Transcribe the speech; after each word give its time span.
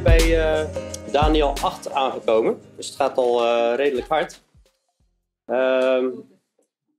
bij 0.00 0.38
uh, 0.38 0.68
Daniel 1.10 1.54
8 1.62 1.90
aangekomen. 1.90 2.60
Dus 2.76 2.86
het 2.86 2.96
gaat 2.96 3.16
al 3.16 3.44
uh, 3.44 3.72
redelijk 3.76 4.08
hard. 4.08 4.42
Uh, 5.46 6.04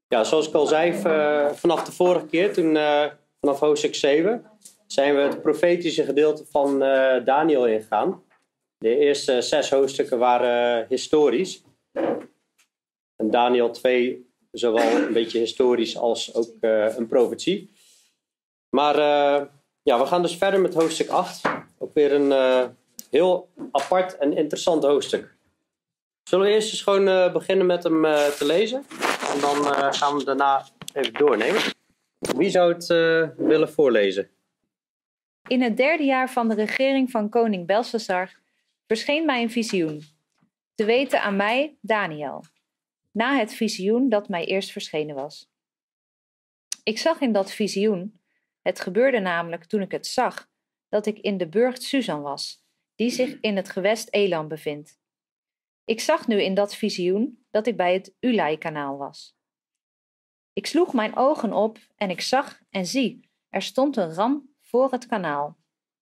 ja, 0.08 0.24
zoals 0.24 0.48
ik 0.48 0.54
al 0.54 0.66
zei, 0.66 0.94
vanaf 1.56 1.84
de 1.84 1.92
vorige 1.92 2.26
keer, 2.26 2.54
toen, 2.54 2.78
vanaf 3.40 3.60
hoofdstuk 3.60 3.96
7, 3.96 4.46
zijn 4.88 5.16
we 5.16 5.22
het 5.22 5.42
profetische 5.42 6.04
gedeelte 6.04 6.46
van 6.46 6.80
Daniel 7.26 7.68
ingegaan. 7.68 8.24
De 8.78 8.98
eerste 8.98 9.42
zes 9.42 9.70
hoofdstukken 9.70 10.20
waren 10.20 10.86
historisch. 10.90 11.64
En 13.16 13.30
Daniel 13.30 13.72
2 13.72 14.30
zowel 14.52 15.06
een 15.06 15.14
beetje 15.14 15.40
historisch 15.40 15.98
als 15.98 16.34
ook 16.34 16.52
een 16.98 17.08
profetie. 17.08 17.72
Maar 18.70 18.96
ja, 19.84 20.00
we 20.00 20.06
gaan 20.06 20.22
dus 20.22 20.36
verder 20.36 20.62
met 20.62 20.74
hoofdstuk 20.74 21.10
8. 21.10 21.42
Ook 21.78 21.94
weer 21.94 22.14
een 22.14 22.32
heel 23.14 23.50
apart 23.72 24.18
en 24.18 24.38
interessant 24.38 24.84
hoofdstuk. 24.84 25.36
Zullen 26.24 26.46
we 26.46 26.52
eerst 26.52 26.72
eens 26.72 26.82
gewoon 26.82 27.08
uh, 27.08 27.34
beginnen 27.34 27.66
met 27.66 27.84
hem 27.84 28.06
uh, 28.06 28.28
te 28.28 28.46
lezen? 28.46 28.86
En 29.34 29.40
dan 29.40 29.56
gaan 29.94 30.18
we 30.18 30.24
daarna 30.24 30.66
even 30.94 31.14
doornemen. 31.14 31.62
Wie 32.20 32.50
zou 32.50 32.74
het 32.74 32.88
willen 33.38 33.70
voorlezen? 33.70 34.30
In 35.48 35.62
het 35.62 35.78
derde 35.78 36.04
jaar 36.04 36.30
van 36.30 36.48
de 36.48 36.56
regering 36.56 37.12
van 37.12 37.30
koning 37.30 37.68
Belshazzar 37.68 38.40
verscheen 38.88 39.26
mij 39.26 39.42
een 39.42 39.52
visioen. 39.52 40.04
Te 40.76 40.86
weten 40.86 41.22
aan 41.22 41.36
mij, 41.36 41.78
Daniel. 41.82 42.44
Na 43.12 43.38
het 43.38 43.54
visioen 43.54 44.10
dat 44.10 44.30
mij 44.30 44.46
eerst 44.46 44.72
verschenen 44.72 45.16
was. 45.16 45.52
Ik 46.84 46.98
zag 46.98 47.22
in 47.22 47.34
dat 47.34 47.52
visioen 47.52 48.20
het 48.62 48.80
gebeurde 48.80 49.20
namelijk 49.20 49.66
toen 49.66 49.82
ik 49.82 49.92
het 49.92 50.08
zag 50.08 50.48
dat 50.90 51.06
ik 51.06 51.20
in 51.20 51.38
de 51.38 51.48
burcht 51.48 51.84
Susan 51.84 52.22
was, 52.22 52.63
die 52.96 53.10
zich 53.10 53.40
in 53.40 53.56
het 53.56 53.70
gewest 53.70 54.08
Elam 54.12 54.48
bevindt. 54.48 55.00
Ik 55.86 56.00
zag 56.00 56.28
nu 56.28 56.42
in 56.42 56.54
dat 56.54 56.76
visioen 56.76 57.46
dat 57.52 57.68
ik 57.68 57.78
bij 57.78 57.94
het 57.94 58.16
Ulai-kanaal 58.20 58.98
was. 58.98 59.36
Ik 60.54 60.66
sloeg 60.66 60.94
mijn 60.94 61.16
ogen 61.16 61.54
op 61.54 61.78
en 61.96 62.10
ik 62.10 62.22
zag 62.22 62.60
en 62.70 62.86
zie, 62.86 63.30
er 63.50 63.62
stond 63.62 63.98
een 63.98 64.14
ram 64.14 64.56
voor 64.62 64.92
het 64.92 65.06
kanaal. 65.06 65.58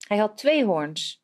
Hij 0.08 0.18
had 0.18 0.38
twee 0.38 0.66
hoorns. 0.66 1.24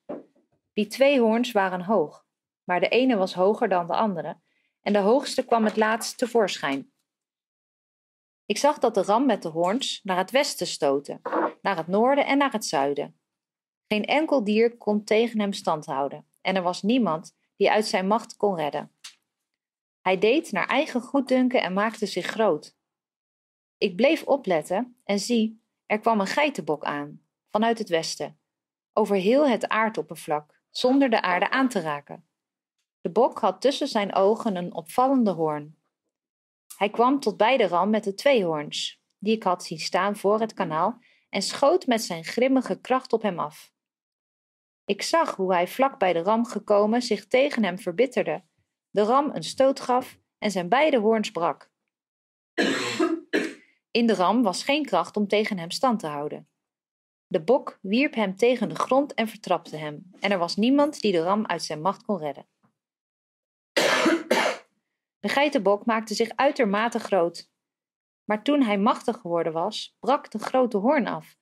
Die 0.73 0.87
twee 0.87 1.19
hoorns 1.19 1.51
waren 1.51 1.81
hoog, 1.81 2.25
maar 2.63 2.79
de 2.79 2.89
ene 2.89 3.15
was 3.15 3.33
hoger 3.33 3.69
dan 3.69 3.87
de 3.87 3.95
andere 3.95 4.39
en 4.81 4.93
de 4.93 4.99
hoogste 4.99 5.45
kwam 5.45 5.65
het 5.65 5.77
laatst 5.77 6.17
tevoorschijn. 6.17 6.91
Ik 8.45 8.57
zag 8.57 8.77
dat 8.77 8.93
de 8.93 9.01
ram 9.01 9.25
met 9.25 9.41
de 9.41 9.49
hoorns 9.49 9.99
naar 10.03 10.17
het 10.17 10.31
westen 10.31 10.67
stootte, 10.67 11.19
naar 11.61 11.77
het 11.77 11.87
noorden 11.87 12.25
en 12.25 12.37
naar 12.37 12.51
het 12.51 12.65
zuiden. 12.65 13.19
Geen 13.87 14.05
enkel 14.05 14.43
dier 14.43 14.77
kon 14.77 15.03
tegen 15.03 15.39
hem 15.39 15.53
stand 15.53 15.85
houden, 15.85 16.25
en 16.41 16.55
er 16.55 16.63
was 16.63 16.81
niemand 16.81 17.35
die 17.55 17.71
uit 17.71 17.85
zijn 17.85 18.07
macht 18.07 18.37
kon 18.37 18.55
redden. 18.55 18.91
Hij 20.01 20.17
deed 20.17 20.51
naar 20.51 20.67
eigen 20.67 21.01
goeddunken 21.01 21.61
en 21.61 21.73
maakte 21.73 22.05
zich 22.05 22.25
groot. 22.25 22.75
Ik 23.77 23.95
bleef 23.95 24.23
opletten 24.23 24.97
en 25.03 25.19
zie, 25.19 25.61
er 25.85 25.99
kwam 25.99 26.19
een 26.19 26.27
geitenbok 26.27 26.83
aan, 26.83 27.21
vanuit 27.49 27.77
het 27.77 27.89
westen, 27.89 28.39
over 28.93 29.15
heel 29.15 29.47
het 29.47 29.67
aardoppervlak, 29.67 30.61
zonder 30.69 31.09
de 31.09 31.21
aarde 31.21 31.49
aan 31.49 31.69
te 31.69 31.79
raken. 31.79 32.27
De 33.01 33.09
bok 33.09 33.39
had 33.39 33.61
tussen 33.61 33.87
zijn 33.87 34.15
ogen 34.15 34.55
een 34.55 34.73
opvallende 34.73 35.31
hoorn. 35.31 35.77
Hij 36.77 36.89
kwam 36.89 37.19
tot 37.19 37.37
bij 37.37 37.57
de 37.57 37.67
ram 37.67 37.89
met 37.89 38.03
de 38.03 38.13
tweehoorns, 38.13 39.01
die 39.17 39.35
ik 39.35 39.43
had 39.43 39.63
zien 39.63 39.79
staan 39.79 40.15
voor 40.15 40.39
het 40.39 40.53
kanaal, 40.53 40.99
en 41.29 41.41
schoot 41.41 41.87
met 41.87 42.01
zijn 42.01 42.23
grimmige 42.23 42.81
kracht 42.81 43.13
op 43.13 43.21
hem 43.21 43.39
af. 43.39 43.75
Ik 44.87 45.01
zag 45.01 45.35
hoe 45.35 45.53
hij 45.53 45.67
vlak 45.67 45.99
bij 45.99 46.13
de 46.13 46.19
ram 46.19 46.45
gekomen 46.45 47.01
zich 47.01 47.27
tegen 47.27 47.63
hem 47.63 47.79
verbitterde, 47.79 48.43
de 48.89 49.03
ram 49.03 49.29
een 49.33 49.43
stoot 49.43 49.79
gaf 49.79 50.19
en 50.37 50.51
zijn 50.51 50.69
beide 50.69 50.97
hoorns 50.97 51.31
brak. 51.31 51.71
In 53.91 54.07
de 54.07 54.13
ram 54.13 54.43
was 54.43 54.63
geen 54.63 54.85
kracht 54.85 55.17
om 55.17 55.27
tegen 55.27 55.57
hem 55.57 55.71
stand 55.71 55.99
te 55.99 56.07
houden. 56.07 56.49
De 57.27 57.43
bok 57.43 57.79
wierp 57.81 58.13
hem 58.13 58.35
tegen 58.35 58.69
de 58.69 58.75
grond 58.75 59.13
en 59.13 59.27
vertrapte 59.27 59.75
hem, 59.77 60.11
en 60.19 60.31
er 60.31 60.37
was 60.37 60.55
niemand 60.55 61.01
die 61.01 61.11
de 61.11 61.23
ram 61.23 61.45
uit 61.45 61.63
zijn 61.63 61.81
macht 61.81 62.03
kon 62.03 62.17
redden. 62.17 62.47
De 65.19 65.29
geitenbok 65.29 65.85
maakte 65.85 66.13
zich 66.13 66.29
uitermate 66.35 66.99
groot. 66.99 67.49
Maar 68.23 68.43
toen 68.43 68.61
hij 68.61 68.77
machtig 68.77 69.17
geworden 69.17 69.53
was, 69.53 69.97
brak 69.99 70.31
de 70.31 70.39
grote 70.39 70.77
hoorn 70.77 71.07
af. 71.07 71.37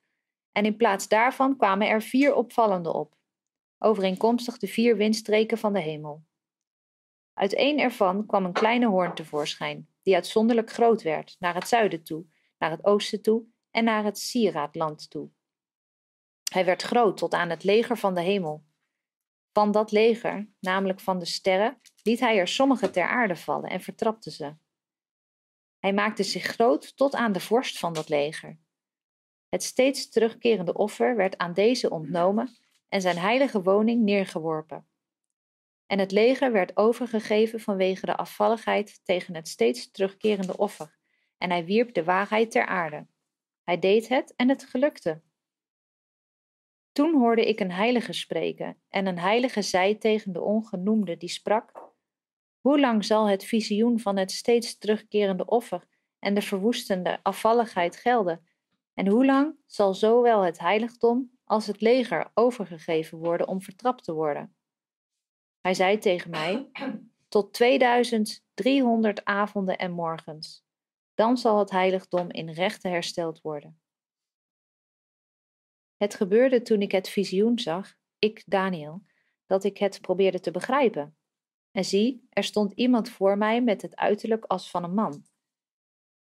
En 0.52 0.64
in 0.64 0.76
plaats 0.76 1.08
daarvan 1.08 1.56
kwamen 1.56 1.88
er 1.88 2.02
vier 2.02 2.34
opvallende 2.34 2.92
op, 2.92 3.15
overeenkomstig 3.78 4.58
de 4.58 4.66
vier 4.66 4.96
windstreken 4.96 5.58
van 5.58 5.72
de 5.72 5.80
hemel. 5.80 6.24
Uit 7.32 7.54
één 7.54 7.78
ervan 7.78 8.26
kwam 8.26 8.44
een 8.44 8.52
kleine 8.52 8.86
hoorn 8.86 9.14
tevoorschijn, 9.14 9.88
die 10.02 10.14
uitzonderlijk 10.14 10.70
groot 10.70 11.02
werd, 11.02 11.36
naar 11.38 11.54
het 11.54 11.68
zuiden 11.68 12.04
toe, 12.04 12.26
naar 12.58 12.70
het 12.70 12.84
oosten 12.84 13.22
toe 13.22 13.44
en 13.70 13.84
naar 13.84 14.04
het 14.04 14.18
sieraadland 14.18 15.10
toe. 15.10 15.30
Hij 16.52 16.64
werd 16.64 16.82
groot 16.82 17.16
tot 17.16 17.34
aan 17.34 17.50
het 17.50 17.64
leger 17.64 17.98
van 17.98 18.14
de 18.14 18.20
hemel. 18.20 18.64
Van 19.52 19.72
dat 19.72 19.92
leger, 19.92 20.48
namelijk 20.60 21.00
van 21.00 21.18
de 21.18 21.24
sterren, 21.24 21.80
liet 22.02 22.20
hij 22.20 22.38
er 22.38 22.48
sommige 22.48 22.90
ter 22.90 23.08
aarde 23.08 23.36
vallen 23.36 23.70
en 23.70 23.80
vertrapte 23.80 24.30
ze. 24.30 24.56
Hij 25.78 25.92
maakte 25.92 26.22
zich 26.22 26.42
groot 26.42 26.96
tot 26.96 27.14
aan 27.14 27.32
de 27.32 27.40
vorst 27.40 27.78
van 27.78 27.92
dat 27.92 28.08
leger. 28.08 28.58
Het 29.48 29.62
steeds 29.62 30.08
terugkerende 30.08 30.74
offer 30.74 31.16
werd 31.16 31.38
aan 31.38 31.52
deze 31.52 31.90
ontnomen 31.90 32.56
en 32.88 33.00
zijn 33.00 33.18
heilige 33.18 33.62
woning 33.62 34.02
neergeworpen. 34.02 34.88
En 35.86 35.98
het 35.98 36.12
leger 36.12 36.52
werd 36.52 36.76
overgegeven 36.76 37.60
vanwege 37.60 38.06
de 38.06 38.16
afvalligheid 38.16 39.00
tegen 39.04 39.34
het 39.34 39.48
steeds 39.48 39.90
terugkerende 39.90 40.56
offer, 40.56 40.98
en 41.38 41.50
hij 41.50 41.64
wierp 41.64 41.94
de 41.94 42.04
waarheid 42.04 42.50
ter 42.50 42.66
aarde. 42.66 43.06
Hij 43.62 43.78
deed 43.78 44.08
het 44.08 44.34
en 44.36 44.48
het 44.48 44.64
gelukte. 44.64 45.22
Toen 46.92 47.14
hoorde 47.14 47.48
ik 47.48 47.60
een 47.60 47.72
heilige 47.72 48.12
spreken, 48.12 48.82
en 48.88 49.06
een 49.06 49.18
heilige 49.18 49.62
zei 49.62 49.98
tegen 49.98 50.32
de 50.32 50.40
ongenoemde 50.40 51.16
die 51.16 51.28
sprak: 51.28 51.92
Hoe 52.60 52.80
lang 52.80 53.04
zal 53.04 53.28
het 53.28 53.44
visioen 53.44 54.00
van 54.00 54.16
het 54.16 54.30
steeds 54.30 54.78
terugkerende 54.78 55.46
offer 55.46 55.86
en 56.18 56.34
de 56.34 56.42
verwoestende 56.42 57.18
afvalligheid 57.22 57.96
gelden? 57.96 58.46
En 58.94 59.06
hoe 59.06 59.24
lang 59.24 59.56
zal 59.66 59.94
zowel 59.94 60.40
het 60.42 60.58
heiligdom 60.58 61.35
als 61.46 61.66
het 61.66 61.80
leger 61.80 62.30
overgegeven 62.34 63.18
worden 63.18 63.48
om 63.48 63.62
vertrapt 63.62 64.04
te 64.04 64.12
worden? 64.12 64.56
Hij 65.60 65.74
zei 65.74 65.98
tegen 65.98 66.30
mij: 66.30 66.70
Tot 67.28 67.52
2300 67.52 69.24
avonden 69.24 69.78
en 69.78 69.92
morgens. 69.92 70.64
Dan 71.14 71.36
zal 71.36 71.58
het 71.58 71.70
heiligdom 71.70 72.30
in 72.30 72.50
rechten 72.50 72.90
hersteld 72.90 73.40
worden. 73.40 73.80
Het 75.96 76.14
gebeurde 76.14 76.62
toen 76.62 76.82
ik 76.82 76.92
het 76.92 77.08
visioen 77.08 77.58
zag, 77.58 77.94
ik, 78.18 78.42
Daniel, 78.46 79.02
dat 79.46 79.64
ik 79.64 79.78
het 79.78 80.00
probeerde 80.00 80.40
te 80.40 80.50
begrijpen. 80.50 81.16
En 81.70 81.84
zie, 81.84 82.26
er 82.30 82.44
stond 82.44 82.72
iemand 82.72 83.08
voor 83.10 83.38
mij 83.38 83.62
met 83.62 83.82
het 83.82 83.96
uiterlijk 83.96 84.44
als 84.44 84.70
van 84.70 84.84
een 84.84 84.94
man. 84.94 85.24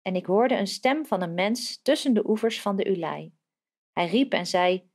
En 0.01 0.15
ik 0.15 0.25
hoorde 0.25 0.57
een 0.57 0.67
stem 0.67 1.05
van 1.05 1.21
een 1.21 1.33
mens 1.33 1.81
tussen 1.81 2.13
de 2.13 2.29
oevers 2.29 2.61
van 2.61 2.75
de 2.75 2.89
Ulei. 2.89 3.33
Hij 3.91 4.07
riep 4.07 4.33
en 4.33 4.45
zei: 4.45 4.91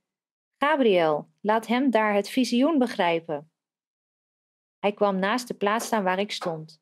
Gabriel, 0.61 1.29
laat 1.41 1.67
hem 1.67 1.89
daar 1.89 2.13
het 2.13 2.29
visioen 2.29 2.77
begrijpen. 2.77 3.51
Hij 4.79 4.93
kwam 4.93 5.19
naast 5.19 5.47
de 5.47 5.53
plaats 5.53 5.85
staan 5.85 6.03
waar 6.03 6.19
ik 6.19 6.31
stond. 6.31 6.81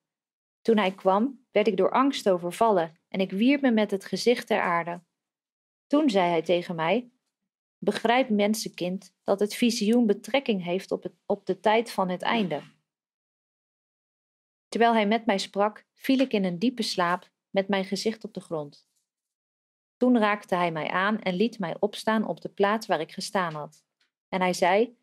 Toen 0.61 0.77
hij 0.77 0.95
kwam, 0.95 1.45
werd 1.51 1.67
ik 1.67 1.77
door 1.77 1.91
angst 1.91 2.29
overvallen 2.29 2.99
en 3.07 3.19
ik 3.19 3.31
wierp 3.31 3.61
me 3.61 3.71
met 3.71 3.91
het 3.91 4.05
gezicht 4.05 4.47
ter 4.47 4.61
aarde. 4.61 5.03
Toen 5.87 6.09
zei 6.09 6.29
hij 6.29 6.41
tegen 6.41 6.75
mij: 6.75 7.11
Begrijp, 7.77 8.29
mensenkind, 8.29 9.15
dat 9.23 9.39
het 9.39 9.55
visioen 9.55 10.05
betrekking 10.05 10.63
heeft 10.63 10.91
op, 10.91 11.03
het, 11.03 11.13
op 11.25 11.45
de 11.45 11.59
tijd 11.59 11.91
van 11.91 12.09
het 12.09 12.21
einde. 12.21 12.61
Terwijl 14.67 14.93
hij 14.93 15.07
met 15.07 15.25
mij 15.25 15.37
sprak, 15.37 15.85
viel 15.93 16.19
ik 16.19 16.33
in 16.33 16.43
een 16.43 16.59
diepe 16.59 16.83
slaap 16.83 17.31
met 17.49 17.67
mijn 17.67 17.85
gezicht 17.85 18.23
op 18.23 18.33
de 18.33 18.41
grond. 18.41 18.89
Toen 19.97 20.17
raakte 20.17 20.55
hij 20.55 20.71
mij 20.71 20.89
aan 20.89 21.19
en 21.19 21.33
liet 21.33 21.59
mij 21.59 21.75
opstaan 21.79 22.27
op 22.27 22.41
de 22.41 22.49
plaats 22.49 22.87
waar 22.87 22.99
ik 22.99 23.11
gestaan 23.11 23.53
had. 23.53 23.85
En 24.29 24.41
hij 24.41 24.53
zei: 24.53 24.97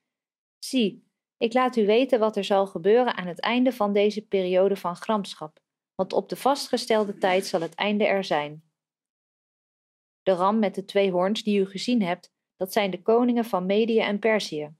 Zie, 0.58 1.08
ik 1.36 1.52
laat 1.52 1.76
u 1.76 1.86
weten 1.86 2.18
wat 2.18 2.36
er 2.36 2.44
zal 2.44 2.66
gebeuren 2.66 3.14
aan 3.14 3.26
het 3.26 3.40
einde 3.40 3.72
van 3.72 3.92
deze 3.92 4.26
periode 4.26 4.76
van 4.76 4.96
gramschap, 4.96 5.60
want 5.94 6.12
op 6.12 6.28
de 6.28 6.36
vastgestelde 6.36 7.18
tijd 7.18 7.46
zal 7.46 7.60
het 7.60 7.74
einde 7.74 8.06
er 8.06 8.24
zijn. 8.24 8.64
De 10.22 10.32
ram 10.32 10.58
met 10.58 10.74
de 10.74 10.84
twee 10.84 11.10
hoorns 11.10 11.42
die 11.42 11.60
u 11.60 11.66
gezien 11.66 12.02
hebt, 12.02 12.32
dat 12.56 12.72
zijn 12.72 12.90
de 12.90 13.02
koningen 13.02 13.44
van 13.44 13.66
Medië 13.66 14.00
en 14.00 14.18
Perzië. 14.18 14.74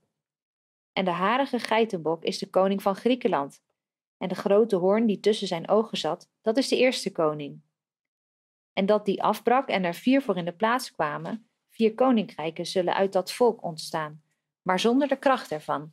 En 0.93 1.05
de 1.05 1.11
harige 1.11 1.59
geitenbok 1.59 2.25
is 2.25 2.39
de 2.39 2.51
koning 2.51 2.83
van 2.83 2.97
Griekenland. 2.97 3.63
En 4.19 4.29
de 4.29 4.35
grote 4.35 4.77
hoorn 4.77 5.07
die 5.07 5.21
tussen 5.21 5.47
zijn 5.47 5.69
ogen 5.69 5.99
zat, 5.99 6.31
dat 6.41 6.57
is 6.57 6.69
de 6.69 6.77
eerste 6.77 7.13
koning. 7.13 7.63
En 8.75 8.87
dat 8.87 9.05
die 9.05 9.23
afbrak 9.23 9.69
en 9.69 9.85
er 9.85 9.95
vier 9.95 10.23
voor 10.23 10.37
in 10.37 10.45
de 10.45 10.55
plaats 10.55 10.93
kwamen, 10.93 11.49
vier 11.69 11.95
koninkrijken 11.95 12.67
zullen 12.67 12.95
uit 12.95 13.13
dat 13.13 13.33
volk 13.33 13.63
ontstaan, 13.63 14.23
maar 14.63 14.81
zonder 14.81 15.09
de 15.09 15.19
kracht 15.19 15.53
ervan. 15.53 15.93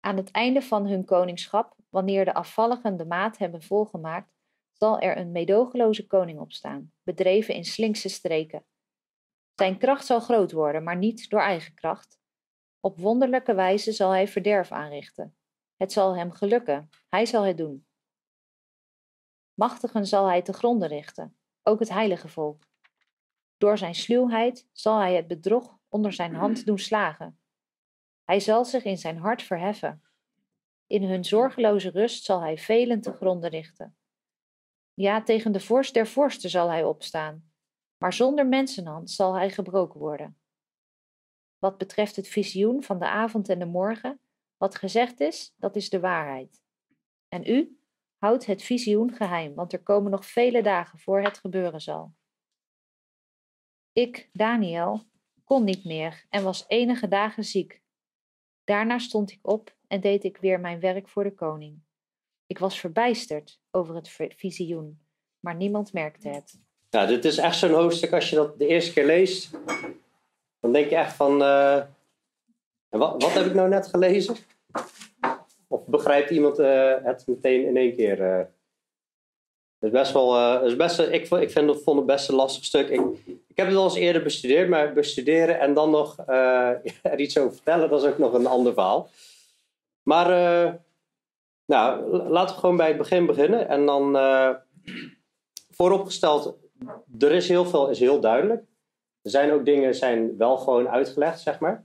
Aan 0.00 0.16
het 0.16 0.30
einde 0.30 0.62
van 0.62 0.86
hun 0.86 1.04
koningschap, 1.04 1.76
wanneer 1.88 2.24
de 2.24 2.34
afvalligen 2.34 2.96
de 2.96 3.04
maat 3.04 3.38
hebben 3.38 3.62
volgemaakt, 3.62 4.36
zal 4.72 5.00
er 5.00 5.16
een 5.16 5.32
meedogenloze 5.32 6.06
koning 6.06 6.40
opstaan, 6.40 6.92
bedreven 7.02 7.54
in 7.54 7.64
slinkse 7.64 8.08
streken. 8.08 8.64
Zijn 9.54 9.78
kracht 9.78 10.06
zal 10.06 10.20
groot 10.20 10.52
worden, 10.52 10.82
maar 10.82 10.96
niet 10.96 11.30
door 11.30 11.40
eigen 11.40 11.74
kracht. 11.74 12.20
Op 12.80 12.98
wonderlijke 12.98 13.54
wijze 13.54 13.92
zal 13.92 14.10
hij 14.10 14.28
verderf 14.28 14.72
aanrichten. 14.72 15.36
Het 15.76 15.92
zal 15.92 16.16
hem 16.16 16.32
gelukken, 16.32 16.88
hij 17.08 17.26
zal 17.26 17.42
het 17.42 17.56
doen. 17.56 17.87
Machtigen 19.58 20.06
zal 20.06 20.26
hij 20.26 20.42
te 20.42 20.52
gronde 20.52 20.86
richten, 20.86 21.36
ook 21.62 21.78
het 21.78 21.88
heilige 21.88 22.28
volk. 22.28 22.62
Door 23.56 23.78
zijn 23.78 23.94
sluwheid 23.94 24.68
zal 24.72 24.98
hij 24.98 25.14
het 25.14 25.26
bedrog 25.26 25.78
onder 25.88 26.12
zijn 26.12 26.34
hand 26.34 26.66
doen 26.66 26.78
slagen. 26.78 27.40
Hij 28.24 28.40
zal 28.40 28.64
zich 28.64 28.84
in 28.84 28.98
zijn 28.98 29.18
hart 29.18 29.42
verheffen. 29.42 30.02
In 30.86 31.02
hun 31.02 31.24
zorgeloze 31.24 31.90
rust 31.90 32.24
zal 32.24 32.40
hij 32.40 32.58
velen 32.58 33.00
te 33.00 33.12
gronde 33.12 33.48
richten. 33.48 33.96
Ja, 34.94 35.22
tegen 35.22 35.52
de 35.52 35.60
vorst 35.60 35.94
der 35.94 36.06
vorsten 36.06 36.50
zal 36.50 36.68
hij 36.68 36.84
opstaan, 36.84 37.50
maar 37.96 38.12
zonder 38.12 38.46
mensenhand 38.46 39.10
zal 39.10 39.34
hij 39.34 39.50
gebroken 39.50 40.00
worden. 40.00 40.38
Wat 41.58 41.78
betreft 41.78 42.16
het 42.16 42.28
visioen 42.28 42.82
van 42.82 42.98
de 42.98 43.08
avond 43.08 43.48
en 43.48 43.58
de 43.58 43.66
morgen, 43.66 44.20
wat 44.56 44.74
gezegd 44.74 45.20
is, 45.20 45.54
dat 45.56 45.76
is 45.76 45.90
de 45.90 46.00
waarheid. 46.00 46.62
En 47.28 47.46
u 47.46 47.77
houdt 48.18 48.46
het 48.46 48.62
visioen 48.62 49.14
geheim, 49.14 49.54
want 49.54 49.72
er 49.72 49.82
komen 49.82 50.10
nog 50.10 50.26
vele 50.26 50.62
dagen 50.62 50.98
voor 50.98 51.22
het 51.22 51.38
gebeuren 51.38 51.80
zal. 51.80 52.14
Ik, 53.92 54.28
Daniel, 54.32 55.02
kon 55.44 55.64
niet 55.64 55.84
meer 55.84 56.24
en 56.28 56.42
was 56.42 56.64
enige 56.68 57.08
dagen 57.08 57.44
ziek. 57.44 57.82
Daarna 58.64 58.98
stond 58.98 59.30
ik 59.30 59.38
op 59.42 59.76
en 59.86 60.00
deed 60.00 60.24
ik 60.24 60.36
weer 60.36 60.60
mijn 60.60 60.80
werk 60.80 61.08
voor 61.08 61.24
de 61.24 61.34
koning. 61.34 61.80
Ik 62.46 62.58
was 62.58 62.80
verbijsterd 62.80 63.60
over 63.70 63.94
het 63.94 64.16
visioen, 64.36 65.00
maar 65.40 65.54
niemand 65.54 65.92
merkte 65.92 66.28
het. 66.28 66.60
Ja, 66.90 67.06
dit 67.06 67.24
is 67.24 67.38
echt 67.38 67.58
zo'n 67.58 67.70
hoofdstuk, 67.70 68.12
als 68.12 68.30
je 68.30 68.36
dat 68.36 68.58
de 68.58 68.66
eerste 68.66 68.92
keer 68.92 69.06
leest, 69.06 69.50
dan 70.60 70.72
denk 70.72 70.90
je 70.90 70.96
echt 70.96 71.14
van, 71.14 71.42
uh, 71.42 71.82
wat, 72.88 73.22
wat 73.22 73.32
heb 73.32 73.46
ik 73.46 73.54
nou 73.54 73.68
net 73.68 73.86
gelezen? 73.86 74.36
Of 75.68 75.86
begrijpt 75.86 76.30
iemand 76.30 76.58
uh, 76.58 76.94
het 77.02 77.26
meteen 77.26 77.66
in 77.66 77.76
één 77.76 77.96
keer? 77.96 78.20
Uh, 78.20 78.38
het 78.38 78.48
is 79.80 79.90
best 79.90 80.12
wel, 80.12 80.60
is 80.64 80.76
best, 80.76 80.98
ik, 80.98 81.28
ik 81.30 81.50
vind 81.50 81.82
vond 81.82 81.96
het 81.96 82.06
best 82.06 82.28
een 82.28 82.34
lastig 82.34 82.64
stuk. 82.64 82.88
Ik, 82.88 83.00
ik 83.48 83.56
heb 83.56 83.66
het 83.66 83.76
al 83.76 83.84
eens 83.84 83.94
eerder 83.94 84.22
bestudeerd, 84.22 84.68
maar 84.68 84.92
bestuderen 84.92 85.60
en 85.60 85.74
dan 85.74 85.90
nog 85.90 86.16
er 87.02 87.20
iets 87.20 87.38
over 87.38 87.54
vertellen, 87.54 87.88
dat 87.88 88.02
is 88.02 88.08
ook 88.08 88.18
nog 88.18 88.32
een 88.32 88.46
ander 88.46 88.72
verhaal. 88.72 89.08
Maar 90.02 90.28
nou, 91.64 92.16
laten 92.28 92.54
we 92.54 92.60
gewoon 92.60 92.76
bij 92.76 92.88
het 92.88 92.96
begin 92.96 93.26
beginnen. 93.26 93.68
En 93.68 93.86
dan 93.86 94.16
vooropgesteld, 95.70 96.56
er 97.18 97.32
is 97.32 97.48
heel 97.48 97.66
veel, 97.66 97.88
is 97.88 97.98
heel 97.98 98.20
duidelijk. 98.20 98.62
Er 99.22 99.30
zijn 99.30 99.52
ook 99.52 99.64
dingen, 99.64 99.94
zijn 99.94 100.36
wel 100.36 100.56
gewoon 100.56 100.88
uitgelegd, 100.88 101.40
zeg 101.40 101.58
maar. 101.58 101.84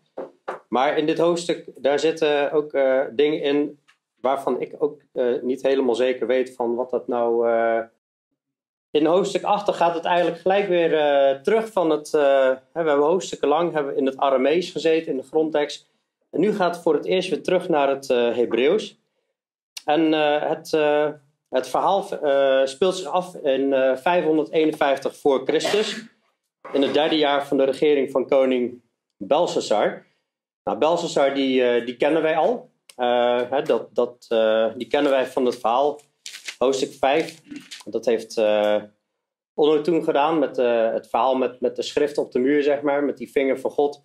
Maar 0.74 0.98
in 0.98 1.06
dit 1.06 1.18
hoofdstuk, 1.18 1.66
daar 1.76 2.00
zitten 2.00 2.52
ook 2.52 2.74
uh, 2.74 3.02
dingen 3.12 3.42
in 3.42 3.80
waarvan 4.22 4.62
ik 4.62 4.76
ook 4.78 5.02
uh, 5.14 5.42
niet 5.42 5.62
helemaal 5.62 5.96
zeker 5.96 6.28
weet 6.28 6.56
van 6.56 6.76
wat 6.76 6.90
dat 6.90 7.08
nou... 7.08 7.50
in 8.92 9.06
hoofdstuk 9.06 9.44
8 9.44 9.76
gaat 9.76 9.96
het 9.96 10.06
eigenlijk 10.06 10.42
gelijk 10.42 10.68
weer 10.68 10.92
terug 11.42 11.72
van 11.72 11.90
het... 11.90 12.10
we 12.10 12.60
hebben 12.74 12.98
hoofdstukken 12.98 13.48
lang 13.48 13.74
hebben 13.74 13.98
in 13.98 14.06
het 14.06 14.18
Aramees 14.18 14.72
gezeten, 14.72 15.12
in 15.12 15.18
de 15.18 15.24
grondtekst. 15.24 15.90
En 16.30 16.40
nu 16.40 16.54
gaat 16.54 16.76
het 16.76 16.84
voor 16.84 16.94
het 16.94 17.06
eerst 17.06 17.30
weer 17.30 17.44
terug 17.44 17.70
naar 17.70 17.90
het 17.90 18.08
Hebreeuws. 18.08 18.98
En 19.86 20.14
uh, 20.14 20.50
het, 20.50 20.72
uh, 20.72 21.10
het 21.50 21.68
verhaal 21.68 22.08
uh, 22.24 22.66
speelt 22.66 22.96
zich 22.96 23.08
af 23.08 23.36
in 23.36 23.74
551 23.98 25.16
voor 25.16 25.42
Christus. 25.46 26.06
In 26.72 26.82
het 26.82 26.94
derde 26.94 27.18
jaar 27.18 27.48
van 27.48 27.58
de 27.58 27.64
regering 27.64 28.12
van 28.12 28.28
koning 28.28 28.82
Belshazzar. 29.18 30.06
Nou, 30.64 31.34
die, 31.34 31.84
die 31.84 31.98
kennen 31.98 32.22
wij 32.22 32.38
al. 32.38 32.72
Hè, 33.50 33.62
dat, 33.62 33.96
dat, 33.96 34.26
die 34.78 34.88
kennen 34.88 35.12
wij 35.12 35.26
van 35.26 35.46
het 35.46 35.60
verhaal. 35.60 36.00
Hoofdstuk 36.58 36.94
5. 36.94 37.42
Dat 37.86 38.06
heeft 38.06 38.38
Onno 39.54 39.82
toen 39.82 40.04
gedaan 40.04 40.40
met 40.40 40.58
het 40.58 41.10
verhaal 41.10 41.36
met, 41.36 41.62
met 41.62 41.76
de 41.76 41.82
schrift 41.82 42.18
op 42.18 42.32
de 42.32 42.40
muur, 42.40 42.64
zeg 42.64 42.82
maar. 42.82 43.04
Met 43.04 43.18
die 43.18 43.32
vinger 43.32 43.60
van 43.60 43.72
God. 43.72 44.04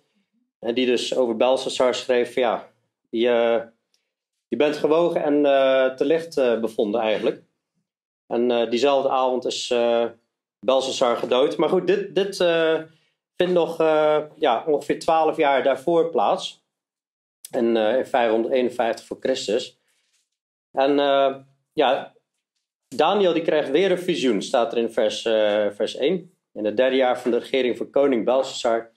En 0.59 0.75
die 0.75 0.85
dus 0.85 1.15
over 1.15 1.35
Belshazzar 1.35 1.95
schreef. 1.95 2.35
Ja, 2.35 2.71
die 3.09 3.21
je 4.47 4.55
bent 4.57 4.77
gewogen 4.77 5.23
en 5.23 5.43
te 5.95 6.05
licht 6.05 6.35
bevonden 6.35 7.01
eigenlijk. 7.01 7.43
En 8.27 8.69
diezelfde 8.69 9.09
avond 9.09 9.45
is 9.45 9.73
Belshazzar 10.59 11.17
gedood. 11.17 11.57
Maar 11.57 11.69
goed, 11.69 11.87
dit, 11.87 12.15
dit 12.15 12.37
vindt 13.41 13.53
nog 13.53 13.77
ja, 14.35 14.63
ongeveer 14.67 14.99
12 14.99 15.37
jaar 15.37 15.63
daarvoor 15.63 16.09
plaats. 16.09 16.63
En, 17.51 17.77
in 17.77 18.05
551 18.05 19.05
voor 19.05 19.17
Christus. 19.19 19.79
En 20.71 20.95
ja, 21.73 22.13
Daniel 22.95 23.33
die 23.33 23.41
krijgt 23.41 23.69
weer 23.69 23.91
een 23.91 23.99
visioen, 23.99 24.41
staat 24.41 24.71
er 24.71 24.77
in 24.77 24.91
vers, 24.91 25.21
vers 25.75 25.95
1. 25.95 26.33
In 26.53 26.65
het 26.65 26.77
derde 26.77 26.95
jaar 26.95 27.19
van 27.19 27.31
de 27.31 27.37
regering 27.37 27.77
van 27.77 27.89
koning 27.89 28.25
Belshazzar 28.25 28.91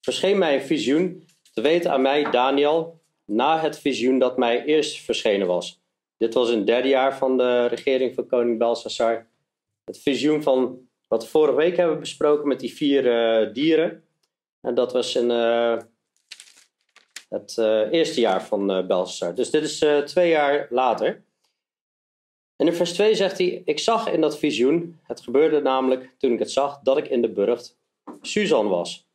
verscheen 0.00 0.38
mij 0.38 0.54
een 0.54 0.62
visioen, 0.62 1.26
te 1.52 1.60
weten 1.60 1.90
aan 1.90 2.02
mij, 2.02 2.30
Daniel, 2.30 3.00
na 3.24 3.60
het 3.60 3.78
visioen 3.78 4.18
dat 4.18 4.38
mij 4.38 4.64
eerst 4.64 5.00
verschenen 5.00 5.46
was. 5.46 5.80
Dit 6.16 6.34
was 6.34 6.50
in 6.50 6.56
het 6.56 6.66
derde 6.66 6.88
jaar 6.88 7.16
van 7.16 7.36
de 7.36 7.66
regering 7.66 8.14
van 8.14 8.26
koning 8.26 8.58
Belshazzar. 8.58 9.26
Het 9.84 9.98
visioen 9.98 10.42
van 10.42 10.88
wat 11.12 11.22
we 11.22 11.28
vorige 11.28 11.56
week 11.56 11.76
hebben 11.76 11.98
besproken 11.98 12.48
met 12.48 12.60
die 12.60 12.74
vier 12.74 13.04
uh, 13.06 13.52
dieren. 13.52 14.04
En 14.60 14.74
dat 14.74 14.92
was 14.92 15.14
in 15.14 15.30
uh, 15.30 15.78
het 17.28 17.56
uh, 17.58 17.92
eerste 17.92 18.20
jaar 18.20 18.44
van 18.44 18.76
uh, 18.76 18.86
Belshazzar. 18.86 19.34
Dus 19.34 19.50
dit 19.50 19.62
is 19.62 19.84
twee 20.04 20.30
jaar 20.30 20.66
later. 20.70 21.24
En 22.56 22.66
in 22.66 22.74
vers 22.74 22.92
2 22.92 23.14
zegt 23.14 23.38
hij: 23.38 23.62
Ik 23.64 23.78
zag 23.78 24.10
in 24.10 24.20
dat 24.20 24.38
visioen, 24.38 25.00
het 25.02 25.20
gebeurde 25.20 25.60
namelijk 25.60 26.14
toen 26.18 26.32
ik 26.32 26.38
het 26.38 26.50
zag, 26.50 26.80
dat 26.82 26.96
ik 26.96 27.08
in 27.08 27.22
de 27.22 27.32
burcht 27.32 27.78
Susan 28.20 28.68
was, 28.68 29.08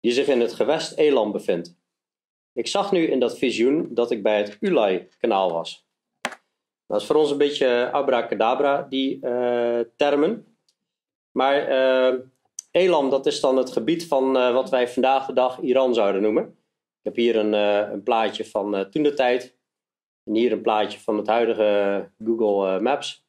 die 0.00 0.12
zich 0.12 0.26
in 0.26 0.40
het 0.40 0.52
gewest 0.52 0.98
Elam 0.98 1.32
bevindt. 1.32 1.76
Ik 2.52 2.66
zag 2.66 2.92
nu 2.92 3.06
in 3.06 3.20
dat 3.20 3.38
visioen 3.38 3.94
dat 3.94 4.10
ik 4.10 4.22
bij 4.22 4.36
het 4.36 4.56
Ulai-kanaal 4.60 5.52
was. 5.52 5.86
Dat 6.86 7.00
is 7.00 7.06
voor 7.06 7.16
ons 7.16 7.30
een 7.30 7.38
beetje 7.38 7.90
abracadabra, 7.90 8.82
die 8.82 9.20
termen. 9.96 10.49
Maar 11.32 11.68
uh, 11.70 12.20
Elam, 12.70 13.10
dat 13.10 13.26
is 13.26 13.40
dan 13.40 13.56
het 13.56 13.72
gebied 13.72 14.06
van 14.06 14.36
uh, 14.36 14.52
wat 14.52 14.70
wij 14.70 14.88
vandaag 14.88 15.26
de 15.26 15.32
dag 15.32 15.60
Iran 15.60 15.94
zouden 15.94 16.22
noemen. 16.22 16.44
Ik 16.98 17.06
heb 17.06 17.16
hier 17.16 17.36
een, 17.36 17.52
een 17.92 18.02
plaatje 18.02 18.44
van 18.44 18.90
toen 18.90 19.02
de 19.02 19.14
tijd. 19.14 19.58
En 20.24 20.34
hier 20.34 20.52
een 20.52 20.62
plaatje 20.62 20.98
van 20.98 21.16
het 21.16 21.26
huidige 21.26 22.10
Google 22.24 22.80
Maps. 22.80 23.26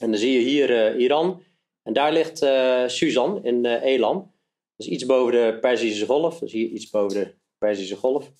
En 0.00 0.10
dan 0.10 0.18
zie 0.18 0.32
je 0.32 0.38
hier 0.38 0.96
Iran. 0.96 1.42
En 1.82 1.92
daar 1.92 2.12
ligt 2.12 2.38
Suzan 2.90 3.44
in 3.44 3.64
Elam. 3.64 4.16
Dat 4.76 4.86
is 4.86 4.92
iets 4.92 5.06
boven 5.06 5.32
de 5.32 5.58
Perzische 5.60 6.06
Golf. 6.06 6.42
Is 6.42 6.52
hier 6.52 6.68
iets 6.68 6.90
boven 6.90 7.20
de 7.20 7.34
Perzische 7.58 7.96
Golf. 7.96 8.32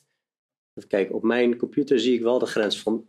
Even 0.74 0.88
kijken, 0.88 1.14
op 1.14 1.22
mijn 1.22 1.56
computer 1.56 2.00
zie 2.00 2.14
ik 2.14 2.22
wel 2.22 2.38
de 2.38 2.46
grens 2.46 2.82
van 2.82 3.08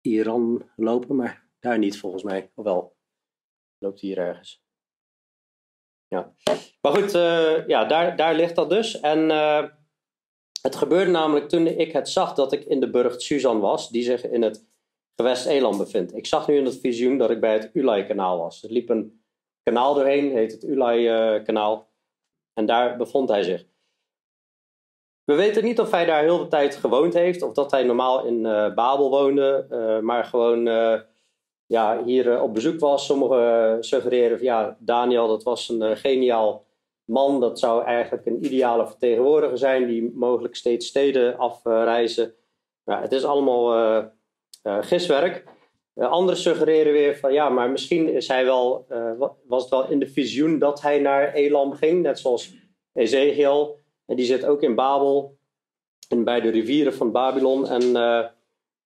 Iran 0.00 0.70
lopen, 0.76 1.16
maar 1.16 1.48
daar 1.58 1.78
niet 1.78 1.98
volgens 1.98 2.22
mij. 2.22 2.50
Of 2.54 2.64
wel, 2.64 2.96
loopt 3.78 4.00
hier 4.00 4.18
ergens. 4.18 4.64
Ja, 6.08 6.32
maar 6.80 6.92
goed, 6.92 7.14
uh, 7.14 7.66
ja, 7.66 7.84
daar, 7.84 8.16
daar 8.16 8.34
ligt 8.34 8.56
dat 8.56 8.70
dus. 8.70 9.00
En 9.00 9.30
uh, 9.30 9.64
het 10.62 10.76
gebeurde 10.76 11.10
namelijk 11.10 11.48
toen 11.48 11.66
ik 11.66 11.92
het 11.92 12.08
zag 12.08 12.34
dat 12.34 12.52
ik 12.52 12.64
in 12.64 12.80
de 12.80 12.90
burcht 12.90 13.22
Suzan 13.22 13.60
was, 13.60 13.90
die 13.90 14.02
zich 14.02 14.24
in 14.24 14.42
het 14.42 14.66
gewest 15.14 15.46
Eland 15.46 15.78
bevindt. 15.78 16.14
Ik 16.14 16.26
zag 16.26 16.48
nu 16.48 16.56
in 16.56 16.64
het 16.64 16.80
visioen 16.80 17.18
dat 17.18 17.30
ik 17.30 17.40
bij 17.40 17.52
het 17.52 17.70
Ulai-kanaal 17.72 18.38
was. 18.38 18.62
Er 18.62 18.70
liep 18.70 18.88
een 18.88 19.24
kanaal 19.62 19.94
doorheen, 19.94 20.32
heet 20.32 20.52
het 20.52 20.64
Ulai-kanaal. 20.64 21.90
En 22.52 22.66
daar 22.66 22.96
bevond 22.96 23.28
hij 23.28 23.42
zich. 23.42 23.64
We 25.24 25.34
weten 25.34 25.64
niet 25.64 25.80
of 25.80 25.90
hij 25.90 26.04
daar 26.04 26.22
heel 26.22 26.38
de 26.38 26.48
tijd 26.48 26.76
gewoond 26.76 27.14
heeft, 27.14 27.42
of 27.42 27.52
dat 27.52 27.70
hij 27.70 27.82
normaal 27.82 28.24
in 28.24 28.44
uh, 28.44 28.74
Babel 28.74 29.10
woonde, 29.10 29.66
maar 30.02 30.24
gewoon 30.24 30.68
ja, 31.66 32.04
hier 32.04 32.40
op 32.40 32.54
bezoek 32.54 32.80
was. 32.80 33.06
Sommigen 33.06 33.84
suggereren 33.84 34.36
van 34.36 34.46
ja, 34.46 34.76
Daniel, 34.80 35.28
dat 35.28 35.42
was 35.42 35.68
een 35.68 35.96
geniaal 35.96 36.64
man. 37.04 37.40
Dat 37.40 37.58
zou 37.58 37.84
eigenlijk 37.84 38.26
een 38.26 38.44
ideale 38.44 38.86
vertegenwoordiger 38.86 39.58
zijn, 39.58 39.86
die 39.86 40.12
mogelijk 40.14 40.56
steeds 40.56 40.86
steden 40.86 41.36
afreizen. 41.38 42.34
Ja, 42.84 43.00
het 43.00 43.12
is 43.12 43.24
allemaal 43.24 44.10
giswerk. 44.62 45.44
anderen 45.94 46.40
suggereren 46.40 46.92
weer 46.92 47.16
van 47.16 47.32
ja, 47.32 47.48
maar 47.48 47.70
misschien 47.70 48.12
is 48.12 48.28
hij 48.28 48.44
wel, 48.44 48.86
was 49.46 49.62
het 49.62 49.70
wel 49.70 49.90
in 49.90 49.98
de 49.98 50.08
visioen 50.08 50.58
dat 50.58 50.82
hij 50.82 50.98
naar 50.98 51.32
Elam 51.32 51.72
ging, 51.72 52.02
net 52.02 52.18
zoals 52.18 52.54
Ezekiel. 52.92 53.78
En 54.06 54.16
die 54.16 54.24
zit 54.24 54.46
ook 54.46 54.62
in 54.62 54.74
Babel 54.74 55.36
en 56.08 56.24
bij 56.24 56.40
de 56.40 56.50
rivieren 56.50 56.94
van 56.94 57.12
Babylon. 57.12 57.68
En 57.68 57.82
uh, 57.82 58.24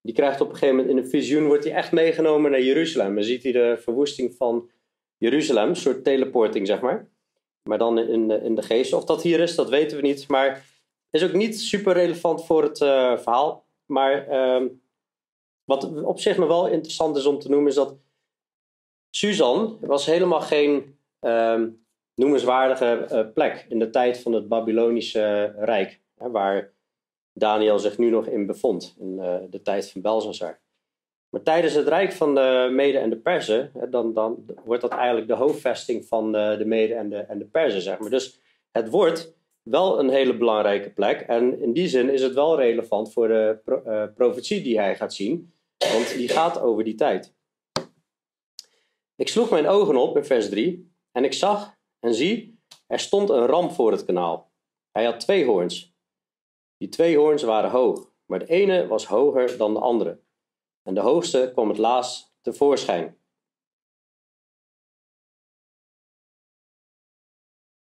die 0.01 0.13
krijgt 0.13 0.41
op 0.41 0.49
een 0.49 0.53
gegeven 0.53 0.75
moment 0.75 0.93
in 0.93 1.03
een 1.03 1.09
visioen, 1.09 1.45
wordt 1.45 1.63
hij 1.63 1.73
echt 1.73 1.91
meegenomen 1.91 2.51
naar 2.51 2.61
Jeruzalem. 2.61 3.15
Dan 3.15 3.23
ziet 3.23 3.43
hij 3.43 3.51
de 3.51 3.77
verwoesting 3.79 4.35
van 4.35 4.69
Jeruzalem, 5.17 5.69
een 5.69 5.75
soort 5.75 6.03
teleporting 6.03 6.67
zeg 6.67 6.81
maar. 6.81 7.09
Maar 7.69 7.77
dan 7.77 7.99
in 7.99 8.27
de, 8.27 8.41
in 8.43 8.55
de 8.55 8.61
geest. 8.61 8.93
Of 8.93 9.05
dat 9.05 9.21
hier 9.21 9.39
is, 9.39 9.55
dat 9.55 9.69
weten 9.69 9.97
we 9.97 10.03
niet. 10.03 10.27
Maar 10.27 10.65
is 11.09 11.23
ook 11.23 11.33
niet 11.33 11.59
super 11.59 11.93
relevant 11.93 12.45
voor 12.45 12.63
het 12.63 12.79
uh, 12.79 13.17
verhaal. 13.17 13.65
Maar 13.85 14.27
ehm, 14.27 14.67
wat 15.63 16.03
op 16.03 16.19
zich 16.19 16.37
nog 16.37 16.47
wel 16.47 16.67
interessant 16.67 17.17
is 17.17 17.25
om 17.25 17.39
te 17.39 17.49
noemen, 17.49 17.69
is 17.69 17.75
dat 17.75 17.95
Susan 19.09 19.77
was 19.81 20.05
helemaal 20.05 20.41
geen 20.41 20.97
um, 21.19 21.85
noemenswaardige 22.15 23.07
uh, 23.11 23.33
plek 23.33 23.65
in 23.69 23.79
de 23.79 23.89
tijd 23.89 24.19
van 24.19 24.33
het 24.33 24.47
Babylonische 24.47 25.55
Rijk. 25.57 26.01
Hè, 26.17 26.29
waar 26.29 26.73
Daniel 27.33 27.79
zich 27.79 27.97
nu 27.97 28.09
nog 28.09 28.27
in 28.27 28.45
bevond, 28.45 28.95
in 28.99 29.17
uh, 29.19 29.35
de 29.49 29.61
tijd 29.61 29.91
van 29.91 30.01
Belshazzar. 30.01 30.59
Maar 31.29 31.43
tijdens 31.43 31.73
het 31.73 31.87
Rijk 31.87 32.11
van 32.11 32.35
de 32.35 32.69
Mede 32.71 32.97
en 32.97 33.09
de 33.09 33.17
Perzen, 33.17 33.71
dan, 33.89 34.13
dan 34.13 34.45
wordt 34.63 34.81
dat 34.81 34.91
eigenlijk 34.91 35.27
de 35.27 35.33
hoofdvesting 35.33 36.05
van 36.05 36.31
de, 36.31 36.55
de 36.57 36.65
Mede 36.65 36.93
en 36.93 37.09
de, 37.09 37.17
en 37.17 37.39
de 37.39 37.45
Perzen, 37.45 37.81
zeg 37.81 37.99
maar. 37.99 38.09
Dus 38.09 38.39
het 38.71 38.89
wordt 38.89 39.35
wel 39.61 39.99
een 39.99 40.09
hele 40.09 40.37
belangrijke 40.37 40.89
plek. 40.89 41.21
En 41.21 41.61
in 41.61 41.73
die 41.73 41.87
zin 41.87 42.09
is 42.09 42.21
het 42.21 42.33
wel 42.33 42.59
relevant 42.59 43.13
voor 43.13 43.27
de 43.27 43.59
pro, 43.63 43.81
uh, 43.85 44.03
profetie 44.15 44.61
die 44.61 44.79
hij 44.79 44.95
gaat 44.95 45.13
zien, 45.13 45.53
want 45.77 46.13
die 46.15 46.29
gaat 46.29 46.59
over 46.59 46.83
die 46.83 46.95
tijd. 46.95 47.35
Ik 49.15 49.27
sloeg 49.27 49.49
mijn 49.49 49.67
ogen 49.67 49.95
op 49.95 50.17
in 50.17 50.25
vers 50.25 50.49
3 50.49 50.93
en 51.11 51.23
ik 51.23 51.33
zag 51.33 51.77
en 51.99 52.13
zie, 52.13 52.59
er 52.87 52.99
stond 52.99 53.29
een 53.29 53.45
ram 53.45 53.71
voor 53.71 53.91
het 53.91 54.05
kanaal. 54.05 54.51
Hij 54.91 55.05
had 55.05 55.19
twee 55.19 55.45
hoorns. 55.45 55.90
Die 56.81 56.89
twee 56.89 57.17
hoorns 57.17 57.43
waren 57.43 57.69
hoog, 57.69 58.11
maar 58.25 58.39
de 58.39 58.45
ene 58.45 58.87
was 58.87 59.05
hoger 59.05 59.57
dan 59.57 59.73
de 59.73 59.79
andere. 59.79 60.19
En 60.83 60.93
de 60.93 60.99
hoogste 60.99 61.49
kwam 61.53 61.69
het 61.69 61.77
laatst 61.77 62.33
tevoorschijn. 62.41 63.17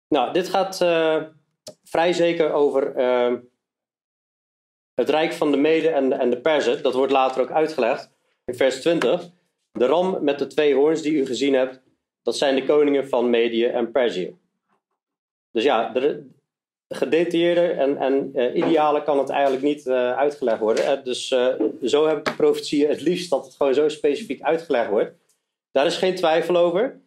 Nou, 0.07 0.33
dit 0.33 0.49
gaat 0.49 0.81
uh, 0.81 1.23
vrij 1.83 2.13
zeker 2.13 2.51
over 2.51 2.99
uh, 2.99 3.39
het 4.93 5.09
rijk 5.09 5.33
van 5.33 5.51
de 5.51 5.57
Mede 5.57 5.89
en 5.89 6.09
de, 6.09 6.15
en 6.15 6.29
de. 6.29 6.79
Dat 6.81 6.93
wordt 6.93 7.11
later 7.11 7.41
ook 7.41 7.51
uitgelegd 7.51 8.11
in 8.45 8.55
vers 8.55 8.81
20. 8.81 9.31
De 9.71 9.85
ram 9.85 10.23
met 10.23 10.39
de 10.39 10.47
twee 10.47 10.75
hoorns 10.75 11.01
die 11.01 11.13
u 11.13 11.25
gezien 11.25 11.53
hebt, 11.53 11.81
dat 12.21 12.37
zijn 12.37 12.55
de 12.55 12.65
koningen 12.65 13.09
van 13.09 13.29
Medië 13.29 13.65
en 13.65 13.91
Perzië. 13.91 14.37
Dus 15.51 15.63
ja, 15.63 15.89
de, 15.89 16.29
gedetailleerder 16.93 17.77
en, 17.77 17.97
en 17.97 18.31
uh, 18.35 18.55
ideale 18.55 19.03
kan 19.03 19.17
het 19.17 19.29
eigenlijk 19.29 19.63
niet 19.63 19.85
uh, 19.85 20.17
uitgelegd 20.17 20.59
worden. 20.59 20.85
Uh, 20.85 21.03
dus 21.03 21.27
zo 21.83 22.07
heb 22.07 22.17
ik 22.17 22.25
de 22.25 22.35
profetieën 22.35 22.89
het 22.89 23.01
liefst 23.01 23.29
dat 23.29 23.45
het 23.45 23.55
gewoon 23.55 23.73
zo 23.73 23.89
specifiek 23.89 24.41
uitgelegd 24.41 24.89
wordt. 24.89 25.13
Daar 25.71 25.85
is 25.85 25.97
geen 25.97 26.15
twijfel 26.15 26.55
over. 26.55 27.01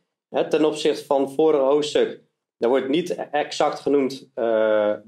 Ten 0.48 0.64
opzichte 0.64 1.04
van 1.04 1.32
vorige 1.32 1.62
hoofdstuk, 1.62 2.20
daar 2.58 2.70
wordt 2.70 2.88
niet 2.88 3.14
exact 3.30 3.80
genoemd 3.80 4.28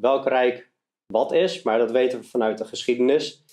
welk 0.00 0.26
rijk 0.26 0.70
wat 1.06 1.32
is, 1.32 1.62
maar 1.62 1.78
dat 1.78 1.90
weten 1.90 2.20
we 2.20 2.26
vanuit 2.26 2.58
de 2.58 2.64
geschiedenis. 2.64 3.44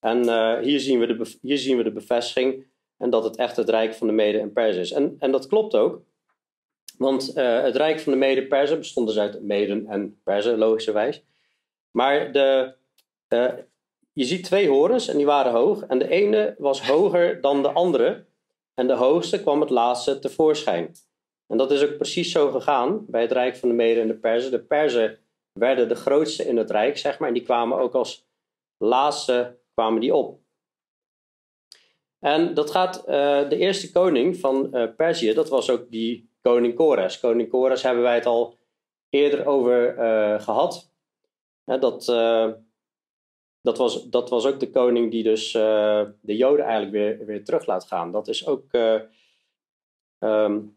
En 0.00 0.18
hier, 0.62 0.80
zien 0.80 0.98
we 0.98 1.06
de, 1.06 1.38
hier 1.40 1.58
zien 1.58 1.76
we 1.76 1.82
de 1.82 1.92
bevestiging 1.92 2.66
en 2.96 3.10
dat 3.10 3.24
het 3.24 3.36
echt 3.36 3.56
het 3.56 3.68
rijk 3.68 3.94
van 3.94 4.06
de 4.06 4.12
Mede 4.12 4.38
en 4.38 4.52
Pers 4.52 4.76
is. 4.76 4.92
En, 4.92 5.16
en 5.18 5.30
dat 5.30 5.46
klopt 5.46 5.74
ook. 5.74 6.02
Want 7.00 7.36
uh, 7.36 7.62
het 7.62 7.76
rijk 7.76 8.00
van 8.00 8.12
de 8.12 8.18
Mede-Perzen 8.18 8.78
bestond 8.78 9.06
dus 9.06 9.18
uit 9.18 9.42
Meden 9.42 9.86
en 9.86 10.20
Perzen, 10.24 10.58
logischerwijs. 10.58 11.22
Maar 11.90 12.32
de, 12.32 12.74
uh, 13.28 13.52
je 14.12 14.24
ziet 14.24 14.44
twee 14.44 14.68
horens 14.68 15.08
en 15.08 15.16
die 15.16 15.26
waren 15.26 15.52
hoog. 15.52 15.82
En 15.86 15.98
de 15.98 16.08
ene 16.08 16.54
was 16.58 16.86
hoger 16.86 17.40
dan 17.40 17.62
de 17.62 17.72
andere. 17.72 18.24
En 18.74 18.86
de 18.86 18.94
hoogste 18.94 19.42
kwam 19.42 19.60
het 19.60 19.70
laatste 19.70 20.18
tevoorschijn. 20.18 20.94
En 21.46 21.56
dat 21.56 21.70
is 21.70 21.82
ook 21.82 21.96
precies 21.96 22.32
zo 22.32 22.50
gegaan 22.50 23.04
bij 23.06 23.22
het 23.22 23.32
rijk 23.32 23.56
van 23.56 23.68
de 23.68 23.74
Mede 23.74 24.00
en 24.00 24.08
de 24.08 24.18
Perzen. 24.18 24.50
De 24.50 24.60
Perzen 24.60 25.18
werden 25.52 25.88
de 25.88 25.94
grootste 25.94 26.46
in 26.46 26.56
het 26.56 26.70
rijk, 26.70 26.98
zeg 26.98 27.18
maar. 27.18 27.28
En 27.28 27.34
die 27.34 27.42
kwamen 27.42 27.78
ook 27.78 27.94
als 27.94 28.26
laatste 28.76 29.58
kwamen 29.74 30.00
die 30.00 30.14
op. 30.14 30.40
En 32.18 32.54
dat 32.54 32.70
gaat, 32.70 32.98
uh, 32.98 33.48
de 33.48 33.56
eerste 33.56 33.92
koning 33.92 34.36
van 34.36 34.70
Perzië, 34.96 35.32
dat 35.32 35.48
was 35.48 35.70
ook 35.70 35.90
die 35.90 36.29
koning 36.40 36.74
Kores. 36.74 37.20
Koning 37.20 37.48
Kores 37.48 37.82
hebben 37.82 38.02
wij 38.02 38.14
het 38.14 38.26
al 38.26 38.58
eerder 39.10 39.46
over 39.46 39.98
uh, 39.98 40.40
gehad. 40.40 40.92
dat, 41.64 42.08
uh, 42.08 42.50
dat, 43.60 43.78
was, 43.78 44.08
dat 44.08 44.30
was 44.30 44.46
ook 44.46 44.60
de 44.60 44.70
koning 44.70 45.10
die 45.10 45.22
dus 45.22 45.54
uh, 45.54 46.02
de 46.20 46.36
Joden 46.36 46.64
eigenlijk 46.64 46.92
weer, 46.92 47.26
weer 47.26 47.44
terug 47.44 47.66
laat 47.66 47.84
gaan. 47.84 48.12
Dat 48.12 48.28
is 48.28 48.46
ook 48.46 48.72
um, 48.72 49.08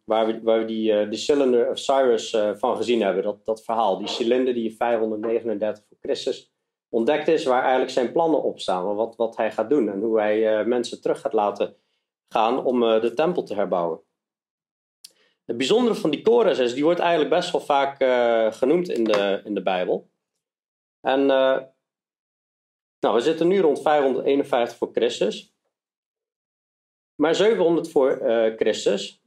waar, 0.04 0.26
we, 0.26 0.42
waar 0.42 0.60
we 0.60 0.66
die 0.66 1.10
de 1.10 1.18
Cylinder 1.18 1.70
of 1.70 1.78
Cyrus 1.78 2.38
van 2.54 2.78
gezien 2.78 3.02
hebben. 3.02 3.24
Dat, 3.24 3.46
dat 3.46 3.64
verhaal, 3.64 3.98
die 3.98 4.08
cilinder 4.08 4.54
die 4.54 4.70
in 4.70 4.76
539 4.76 5.84
voor 5.88 5.98
Christus 6.02 6.52
ontdekt 6.90 7.28
is, 7.28 7.46
waar 7.46 7.62
eigenlijk 7.62 7.92
zijn 7.92 8.12
plannen 8.12 8.44
op 8.44 8.60
staan. 8.60 8.96
Wat, 8.96 9.16
wat 9.16 9.38
hij 9.38 9.52
gaat 9.52 9.70
doen 9.70 9.90
en 9.90 10.02
hoe 10.02 10.20
hij 10.20 10.66
mensen 10.66 11.02
terug 11.02 11.22
gaat 11.22 11.34
laten 11.34 11.76
gaan 12.30 12.66
om 12.66 12.80
de 12.80 13.12
tempel 13.16 13.44
te 13.44 13.54
herbouwen. 13.54 14.02
Het 15.46 15.58
bijzondere 15.58 15.96
van 15.96 16.10
die 16.10 16.22
Kores 16.22 16.60
is, 16.60 16.74
die 16.74 16.84
wordt 16.84 17.00
eigenlijk 17.00 17.30
best 17.30 17.52
wel 17.52 17.62
vaak 17.62 18.02
uh, 18.02 18.52
genoemd 18.52 18.90
in 18.90 19.04
de, 19.04 19.42
in 19.44 19.54
de 19.54 19.62
Bijbel. 19.62 20.10
En 21.02 21.20
uh, 21.20 21.62
nou, 23.00 23.16
we 23.16 23.20
zitten 23.20 23.48
nu 23.48 23.60
rond 23.60 23.82
551 23.82 24.78
voor 24.78 24.90
Christus. 24.92 25.54
Maar 27.16 27.36
700 27.36 27.92
voor 27.92 28.22
uh, 28.22 28.56
Christus. 28.56 29.22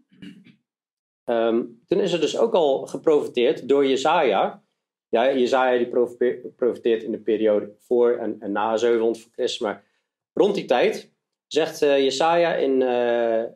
Um, 1.25 1.83
toen 1.87 2.01
is 2.01 2.13
er 2.13 2.21
dus 2.21 2.39
ook 2.39 2.55
al 2.55 2.87
geprofiteerd 2.87 3.69
door 3.69 3.87
Jezaja. 3.87 4.65
Ja, 5.09 5.35
Jezaja 5.35 5.79
die 5.79 5.89
profiteert 6.57 7.03
in 7.03 7.13
de 7.13 7.21
periode 7.21 7.75
voor 7.79 8.17
en, 8.17 8.41
en, 8.41 8.53
na 8.53 8.77
700 8.77 9.21
voor 9.23 9.33
Christus. 9.33 9.61
Maar 9.61 9.85
rond 10.33 10.55
die 10.55 10.65
tijd 10.65 11.13
zegt 11.47 11.79
Jezaja 11.79 12.55
in 12.55 12.79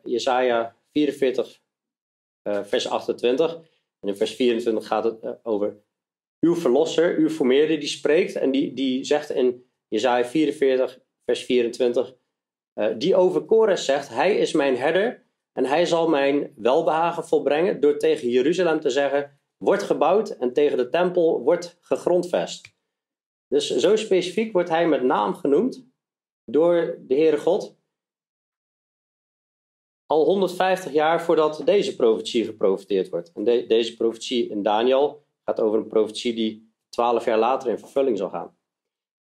Jezaja 0.03 0.75
44 0.91 1.47
uh, 1.47 1.53
vers 2.43 2.87
28. 2.87 3.61
En 3.99 4.07
in 4.07 4.15
vers 4.15 4.33
24 4.33 4.87
gaat 4.87 5.03
het 5.03 5.23
uh, 5.23 5.31
over 5.43 5.77
uw 6.39 6.55
verlosser, 6.55 7.17
uw 7.17 7.29
formeerder, 7.29 7.79
die 7.79 7.89
spreekt. 7.89 8.35
En 8.35 8.51
die, 8.51 8.73
die 8.73 9.03
zegt 9.03 9.29
in 9.29 9.65
Jezaja 9.87 10.25
44, 10.25 10.99
vers 11.25 11.43
24, 11.43 12.15
uh, 12.75 12.87
die 12.97 13.15
over 13.15 13.41
Kores 13.41 13.85
zegt, 13.85 14.09
hij 14.09 14.37
is 14.37 14.51
mijn 14.51 14.77
herder 14.77 15.25
en 15.53 15.65
hij 15.65 15.85
zal 15.85 16.09
mijn 16.09 16.53
welbehagen 16.55 17.27
volbrengen 17.27 17.79
door 17.79 17.97
tegen 17.97 18.29
Jeruzalem 18.29 18.79
te 18.79 18.89
zeggen, 18.89 19.39
wordt 19.57 19.83
gebouwd 19.83 20.29
en 20.29 20.53
tegen 20.53 20.77
de 20.77 20.89
tempel 20.89 21.41
wordt 21.41 21.77
gegrondvest. 21.81 22.75
Dus 23.47 23.75
zo 23.75 23.95
specifiek 23.95 24.51
wordt 24.51 24.69
hij 24.69 24.87
met 24.87 25.03
naam 25.03 25.33
genoemd 25.33 25.85
door 26.45 26.97
de 27.07 27.15
Heere 27.15 27.37
God 27.37 27.75
al 30.11 30.25
150 30.25 30.91
jaar 30.91 31.21
voordat 31.21 31.61
deze 31.65 31.95
profetie 31.95 32.45
geprofiteerd 32.45 33.09
wordt. 33.09 33.31
En 33.31 33.43
de, 33.43 33.65
deze 33.67 33.95
profetie 33.95 34.49
in 34.49 34.63
Daniel 34.63 35.23
gaat 35.45 35.59
over 35.59 35.79
een 35.79 35.87
profetie 35.87 36.33
die 36.33 36.73
12 36.89 37.25
jaar 37.25 37.37
later 37.37 37.69
in 37.69 37.79
vervulling 37.79 38.17
zal 38.17 38.29
gaan. 38.29 38.57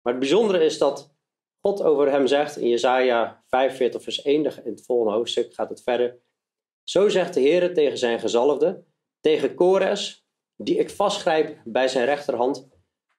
Maar 0.02 0.14
het 0.14 0.22
bijzondere 0.22 0.64
is 0.64 0.78
dat 0.78 1.14
God 1.60 1.84
over 1.84 2.12
hem 2.12 2.28
zegt 2.28 2.58
in 2.58 2.70
Jesaja 2.70 3.44
45 3.48 4.04
vers 4.04 4.22
1, 4.22 4.36
in 4.36 4.72
het 4.72 4.86
volgende 4.86 5.14
hoofdstuk 5.14 5.54
gaat 5.54 5.70
het 5.70 5.84
verder. 5.84 6.20
Zo 6.84 7.10
zegt 7.10 7.34
de 7.34 7.40
Heer 7.40 7.74
tegen 7.74 7.98
zijn 7.98 8.20
gezalfde, 8.20 8.84
tegen 9.20 9.56
Kores, 9.56 10.26
die 10.56 10.78
ik 10.78 10.90
vastgrijp 10.90 11.62
bij 11.64 11.88
zijn 11.88 12.06
rechterhand, 12.06 12.68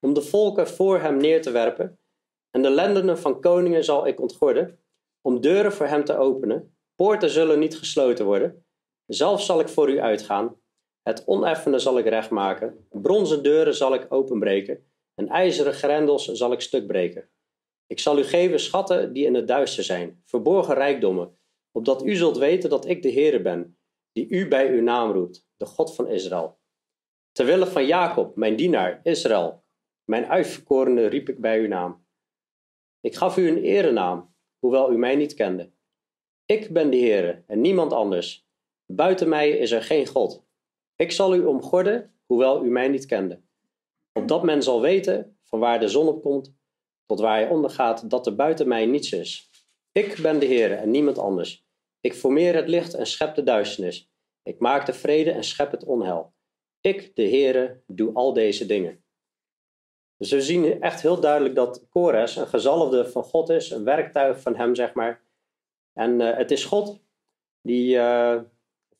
om 0.00 0.12
de 0.12 0.22
volken 0.22 0.68
voor 0.68 1.00
hem 1.00 1.16
neer 1.16 1.42
te 1.42 1.50
werpen. 1.50 1.98
En 2.50 2.62
de 2.62 2.70
lendenen 2.70 3.18
van 3.18 3.40
koningen 3.40 3.84
zal 3.84 4.06
ik 4.06 4.20
ontgorden, 4.20 4.78
om 5.20 5.40
deuren 5.40 5.72
voor 5.72 5.86
hem 5.86 6.04
te 6.04 6.16
openen 6.16 6.74
Poorten 7.00 7.30
zullen 7.30 7.58
niet 7.58 7.78
gesloten 7.78 8.24
worden. 8.24 8.64
Zelf 9.06 9.42
zal 9.42 9.60
ik 9.60 9.68
voor 9.68 9.90
u 9.90 10.00
uitgaan. 10.00 10.56
Het 11.02 11.26
oneffene 11.26 11.78
zal 11.78 11.98
ik 11.98 12.06
rechtmaken. 12.06 12.86
Bronzen 12.90 13.42
deuren 13.42 13.74
zal 13.74 13.94
ik 13.94 14.06
openbreken. 14.08 14.90
En 15.14 15.28
ijzeren 15.28 15.72
grendels 15.72 16.24
zal 16.24 16.52
ik 16.52 16.60
stuk 16.60 16.86
breken. 16.86 17.30
Ik 17.86 17.98
zal 17.98 18.18
u 18.18 18.22
geven 18.22 18.60
schatten 18.60 19.12
die 19.12 19.26
in 19.26 19.34
het 19.34 19.48
duister 19.48 19.84
zijn, 19.84 20.22
verborgen 20.24 20.74
rijkdommen, 20.74 21.38
opdat 21.70 22.06
u 22.06 22.14
zult 22.14 22.38
weten 22.38 22.70
dat 22.70 22.86
ik 22.86 23.02
de 23.02 23.12
Heere 23.12 23.42
ben, 23.42 23.78
die 24.12 24.28
u 24.28 24.48
bij 24.48 24.70
uw 24.70 24.82
naam 24.82 25.12
roept, 25.12 25.48
de 25.56 25.66
God 25.66 25.94
van 25.94 26.08
Israël. 26.08 26.58
Terwille 27.32 27.66
van 27.66 27.86
Jacob, 27.86 28.36
mijn 28.36 28.56
dienaar, 28.56 29.00
Israël, 29.02 29.64
mijn 30.04 30.26
uitverkorene 30.26 31.06
riep 31.06 31.28
ik 31.28 31.40
bij 31.40 31.60
uw 31.60 31.68
naam. 31.68 32.06
Ik 33.00 33.14
gaf 33.14 33.36
u 33.36 33.48
een 33.48 33.62
erenaam, 33.62 34.34
hoewel 34.58 34.92
u 34.92 34.98
mij 34.98 35.16
niet 35.16 35.34
kende. 35.34 35.72
Ik 36.50 36.72
ben 36.72 36.90
de 36.90 36.96
Heere 36.96 37.42
en 37.46 37.60
niemand 37.60 37.92
anders. 37.92 38.46
Buiten 38.86 39.28
mij 39.28 39.50
is 39.50 39.70
er 39.70 39.82
geen 39.82 40.06
God. 40.06 40.44
Ik 40.96 41.12
zal 41.12 41.34
u 41.34 41.44
omgorden, 41.44 42.14
hoewel 42.26 42.64
u 42.64 42.70
mij 42.70 42.88
niet 42.88 43.06
kende. 43.06 43.40
Opdat 44.12 44.42
men 44.42 44.62
zal 44.62 44.80
weten 44.80 45.38
van 45.44 45.58
waar 45.58 45.80
de 45.80 45.88
zon 45.88 46.08
op 46.08 46.22
komt, 46.22 46.54
tot 47.06 47.20
waar 47.20 47.38
hij 47.38 47.48
ondergaat, 47.48 48.10
dat 48.10 48.26
er 48.26 48.34
buiten 48.34 48.68
mij 48.68 48.86
niets 48.86 49.12
is. 49.12 49.50
Ik 49.92 50.18
ben 50.22 50.38
de 50.38 50.46
Heer 50.46 50.72
en 50.72 50.90
niemand 50.90 51.18
anders. 51.18 51.66
Ik 52.00 52.14
formeer 52.14 52.54
het 52.54 52.68
licht 52.68 52.94
en 52.94 53.06
schep 53.06 53.34
de 53.34 53.42
duisternis. 53.42 54.10
Ik 54.42 54.58
maak 54.58 54.86
de 54.86 54.92
vrede 54.92 55.30
en 55.30 55.44
schep 55.44 55.70
het 55.70 55.84
onheil. 55.84 56.32
Ik, 56.80 57.16
de 57.16 57.28
Heere, 57.28 57.82
doe 57.86 58.14
al 58.14 58.32
deze 58.32 58.66
dingen. 58.66 59.04
Dus 60.16 60.30
we 60.30 60.42
zien 60.42 60.82
echt 60.82 61.02
heel 61.02 61.20
duidelijk 61.20 61.54
dat 61.54 61.86
Kores 61.88 62.36
een 62.36 62.46
gezalfde 62.46 63.10
van 63.10 63.24
God 63.24 63.48
is, 63.48 63.70
een 63.70 63.84
werktuig 63.84 64.40
van 64.40 64.56
hem, 64.56 64.74
zeg 64.74 64.94
maar. 64.94 65.28
En 66.00 66.20
uh, 66.20 66.36
het 66.36 66.50
is 66.50 66.64
God 66.64 67.00
die, 67.62 67.96
uh, 67.96 68.34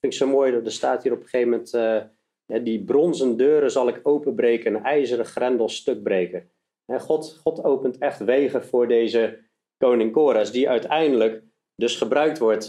vind 0.00 0.12
ik 0.12 0.12
zo 0.12 0.26
mooi, 0.26 0.52
er 0.52 0.72
staat 0.72 1.02
hier 1.02 1.12
op 1.12 1.18
een 1.20 1.28
gegeven 1.28 1.50
moment, 1.50 1.74
uh, 1.74 2.64
die 2.64 2.84
bronzen 2.84 3.36
deuren 3.36 3.70
zal 3.70 3.88
ik 3.88 4.00
openbreken, 4.02 4.74
een 4.74 4.82
ijzeren 4.82 5.24
grendel 5.24 5.68
stuk 5.68 6.02
breken. 6.02 6.50
En 6.84 7.00
God, 7.00 7.38
God 7.42 7.64
opent 7.64 7.98
echt 7.98 8.24
wegen 8.24 8.64
voor 8.64 8.88
deze 8.88 9.38
koning 9.76 10.12
Kores, 10.12 10.50
die 10.50 10.68
uiteindelijk 10.68 11.42
dus 11.74 11.96
gebruikt 11.96 12.38
wordt 12.38 12.68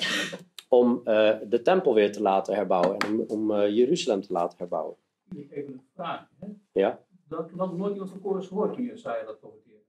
om 0.69 1.01
de 1.50 1.59
tempel 1.63 1.93
weer 1.93 2.11
te 2.11 2.21
laten 2.21 2.55
herbouwen 2.55 2.97
en 2.97 3.25
om, 3.27 3.51
om 3.51 3.67
Jeruzalem 3.67 4.21
te 4.21 4.33
laten 4.33 4.57
herbouwen. 4.57 4.95
Even 5.50 5.73
een 5.73 5.81
vraag. 5.93 6.27
Hè? 6.39 6.47
Ja? 6.71 7.03
Dat 7.27 7.51
had 7.57 7.77
nooit 7.77 7.91
iemand 7.91 8.09
van 8.09 8.21
Kores 8.21 8.47
gehoord 8.47 8.73
toen 8.73 8.85
je 8.85 8.97
zei 8.97 9.25
dat 9.25 9.39
profiteerde. 9.39 9.83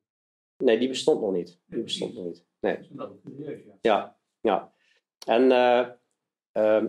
Nee, 0.57 0.79
die 0.79 0.89
bestond 0.89 1.21
nog 1.21 1.33
niet. 1.33 1.61
Die 1.67 1.83
bestond 1.83 2.15
nog 2.15 2.25
niet. 2.25 2.45
Nee. 2.61 2.79
Ja. 3.81 4.17
Ja. 4.43 4.73
En 5.27 5.43
uh, 5.43 5.87
uh, 6.53 6.85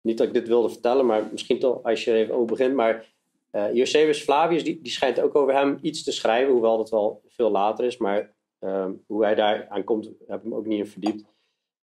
niet 0.00 0.18
dat 0.18 0.26
ik 0.26 0.32
dit 0.32 0.48
wilde 0.48 0.68
vertellen, 0.68 1.06
maar 1.06 1.28
misschien 1.32 1.58
toch 1.58 1.82
als 1.82 2.04
je 2.04 2.12
even 2.12 2.34
over 2.34 2.46
begint. 2.46 2.74
Maar 2.74 3.14
uh, 3.52 4.12
Flavius, 4.14 4.64
die, 4.64 4.80
die 4.82 4.92
schijnt 4.92 5.20
ook 5.20 5.34
over 5.34 5.54
hem 5.54 5.78
iets 5.82 6.02
te 6.02 6.12
schrijven, 6.12 6.52
hoewel 6.52 6.76
dat 6.76 6.90
wel 6.90 7.22
veel 7.26 7.50
later 7.50 7.84
is. 7.84 7.96
Maar 7.96 8.34
um, 8.60 9.04
hoe 9.06 9.24
hij 9.24 9.34
daar 9.34 9.68
aan 9.68 9.84
komt, 9.84 10.10
heb 10.26 10.40
ik 10.40 10.48
me 10.48 10.56
ook 10.56 10.66
niet 10.66 10.78
in 10.78 10.86
verdiept. 10.86 11.24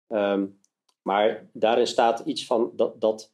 Um, 0.08 0.60
maar 1.02 1.48
daarin 1.52 1.86
staat 1.86 2.22
iets 2.24 2.46
van 2.46 2.72
dat, 2.76 3.00
dat 3.00 3.32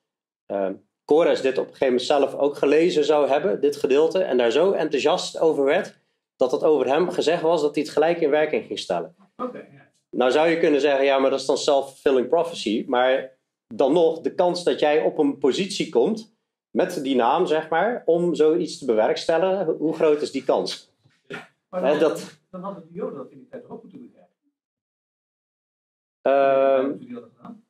dit 1.43 1.59
op 1.59 1.65
een 1.65 1.73
gegeven 1.73 1.87
moment 1.87 2.03
zelf 2.03 2.35
ook 2.35 2.57
gelezen 2.57 3.05
zou 3.05 3.29
hebben, 3.29 3.61
dit 3.61 3.77
gedeelte, 3.77 4.23
en 4.23 4.37
daar 4.37 4.51
zo 4.51 4.73
enthousiast 4.73 5.39
over 5.39 5.65
werd, 5.65 5.99
dat 6.37 6.53
het 6.53 6.65
over 6.65 6.87
hem 6.87 7.11
gezegd 7.11 7.43
was 7.43 7.61
dat 7.61 7.75
hij 7.75 7.85
het 7.85 7.93
gelijk 7.93 8.21
in 8.21 8.31
werking 8.31 8.67
ging 8.67 8.79
stellen. 8.79 9.15
Okay, 9.37 9.69
ja. 9.73 9.84
Nou 10.17 10.31
zou 10.31 10.49
je 10.49 10.59
kunnen 10.59 10.81
zeggen, 10.81 11.05
ja, 11.05 11.19
maar 11.19 11.31
dat 11.31 11.41
is 11.41 11.47
dan 11.47 11.59
self-fulfilling 11.59 12.29
prophecy. 12.29 12.85
Maar 12.87 13.37
dan 13.67 13.93
nog, 13.93 14.21
de 14.21 14.35
kans 14.35 14.65
dat 14.65 14.81
jij 14.81 15.03
op 15.03 15.19
een 15.19 15.39
positie 15.39 15.89
komt, 15.89 16.37
met 16.71 17.03
die 17.03 17.17
naam 17.17 17.47
zeg 17.47 17.69
maar, 17.69 18.03
om 18.05 18.35
zoiets 18.35 18.79
te 18.79 18.85
bewerkstelligen, 18.85 19.77
hoe 19.79 19.95
groot 19.95 20.23
is 20.23 20.31
die 20.31 20.45
kans? 20.45 20.93
Maar 21.69 21.81
dan, 21.81 21.99
dat, 21.99 22.39
dan 22.51 22.63
hadden 22.63 22.83
de 22.89 22.95
Joden 22.95 23.17
dat 23.17 23.31
in 23.31 23.39
die 23.39 23.49
tijd 23.49 23.69
ook 23.69 23.83
moeten 23.83 24.01
bekijken. 24.01 24.23
Uh, 26.27 26.89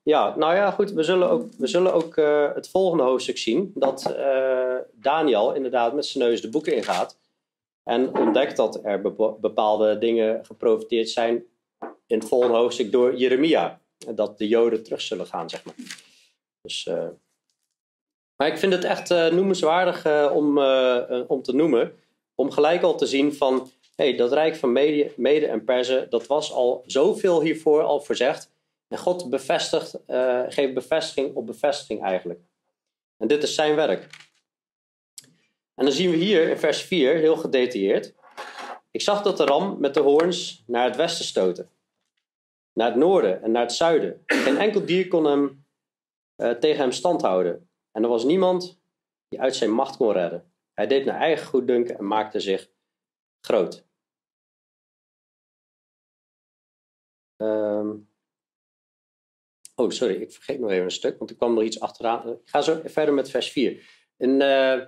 ja, 0.02 0.36
nou 0.36 0.54
ja, 0.54 0.70
goed. 0.70 0.92
We 0.92 1.02
zullen 1.02 1.30
ook, 1.30 1.52
we 1.58 1.66
zullen 1.66 1.92
ook 1.92 2.16
uh, 2.16 2.54
het 2.54 2.68
volgende 2.68 3.02
hoofdstuk 3.04 3.38
zien. 3.38 3.72
Dat 3.74 4.14
uh, 4.18 4.76
Daniel 4.92 5.54
inderdaad 5.54 5.94
met 5.94 6.06
zijn 6.06 6.24
neus 6.24 6.40
de 6.40 6.50
boeken 6.50 6.76
ingaat. 6.76 7.18
En 7.82 8.18
ontdekt 8.18 8.56
dat 8.56 8.80
er 8.84 9.02
bepaalde 9.40 9.98
dingen 9.98 10.44
geprofiteerd 10.44 11.08
zijn 11.08 11.44
in 12.06 12.18
het 12.18 12.28
volgende 12.28 12.56
hoofdstuk 12.56 12.92
door 12.92 13.16
Jeremia. 13.16 13.80
Dat 14.14 14.38
de 14.38 14.48
Joden 14.48 14.82
terug 14.82 15.00
zullen 15.00 15.26
gaan, 15.26 15.50
zeg 15.50 15.64
maar. 15.64 15.74
Dus, 16.60 16.86
uh, 16.86 17.08
maar 18.36 18.48
ik 18.48 18.58
vind 18.58 18.72
het 18.72 18.84
echt 18.84 19.08
noemenswaardig 19.08 20.30
om, 20.30 20.58
om 21.26 21.42
te 21.42 21.54
noemen. 21.54 21.92
Om 22.34 22.50
gelijk 22.50 22.82
al 22.82 22.96
te 22.96 23.06
zien 23.06 23.34
van 23.34 23.70
hey, 23.96 24.16
dat 24.16 24.32
rijk 24.32 24.56
van 24.56 24.72
Mede, 25.16 25.46
en 25.46 25.64
Perzen, 25.64 26.10
dat 26.10 26.26
was 26.26 26.52
al 26.52 26.82
zoveel 26.86 27.42
hiervoor 27.42 27.82
al 27.82 28.00
verzegd. 28.00 28.50
En 28.88 28.98
God 28.98 29.30
bevestigt, 29.30 29.98
geeft 30.48 30.74
bevestiging 30.74 31.34
op 31.34 31.46
bevestiging 31.46 32.02
eigenlijk. 32.02 32.40
En 33.16 33.28
dit 33.28 33.42
is 33.42 33.54
zijn 33.54 33.74
werk. 33.74 34.08
En 35.74 35.84
dan 35.84 35.92
zien 35.92 36.10
we 36.10 36.16
hier 36.16 36.48
in 36.48 36.58
vers 36.58 36.82
4 36.82 37.14
heel 37.16 37.36
gedetailleerd. 37.36 38.14
Ik 38.90 39.00
zag 39.00 39.22
dat 39.22 39.36
de 39.36 39.44
ram 39.44 39.76
met 39.80 39.94
de 39.94 40.00
hoorns 40.00 40.62
naar 40.66 40.84
het 40.84 40.96
westen 40.96 41.24
stoten. 41.24 41.70
Naar 42.74 42.88
het 42.88 42.96
noorden 42.96 43.42
en 43.42 43.50
naar 43.50 43.62
het 43.62 43.72
zuiden. 43.72 44.22
Geen 44.26 44.56
enkel 44.56 44.86
dier 44.86 45.08
kon 45.08 45.24
hem, 45.24 45.64
uh, 46.36 46.50
tegen 46.50 46.80
hem 46.80 46.92
stand 46.92 47.22
houden. 47.22 47.70
En 47.92 48.02
er 48.02 48.08
was 48.08 48.24
niemand 48.24 48.80
die 49.28 49.40
uit 49.40 49.56
zijn 49.56 49.70
macht 49.70 49.96
kon 49.96 50.12
redden. 50.12 50.52
Hij 50.72 50.86
deed 50.86 51.04
naar 51.04 51.20
eigen 51.20 51.46
goeddunken 51.46 51.98
en 51.98 52.06
maakte 52.06 52.40
zich 52.40 52.70
groot. 53.40 53.86
Um, 57.36 58.08
oh, 59.74 59.90
sorry, 59.90 60.14
ik 60.14 60.32
vergeet 60.32 60.60
nog 60.60 60.70
even 60.70 60.84
een 60.84 60.90
stuk, 60.90 61.18
want 61.18 61.30
ik 61.30 61.36
kwam 61.36 61.58
er 61.58 61.64
iets 61.64 61.80
achteraan. 61.80 62.28
Ik 62.28 62.48
ga 62.48 62.60
zo 62.60 62.80
verder 62.84 63.14
met 63.14 63.30
vers 63.30 63.50
4. 63.50 64.02
En, 64.16 64.40
uh, 64.40 64.86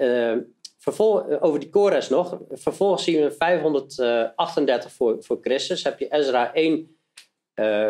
uh, 0.00 0.38
vervol, 0.82 1.40
over 1.40 1.60
die 1.60 1.68
Kores 1.68 2.08
nog. 2.08 2.38
Vervolgens 2.50 3.04
zien 3.04 3.22
we 3.22 3.30
538 3.30 4.92
voor, 4.92 5.22
voor 5.22 5.38
Christus. 5.40 5.84
Heb 5.84 5.98
je 5.98 6.08
Ezra 6.08 6.54
1, 6.54 6.96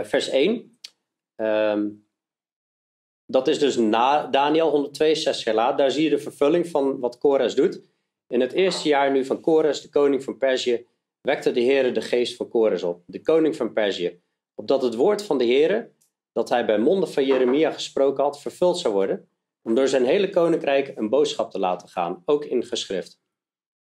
vers 0.04 0.28
1. 0.28 0.78
Um, 1.36 2.06
dat 3.26 3.48
is 3.48 3.58
dus 3.58 3.76
na 3.76 4.26
Daniel 4.26 4.70
162 4.70 5.44
jaar 5.44 5.54
later. 5.54 5.76
Daar 5.76 5.90
zie 5.90 6.04
je 6.04 6.10
de 6.10 6.18
vervulling 6.18 6.68
van 6.68 7.00
wat 7.00 7.18
Kores 7.18 7.54
doet. 7.54 7.80
In 8.26 8.40
het 8.40 8.52
eerste 8.52 8.88
jaar 8.88 9.10
nu 9.10 9.24
van 9.24 9.40
Kores, 9.40 9.80
de 9.80 9.88
koning 9.88 10.24
van 10.24 10.38
Perzië, 10.38 10.86
wekte 11.20 11.52
de 11.52 11.62
Heere 11.62 11.92
de 11.92 12.00
geest 12.00 12.36
van 12.36 12.48
Kores 12.48 12.82
op, 12.82 13.02
de 13.06 13.22
koning 13.22 13.56
van 13.56 13.72
Perzië, 13.72 14.20
opdat 14.54 14.82
het 14.82 14.94
woord 14.94 15.22
van 15.22 15.38
de 15.38 15.44
Heere, 15.44 15.90
dat 16.32 16.48
hij 16.48 16.64
bij 16.64 16.78
monden 16.78 17.08
van 17.08 17.24
Jeremia 17.24 17.70
gesproken 17.70 18.24
had, 18.24 18.40
vervuld 18.40 18.78
zou 18.78 18.94
worden, 18.94 19.28
om 19.62 19.74
door 19.74 19.88
zijn 19.88 20.04
hele 20.04 20.30
koninkrijk 20.30 20.92
een 20.96 21.08
boodschap 21.08 21.50
te 21.50 21.58
laten 21.58 21.88
gaan, 21.88 22.22
ook 22.24 22.44
in 22.44 22.64
geschrift. 22.64 23.20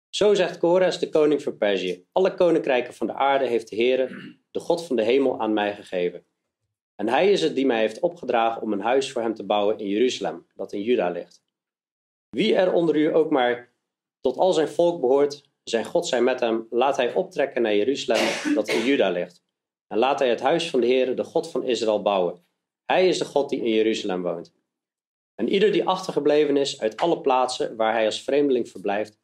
Zo 0.08 0.34
zegt 0.34 0.58
Kores, 0.58 0.98
de 0.98 1.08
koning 1.08 1.42
van 1.42 1.56
Perzië, 1.56 2.04
alle 2.12 2.34
koninkrijken 2.34 2.94
van 2.94 3.06
de 3.06 3.14
aarde 3.14 3.46
heeft 3.46 3.68
de 3.68 3.76
Heere, 3.76 4.36
de 4.50 4.60
God 4.60 4.86
van 4.86 4.96
de 4.96 5.02
hemel, 5.02 5.40
aan 5.40 5.52
mij 5.52 5.74
gegeven. 5.74 6.26
En 6.96 7.08
hij 7.08 7.30
is 7.30 7.42
het 7.42 7.54
die 7.54 7.66
mij 7.66 7.80
heeft 7.80 8.00
opgedragen 8.00 8.62
om 8.62 8.72
een 8.72 8.80
huis 8.80 9.12
voor 9.12 9.22
hem 9.22 9.34
te 9.34 9.44
bouwen 9.44 9.78
in 9.78 9.88
Jeruzalem, 9.88 10.46
dat 10.54 10.72
in 10.72 10.82
Juda 10.82 11.10
ligt. 11.10 11.42
Wie 12.30 12.54
er 12.54 12.72
onder 12.72 12.96
u 12.96 13.14
ook 13.14 13.30
maar 13.30 13.72
tot 14.20 14.36
al 14.36 14.52
zijn 14.52 14.68
volk 14.68 15.00
behoort, 15.00 15.48
zijn 15.62 15.84
God 15.84 16.06
zij 16.06 16.22
met 16.22 16.40
hem, 16.40 16.66
laat 16.70 16.96
hij 16.96 17.14
optrekken 17.14 17.62
naar 17.62 17.76
Jeruzalem, 17.76 18.54
dat 18.54 18.68
in 18.68 18.84
Juda 18.84 19.10
ligt. 19.10 19.42
En 19.86 19.98
laat 19.98 20.18
hij 20.18 20.28
het 20.28 20.40
huis 20.40 20.70
van 20.70 20.80
de 20.80 20.86
Heer, 20.86 21.16
de 21.16 21.24
God 21.24 21.50
van 21.50 21.64
Israël, 21.64 22.02
bouwen. 22.02 22.44
Hij 22.84 23.08
is 23.08 23.18
de 23.18 23.24
God 23.24 23.48
die 23.48 23.60
in 23.60 23.74
Jeruzalem 23.74 24.22
woont. 24.22 24.54
En 25.34 25.48
ieder 25.48 25.72
die 25.72 25.84
achtergebleven 25.84 26.56
is 26.56 26.80
uit 26.80 26.96
alle 26.96 27.20
plaatsen 27.20 27.76
waar 27.76 27.92
hij 27.92 28.04
als 28.04 28.22
vreemdeling 28.22 28.68
verblijft, 28.68 29.18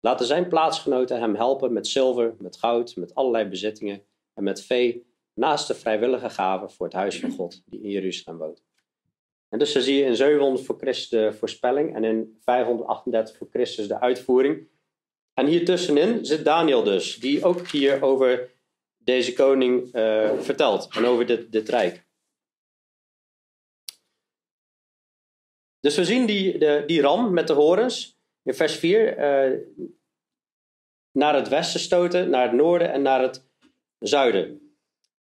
laten 0.00 0.26
zijn 0.26 0.48
plaatsgenoten 0.48 1.20
hem 1.20 1.34
helpen 1.34 1.72
met 1.72 1.86
zilver, 1.86 2.34
met 2.38 2.56
goud, 2.56 2.96
met 2.96 3.14
allerlei 3.14 3.48
bezittingen 3.48 4.02
en 4.34 4.44
met 4.44 4.62
vee, 4.62 5.06
naast 5.34 5.66
de 5.66 5.74
vrijwillige 5.74 6.30
gaven 6.30 6.70
voor 6.70 6.86
het 6.86 6.94
huis 6.94 7.20
van 7.20 7.30
God 7.30 7.62
die 7.66 7.82
in 7.82 7.90
Jeruzalem 7.90 8.38
woont. 8.38 8.62
En 9.48 9.58
dus 9.58 9.72
dan 9.72 9.82
zie 9.82 9.96
je 9.96 10.04
in 10.04 10.16
700 10.16 10.66
voor 10.66 10.78
Christus 10.78 11.08
de 11.08 11.32
voorspelling 11.32 11.94
en 11.94 12.04
in 12.04 12.38
538 12.40 13.36
voor 13.36 13.48
Christus 13.50 13.88
de 13.88 14.00
uitvoering. 14.00 14.68
En 15.34 15.46
hier 15.46 15.64
tussenin 15.64 16.24
zit 16.24 16.44
Daniel 16.44 16.82
dus, 16.82 17.16
die 17.16 17.44
ook 17.44 17.68
hier 17.68 18.02
over 18.02 18.50
deze 18.98 19.32
koning 19.32 19.94
uh, 19.94 20.30
vertelt 20.38 20.88
en 20.96 21.04
over 21.04 21.26
dit, 21.26 21.52
dit 21.52 21.68
rijk. 21.68 22.06
Dus 25.82 25.96
we 25.96 26.04
zien 26.04 26.26
die, 26.26 26.58
de, 26.58 26.82
die 26.86 27.00
ram 27.00 27.32
met 27.32 27.46
de 27.46 27.52
horens 27.52 28.18
in 28.42 28.54
vers 28.54 28.76
4 28.76 29.18
uh, 29.18 29.58
naar 31.12 31.34
het 31.34 31.48
westen 31.48 31.80
stoten, 31.80 32.30
naar 32.30 32.42
het 32.42 32.52
noorden 32.52 32.92
en 32.92 33.02
naar 33.02 33.20
het 33.20 33.44
zuiden. 33.98 34.76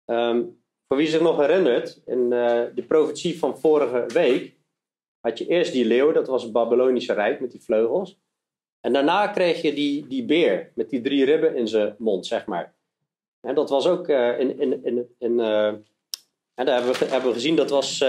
Um, 0.06 0.64
voor 0.88 0.98
wie 0.98 1.08
zich 1.08 1.22
nog 1.22 1.38
herinnert, 1.38 2.02
in 2.06 2.20
uh, 2.20 2.64
de 2.76 2.84
profetie 2.88 3.40
van 3.40 3.60
vorige 3.60 4.06
week 4.14 4.56
had 5.20 5.38
je 5.38 5.48
eerst 5.48 5.72
die 5.72 5.86
leeuw, 5.86 6.12
dat 6.12 6.28
was 6.28 6.44
het 6.44 6.52
Babylonische 6.52 7.14
Rijk 7.14 7.40
met 7.40 7.52
die 7.52 7.62
vleugels. 7.62 8.20
En 8.80 8.94
daarna 8.94 9.28
kreeg 9.28 9.62
je 9.62 9.74
die, 9.74 10.08
die 10.08 10.26
beer 10.26 10.72
met 10.76 10.90
die 10.90 11.02
drie 11.02 11.26
ribben 11.26 11.56
in 11.56 11.68
zijn 11.68 11.96
mond, 11.98 12.26
zeg 12.26 12.46
maar. 12.46 12.76
En 13.48 13.56
dat 13.56 13.70
was 13.70 13.88
ook 13.88 14.08
uh, 14.08 14.40
in. 14.40 14.60
in, 14.60 14.84
in, 14.86 15.16
in 15.18 15.40
en 16.54 16.66
daar 16.66 16.76
hebben 16.76 17.00
we, 17.00 17.06
hebben 17.06 17.30
we 17.30 17.36
gezien, 17.36 17.56
dat 17.56 17.70
was 17.70 18.04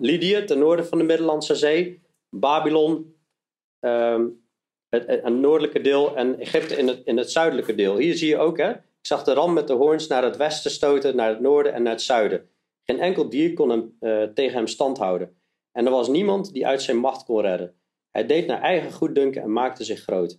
Lydië, 0.00 0.44
ten 0.44 0.58
noorden 0.58 0.86
van 0.86 0.98
de 0.98 1.04
Middellandse 1.04 1.54
Zee, 1.54 2.00
Babylon, 2.28 3.14
um, 3.80 4.42
het, 4.88 5.06
het, 5.06 5.28
noordelijke 5.28 5.80
deel 5.80 6.16
en 6.16 6.38
Egypte 6.38 6.76
in 6.76 6.88
het, 6.88 7.02
in 7.04 7.16
het 7.16 7.30
zuidelijke 7.30 7.74
deel. 7.74 7.96
Hier 7.96 8.16
zie 8.16 8.28
je 8.28 8.38
ook, 8.38 8.58
hè, 8.58 8.70
ik 8.70 9.06
zag 9.06 9.24
de 9.24 9.32
ram 9.32 9.52
met 9.52 9.66
de 9.66 9.72
hoorns 9.72 10.06
naar 10.06 10.24
het 10.24 10.36
westen 10.36 10.70
stoten, 10.70 11.16
naar 11.16 11.28
het 11.28 11.40
noorden 11.40 11.72
en 11.72 11.82
naar 11.82 11.92
het 11.92 12.02
zuiden. 12.02 12.48
Geen 12.84 13.00
enkel 13.00 13.28
dier 13.28 13.52
kon 13.54 13.70
hem, 13.70 13.96
uh, 14.00 14.22
tegen 14.22 14.56
hem 14.56 14.66
stand 14.66 14.98
houden. 14.98 15.36
En 15.72 15.84
er 15.84 15.92
was 15.92 16.08
niemand 16.08 16.52
die 16.52 16.66
uit 16.66 16.82
zijn 16.82 16.96
macht 16.96 17.24
kon 17.24 17.40
redden. 17.40 17.74
Hij 18.10 18.26
deed 18.26 18.46
naar 18.46 18.60
eigen 18.60 18.92
goeddunken 18.92 19.42
en 19.42 19.52
maakte 19.52 19.84
zich 19.84 20.00
groot. 20.00 20.38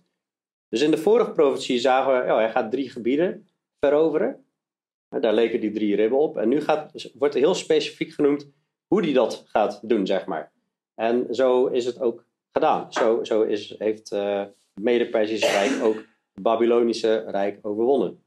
Dus 0.68 0.80
in 0.80 0.90
de 0.90 0.98
vorige 0.98 1.32
profetie 1.32 1.78
zagen 1.78 2.12
we, 2.12 2.32
oh, 2.32 2.36
hij 2.36 2.50
gaat 2.50 2.70
drie 2.70 2.90
gebieden 2.90 3.48
veroveren. 3.80 4.44
Daar 5.20 5.34
leken 5.34 5.60
die 5.60 5.70
drie 5.70 5.96
ribben 5.96 6.18
op. 6.18 6.36
En 6.36 6.48
nu 6.48 6.60
gaat, 6.60 7.10
wordt 7.14 7.34
er 7.34 7.40
heel 7.40 7.54
specifiek 7.54 8.12
genoemd 8.12 8.50
hoe 8.92 9.02
die 9.02 9.14
dat 9.14 9.44
gaat 9.46 9.88
doen, 9.88 10.06
zeg 10.06 10.26
maar. 10.26 10.52
En 10.94 11.34
zo 11.34 11.66
is 11.66 11.84
het 11.84 12.00
ook 12.00 12.24
gedaan. 12.50 12.92
Zo, 12.92 13.24
zo 13.24 13.42
is, 13.42 13.74
heeft 13.78 14.12
uh, 14.12 14.38
het 14.38 14.54
Mede-Persische 14.74 15.50
Rijk 15.50 15.82
ook 15.82 15.96
het 16.32 16.42
Babylonische 16.42 17.24
Rijk 17.26 17.58
overwonnen. 17.62 18.24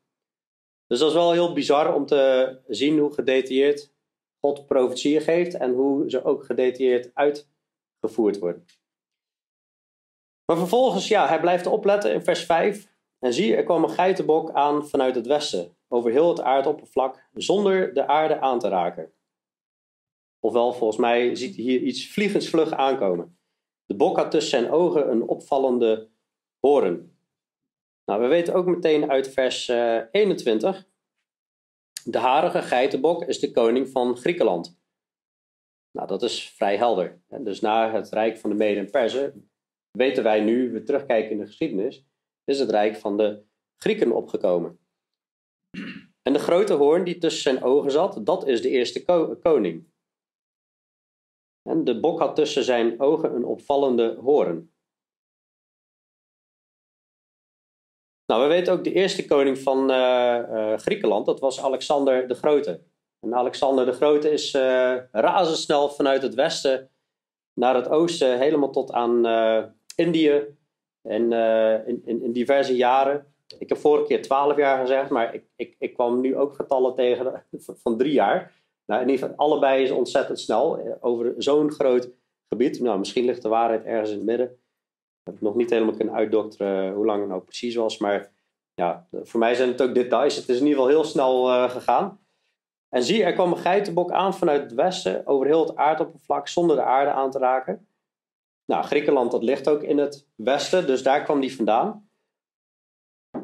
Dus 0.88 1.00
dat 1.00 1.08
is 1.08 1.14
wel 1.14 1.32
heel 1.32 1.54
bizar 1.54 1.94
om 1.94 2.06
te 2.06 2.58
zien 2.68 3.00
hoe 3.00 3.14
gedetailleerd 3.14 3.94
God 4.40 4.66
profetieën 4.66 5.22
geeft 5.22 5.54
en 5.54 5.74
hoe 5.74 6.10
ze 6.10 6.24
ook 6.24 6.46
gedetailleerd 6.46 7.12
uitgevoerd 7.14 8.40
worden. 8.40 8.66
Maar 10.46 10.58
vervolgens, 10.58 11.08
ja, 11.08 11.28
hij 11.28 11.40
blijft 11.40 11.66
opletten 11.66 12.14
in 12.14 12.24
vers 12.24 12.44
5. 12.44 12.88
En 13.20 13.34
zie, 13.34 13.56
er 13.56 13.64
kwam 13.64 13.84
een 13.84 13.90
geitenbok 13.90 14.52
aan 14.52 14.88
vanuit 14.88 15.16
het 15.16 15.28
westen, 15.28 15.78
over 15.88 16.12
heel 16.12 16.30
het 16.30 16.42
aardoppervlak, 16.42 17.30
zonder 17.34 17.94
de 17.94 18.08
aarde 18.08 18.40
aan 18.40 18.60
te 18.60 18.68
raken. 18.68 19.14
Ofwel, 20.46 20.74
volgens 20.74 21.00
mij 21.00 21.36
ziet 21.36 21.56
hij 21.56 21.64
hier 21.64 21.82
iets 21.82 22.12
vliegensvlug 22.12 22.72
aankomen. 22.72 23.38
De 23.86 23.96
bok 23.96 24.18
had 24.18 24.32
tussen 24.32 24.60
zijn 24.60 24.72
ogen 24.72 25.12
een 25.12 25.28
opvallende 25.28 26.10
horen. 26.60 27.18
Nou, 28.06 28.22
we 28.22 28.28
weten 28.28 28.54
ook 28.54 28.66
meteen 28.66 29.10
uit 29.10 29.34
vers 29.34 29.68
21. 29.68 30.78
Eh, 30.78 30.84
de 32.04 32.18
harige 32.18 32.62
geitenbok 32.62 33.24
is 33.24 33.40
de 33.40 33.52
koning 33.52 33.90
van 33.90 34.18
Griekenland. 34.18 34.80
Nou, 35.92 36.08
dat 36.08 36.24
is 36.24 36.50
vrij 36.50 36.78
helder. 36.78 37.22
Dus 37.40 37.62
na 37.62 37.92
het 37.92 38.10
rijk 38.10 38.38
van 38.38 38.50
de 38.50 38.56
Mede 38.56 38.80
en 38.80 38.90
Perzen 38.90 39.50
weten 39.92 40.24
wij 40.24 40.42
nu, 40.42 40.72
we 40.72 40.84
terugkijken 40.84 41.32
in 41.32 41.38
de 41.38 41.46
geschiedenis, 41.46 42.06
is 42.44 42.60
het 42.60 42.70
rijk 42.70 42.96
van 42.96 43.18
de 43.18 43.44
Grieken 43.78 44.12
opgekomen. 44.12 44.80
En 46.22 46.34
de 46.34 46.40
grote 46.40 46.74
hoorn 46.74 47.04
die 47.04 47.18
tussen 47.18 47.42
zijn 47.42 47.64
ogen 47.64 47.92
zat, 47.92 48.26
dat 48.26 48.48
is 48.48 48.62
de 48.62 48.70
eerste 48.70 49.06
koning. 49.42 49.94
En 51.70 51.84
de 51.84 52.00
bok 52.00 52.20
had 52.20 52.36
tussen 52.36 52.64
zijn 52.64 53.00
ogen 53.00 53.36
een 53.36 53.46
opvallende 53.46 54.18
hoorn. 54.22 54.74
Nou, 58.26 58.42
we 58.42 58.48
weten 58.48 58.74
ook 58.74 58.84
de 58.84 58.94
eerste 58.94 59.26
koning 59.26 59.60
van 59.60 59.92
uh, 59.92 60.40
uh, 60.52 60.78
Griekenland, 60.78 61.26
dat 61.26 61.40
was 61.40 61.62
Alexander 61.62 62.28
de 62.28 62.34
Grote. 62.34 62.84
En 63.20 63.36
Alexander 63.36 63.86
de 63.86 63.92
Grote 63.92 64.32
is 64.32 64.54
uh, 64.54 64.96
razendsnel 65.12 65.90
vanuit 65.90 66.22
het 66.22 66.34
westen 66.34 66.90
naar 67.54 67.76
het 67.76 67.90
oosten, 67.90 68.38
helemaal 68.38 68.72
tot 68.72 68.92
aan 68.92 69.26
Indië. 69.96 70.58
En 71.02 71.32
in, 71.88 72.02
in, 72.06 72.22
in, 72.22 72.32
diverse 72.32 72.76
jaren. 72.76 73.34
Ik 73.60 73.70
heb 73.70 73.78
vorige 73.78 74.08
keer 74.08 74.22
twaalf 74.22 74.58
jaar 74.58 74.80
gezegd, 74.80 75.10
maar 75.10 75.34
ik, 75.34 75.44
ik, 75.56 75.76
ik 75.80 75.94
kwam 75.94 76.22
nu 76.22 76.38
ook 76.38 76.56
getallen 76.56 76.96
tegen 76.96 77.46
van 77.84 77.98
drie 77.98 78.14
jaar. 78.14 78.54
Nou, 78.86 79.02
in 79.02 79.10
ieder 79.10 79.28
geval, 79.28 79.46
allebei 79.46 79.84
is 79.84 79.92
ontzettend 79.92 80.40
snel 80.40 80.98
over 81.02 81.34
zo'n 81.38 81.72
groot 81.72 82.10
gebied. 82.48 82.80
Nou, 82.80 83.00
misschien 83.00 83.26
ligt 83.26 83.42
de 83.42 83.50
waarheid 83.50 83.84
ergens 83.84 84.10
in 84.10 84.18
het 84.18 84.26
midden 84.26 84.60
heb 85.26 85.36
ik 85.36 85.42
nog 85.42 85.56
niet 85.56 85.70
helemaal 85.70 85.96
kunnen 85.96 86.14
uitdokteren 86.14 86.94
hoe 86.94 87.06
lang 87.06 87.20
het 87.20 87.30
nou 87.30 87.42
precies 87.42 87.76
was. 87.76 87.98
Maar 87.98 88.32
ja, 88.74 89.08
voor 89.12 89.40
mij 89.40 89.56
zijn 89.56 89.70
het 89.70 89.82
ook 89.82 89.94
details. 89.94 90.36
Het 90.36 90.50
is 90.50 90.60
in 90.60 90.66
ieder 90.66 90.82
geval 90.82 90.96
heel 90.96 91.04
snel 91.04 91.50
uh, 91.50 91.70
gegaan. 91.70 92.20
En 92.90 93.04
zie, 93.04 93.24
er 93.24 93.34
kwam 93.34 93.52
een 93.52 93.58
geitenbok 93.58 94.12
aan 94.12 94.34
vanuit 94.34 94.62
het 94.62 94.74
westen 94.74 95.28
over 95.28 95.46
heel 95.46 95.66
het 95.66 95.76
aardoppervlak 95.76 96.48
zonder 96.48 96.76
de 96.76 96.82
aarde 96.82 97.12
aan 97.12 97.32
te 97.32 97.38
raken. 97.38 97.88
Nou, 98.66 98.84
Griekenland 98.84 99.32
dat 99.32 99.44
ligt 99.44 99.70
ook 99.70 99.84
in 99.84 99.98
het 99.98 100.28
westen, 100.36 100.88
dus 100.88 101.04
daar 101.04 101.24
kwam 101.24 101.40
die 101.40 101.56
vandaan. 101.56 102.10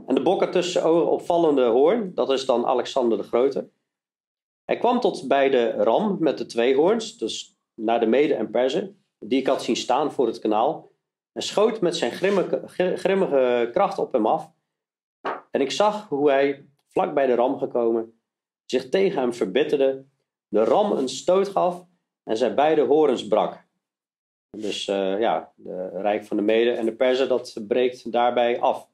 En 0.05 0.15
de 0.15 0.21
bok 0.21 0.39
had 0.41 0.51
tussen 0.51 0.83
ogen 0.83 1.11
opvallende 1.11 1.65
hoorn, 1.65 2.13
dat 2.13 2.29
is 2.29 2.45
dan 2.45 2.65
Alexander 2.65 3.17
de 3.17 3.23
Grote. 3.23 3.69
Hij 4.71 4.79
kwam 4.79 4.99
tot 4.99 5.27
bij 5.27 5.49
de 5.49 5.71
ram 5.71 6.17
met 6.19 6.37
de 6.37 6.45
twee 6.45 6.75
hoorns, 6.75 7.17
dus 7.17 7.57
naar 7.73 7.99
de 7.99 8.05
Mede 8.05 8.33
en 8.33 8.49
Perzen, 8.51 9.03
die 9.19 9.39
ik 9.39 9.47
had 9.47 9.63
zien 9.63 9.75
staan 9.75 10.11
voor 10.11 10.27
het 10.27 10.39
kanaal 10.39 10.91
en 11.31 11.41
schoot 11.41 11.81
met 11.81 11.95
zijn 11.95 12.11
grimmige, 12.11 12.61
grimmige 12.97 13.69
kracht 13.71 13.97
op 13.97 14.11
hem 14.11 14.25
af. 14.25 14.51
En 15.51 15.61
ik 15.61 15.71
zag 15.71 16.07
hoe 16.07 16.29
hij, 16.29 16.67
vlak 16.87 17.13
bij 17.13 17.25
de 17.25 17.35
ram 17.35 17.57
gekomen, 17.57 18.21
zich 18.65 18.89
tegen 18.89 19.21
hem 19.21 19.33
verbitterde, 19.33 20.05
de 20.47 20.63
ram 20.63 20.91
een 20.91 21.09
stoot 21.09 21.47
gaf 21.47 21.85
en 22.23 22.37
zijn 22.37 22.55
beide 22.55 22.81
horens 22.81 23.27
brak. 23.27 23.67
Dus 24.57 24.87
uh, 24.87 25.19
ja, 25.19 25.53
de 25.55 25.89
Rijk 25.89 26.25
van 26.25 26.37
de 26.37 26.43
Mede 26.43 26.71
en 26.71 26.85
de 26.85 26.95
Perzen, 26.95 27.27
dat 27.27 27.57
breekt 27.67 28.11
daarbij 28.11 28.59
af. 28.59 28.89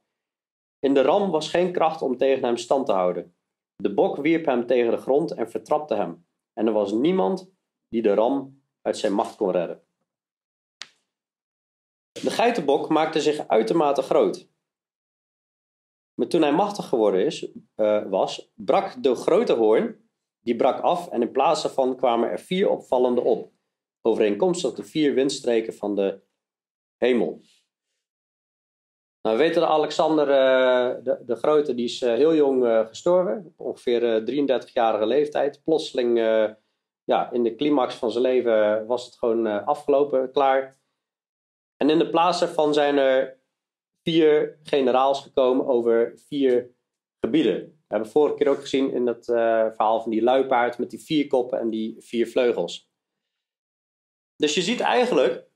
In 0.79 0.93
de 0.93 1.01
ram 1.01 1.31
was 1.31 1.49
geen 1.49 1.71
kracht 1.71 2.01
om 2.01 2.17
tegen 2.17 2.43
hem 2.43 2.57
stand 2.57 2.85
te 2.85 2.91
houden. 2.91 3.36
De 3.83 3.93
bok 3.93 4.17
wierp 4.17 4.45
hem 4.45 4.65
tegen 4.67 4.91
de 4.91 4.97
grond 4.97 5.33
en 5.33 5.49
vertrapte 5.49 5.95
hem. 5.95 6.27
En 6.53 6.67
er 6.67 6.73
was 6.73 6.91
niemand 6.91 7.51
die 7.87 8.01
de 8.01 8.13
ram 8.13 8.61
uit 8.81 8.97
zijn 8.97 9.13
macht 9.13 9.35
kon 9.35 9.51
redden. 9.51 9.81
De 12.11 12.31
geitenbok 12.31 12.89
maakte 12.89 13.21
zich 13.21 13.47
uitermate 13.47 14.01
groot. 14.01 14.49
Maar 16.13 16.27
toen 16.27 16.41
hij 16.41 16.53
machtig 16.53 16.87
geworden 16.87 17.25
is, 17.25 17.51
uh, 17.75 18.09
was, 18.09 18.51
brak 18.55 19.03
de 19.03 19.15
grote 19.15 19.53
hoorn, 19.53 20.09
die 20.39 20.55
brak 20.55 20.79
af 20.79 21.07
en 21.07 21.21
in 21.21 21.31
plaats 21.31 21.61
daarvan 21.61 21.95
kwamen 21.95 22.29
er 22.29 22.39
vier 22.39 22.69
opvallende 22.69 23.21
op, 23.21 23.51
overeenkomstig 24.01 24.73
de 24.73 24.83
vier 24.83 25.13
windstreken 25.13 25.73
van 25.73 25.95
de 25.95 26.21
hemel. 26.97 27.41
Nou, 29.27 29.39
we 29.39 29.45
weten 29.45 29.61
dat 29.61 29.69
Alexander 29.69 30.27
uh, 30.27 31.03
de, 31.03 31.19
de 31.25 31.35
Grote, 31.35 31.75
die 31.75 31.85
is 31.85 32.01
uh, 32.01 32.13
heel 32.13 32.35
jong 32.35 32.87
gestorven, 32.87 33.53
ongeveer 33.57 34.21
33-jarige 34.21 35.05
leeftijd. 35.05 35.61
Plotseling, 35.63 36.17
ja, 37.03 37.31
in 37.31 37.43
de 37.43 37.55
climax 37.55 37.95
van 37.95 38.11
zijn 38.11 38.23
leven 38.23 38.85
was 38.85 39.05
het 39.05 39.15
gewoon 39.15 39.65
afgelopen, 39.65 40.31
klaar. 40.31 40.79
En 41.77 41.89
in 41.89 41.97
de 41.97 42.09
plaats 42.09 42.39
daarvan 42.39 42.73
zijn 42.73 42.97
er 42.97 43.39
vier 44.03 44.59
generaals 44.63 45.21
gekomen 45.21 45.67
over 45.67 46.13
vier 46.27 46.71
gebieden. 47.19 47.55
We 47.61 47.93
hebben 47.93 48.09
vorige 48.09 48.35
keer 48.35 48.49
ook 48.49 48.61
gezien 48.61 48.93
in 48.93 49.05
dat 49.05 49.25
verhaal 49.25 50.01
van 50.01 50.11
die 50.11 50.23
luipaard 50.23 50.77
met 50.77 50.89
die 50.89 51.03
vier 51.03 51.27
koppen 51.27 51.59
en 51.59 51.69
die 51.69 51.95
vier 51.99 52.27
vleugels. 52.27 52.89
Dus 54.35 54.53
je 54.53 54.61
ziet 54.61 54.79
eigenlijk, 54.79 55.47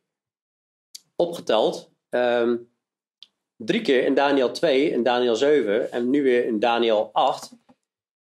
opgeteld, 1.16 1.94
um, 2.10 2.71
drie 3.66 3.82
keer 3.82 4.06
in 4.06 4.14
Daniel 4.14 4.52
2, 4.52 4.90
in 4.90 5.04
Daniel 5.04 5.36
7 5.36 5.92
en 5.92 6.10
nu 6.10 6.24
weer 6.24 6.46
in 6.46 6.60
Daniel 6.60 7.10
8. 7.14 7.52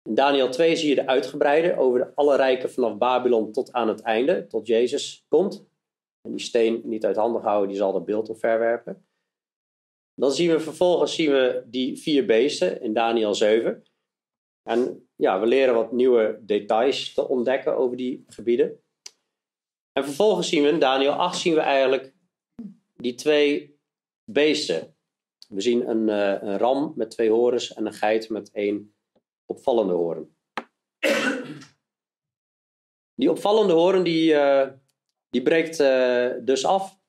In 0.04 0.16
Daniel 0.16 0.50
2 0.50 0.76
zie 0.76 0.90
je 0.90 0.96
de 0.96 1.08
uitgebreide 1.08 1.78
over 1.78 2.00
de 2.00 2.16
alle 2.16 2.36
rijken 2.36 2.72
vanaf 2.72 2.98
Babylon 2.98 3.52
tot 3.52 3.72
aan 3.72 3.88
het 3.88 4.02
einde, 4.02 4.48
tot 4.48 4.68
Jezus 4.68 5.26
komt 5.28 5.68
en 6.22 6.32
die 6.32 6.40
steen 6.40 6.82
niet 6.84 7.06
uit 7.06 7.16
handen 7.16 7.42
houden, 7.42 7.68
die 7.68 7.78
zal 7.78 7.94
dat 7.94 8.06
beeld 8.06 8.40
verwerpen. 8.40 9.06
Dan 10.14 10.32
zien 10.32 10.50
we 10.50 10.60
vervolgens 10.60 11.16
zien 11.16 11.32
we 11.32 11.64
die 11.66 11.98
vier 11.98 12.26
beesten 12.26 12.82
in 12.82 12.94
Daniel 12.94 13.34
7. 13.34 13.84
En 14.64 15.10
ja, 15.16 15.40
we 15.40 15.46
leren 15.46 15.76
wat 15.76 15.92
nieuwe 15.92 16.40
details 16.42 17.14
te 17.14 17.28
ontdekken 17.28 17.78
over 17.78 17.98
die 17.98 18.24
gebieden. 18.28 18.84
En 19.92 20.04
vervolgens 20.04 20.50
zien 20.50 20.64
we 20.64 20.70
in 20.70 20.80
Daniel 20.80 21.12
8 21.12 21.40
zien 21.40 21.54
we 21.54 21.60
eigenlijk 21.60 22.14
die 22.96 23.16
twee 23.16 23.80
beesten. 24.24 24.98
We 25.54 25.62
zien 25.62 25.90
een, 25.90 26.08
uh, 26.08 26.42
een 26.42 26.58
ram 26.58 26.94
met 26.96 27.12
twee 27.12 27.30
horens 27.30 27.74
en 27.74 27.86
een 27.86 27.94
geit 27.94 28.30
met 28.30 28.52
één 28.52 28.96
opvallende 29.46 29.94
hoorn. 29.94 30.38
Die 33.20 33.32
opvallende 33.32 33.74
hoorn 33.74 34.04
die, 34.04 34.34
uh, 34.34 34.68
die 35.30 35.42
breekt 35.42 35.80
uh, 35.80 36.32
dus 36.42 36.66
af. 36.66 37.00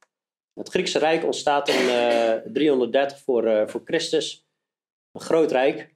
Het 0.53 0.69
Griekse 0.69 0.99
Rijk 0.99 1.25
ontstaat 1.25 1.69
in 1.69 1.83
uh, 1.83 2.35
330 2.53 3.19
voor, 3.19 3.69
voor 3.69 3.81
Christus. 3.85 4.49
Een 5.13 5.21
groot 5.21 5.51
rijk. 5.51 5.95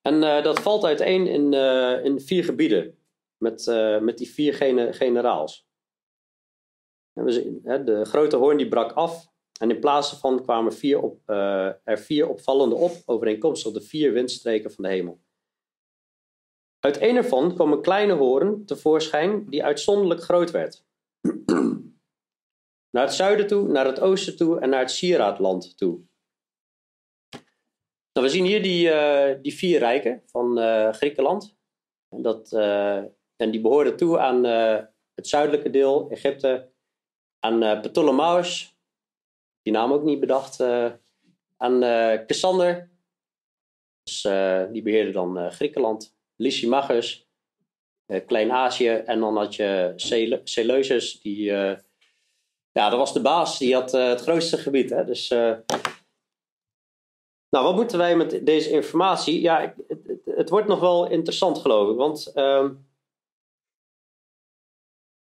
En 0.00 0.22
eh, 0.22 0.42
dat 0.42 0.60
valt 0.60 0.84
uiteen 0.84 1.26
in, 1.26 1.52
in 2.04 2.20
vier 2.20 2.44
gebieden. 2.44 2.98
Met, 3.36 3.66
met 4.00 4.18
die 4.18 4.30
vier 4.30 4.54
gene 4.54 4.92
generaals. 4.92 5.66
En 7.12 7.24
we 7.24 7.32
zien, 7.32 7.60
hè, 7.64 7.84
de 7.84 8.04
grote 8.04 8.36
hoorn 8.36 8.56
die 8.56 8.68
brak 8.68 8.92
af. 8.92 9.31
En 9.62 9.70
in 9.70 9.80
plaats 9.80 10.10
daarvan 10.10 10.42
kwamen 10.42 10.72
vier 10.72 11.00
op, 11.00 11.28
er 11.84 11.98
vier 11.98 12.28
opvallende 12.28 12.74
op. 12.74 12.92
Overeenkomstig 13.06 13.72
de 13.72 13.80
vier 13.80 14.12
windstreken 14.12 14.72
van 14.72 14.84
de 14.84 14.90
hemel. 14.90 15.20
Uit 16.78 17.00
een 17.00 17.16
ervan 17.16 17.54
kwam 17.54 17.72
een 17.72 17.82
kleine 17.82 18.12
hoorn 18.12 18.64
tevoorschijn 18.66 19.50
die 19.50 19.64
uitzonderlijk 19.64 20.20
groot 20.20 20.50
werd. 20.50 20.84
naar 22.94 23.04
het 23.04 23.12
zuiden 23.12 23.46
toe, 23.46 23.68
naar 23.68 23.86
het 23.86 24.00
oosten 24.00 24.36
toe 24.36 24.60
en 24.60 24.68
naar 24.68 24.80
het 24.80 24.90
sieraadland 24.90 25.76
toe. 25.76 26.00
Nou, 28.12 28.26
we 28.26 28.28
zien 28.28 28.44
hier 28.44 28.62
die, 28.62 28.88
uh, 28.88 29.42
die 29.42 29.54
vier 29.54 29.78
rijken 29.78 30.22
van 30.26 30.58
uh, 30.58 30.92
Griekenland. 30.92 31.56
En, 32.08 32.22
dat, 32.22 32.52
en 33.36 33.50
die 33.50 33.60
behoorden 33.60 33.96
toe 33.96 34.18
aan 34.18 34.44
het 35.14 35.28
zuidelijke 35.28 35.70
deel, 35.70 36.10
Egypte, 36.10 36.70
aan 37.38 37.80
Ptolemaeus, 37.80 38.71
die 39.62 39.72
naam 39.72 39.92
ook 39.92 40.02
niet 40.02 40.20
bedacht, 40.20 40.60
aan 41.56 41.80
Cassander, 42.26 42.90
Dus, 44.02 44.24
eh, 44.24 44.62
die 44.72 44.82
beheerde 44.82 45.10
dan 45.10 45.38
eh, 45.38 45.50
Griekenland. 45.50 46.16
Lysimachus, 46.36 47.28
Klein-Azië. 48.26 48.88
En 48.88 49.20
dan 49.20 49.36
had 49.36 49.54
je 49.54 49.92
Sele 49.96 50.40
Seleucus, 50.44 51.20
die... 51.20 51.44
ja, 52.72 52.72
dat 52.72 52.98
was 52.98 53.12
de 53.12 53.20
baas. 53.20 53.58
Die 53.58 53.74
had 53.74 53.92
het 53.92 54.20
grootste 54.20 54.56
gebied. 54.56 54.90
Hè? 54.90 55.04
Dus... 55.04 55.28
nou, 55.28 55.64
wat 57.48 57.74
moeten 57.74 57.98
wij 57.98 58.16
met 58.16 58.46
deze 58.46 58.70
informatie? 58.70 59.40
Ja, 59.40 59.74
het, 59.88 60.06
het, 60.06 60.36
het 60.36 60.48
wordt 60.48 60.68
nog 60.68 60.80
wel 60.80 61.10
interessant 61.10 61.58
geloof 61.58 61.90
ik. 61.90 61.96
Want... 61.96 62.32
Ehm, 62.34 62.74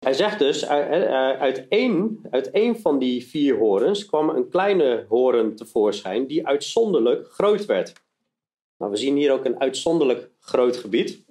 hij 0.05 0.13
zegt 0.13 0.39
dus, 0.39 0.65
uit 0.65 1.67
één, 1.67 2.19
uit 2.29 2.51
één 2.51 2.79
van 2.79 2.99
die 2.99 3.27
vier 3.27 3.57
horens 3.57 4.05
kwam 4.05 4.29
een 4.29 4.49
kleine 4.49 5.05
horen 5.09 5.55
tevoorschijn 5.55 6.27
die 6.27 6.47
uitzonderlijk 6.47 7.27
groot 7.27 7.65
werd. 7.65 7.93
Nou, 8.77 8.91
we 8.91 8.97
zien 8.97 9.15
hier 9.15 9.31
ook 9.31 9.45
een 9.45 9.59
uitzonderlijk 9.59 10.31
groot 10.39 10.77
gebied. 10.77 11.25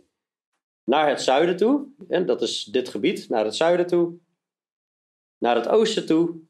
Naar 0.84 1.08
het 1.08 1.22
zuiden 1.22 1.56
toe, 1.56 1.87
dat 2.26 2.42
is 2.42 2.64
dit 2.64 2.88
gebied, 2.88 3.28
naar 3.28 3.44
het 3.44 3.54
zuiden 3.54 3.87
toe, 3.87 4.18
naar 5.38 5.56
het 5.56 5.68
oosten 5.68 6.06
toe 6.06 6.40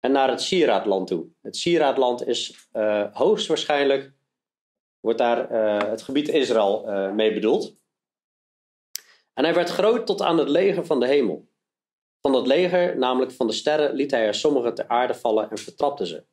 en 0.00 0.12
naar 0.12 0.28
het 0.28 0.40
Sieraadland 0.40 1.06
toe. 1.06 1.26
Het 1.40 1.56
Sieraadland 1.56 2.26
is 2.26 2.68
uh, 2.72 3.14
hoogstwaarschijnlijk, 3.14 4.12
wordt 5.00 5.18
daar 5.18 5.50
het 5.90 6.02
gebied 6.02 6.28
Israël 6.28 6.84
mee 7.14 7.32
bedoeld. 7.32 7.80
En 9.34 9.44
hij 9.44 9.54
werd 9.54 9.68
groot 9.68 10.06
tot 10.06 10.22
aan 10.22 10.38
het 10.38 10.48
leger 10.48 10.86
van 10.86 11.00
de 11.00 11.06
hemel. 11.06 11.50
Van 12.20 12.32
dat 12.32 12.46
leger, 12.46 12.98
namelijk 12.98 13.32
van 13.32 13.46
de 13.46 13.52
sterren, 13.52 13.94
liet 13.94 14.10
hij 14.10 14.26
er 14.26 14.34
sommige 14.34 14.72
ter 14.72 14.88
aarde 14.88 15.14
vallen 15.14 15.50
en 15.50 15.58
vertrapte 15.58 16.06
ze. 16.06 16.24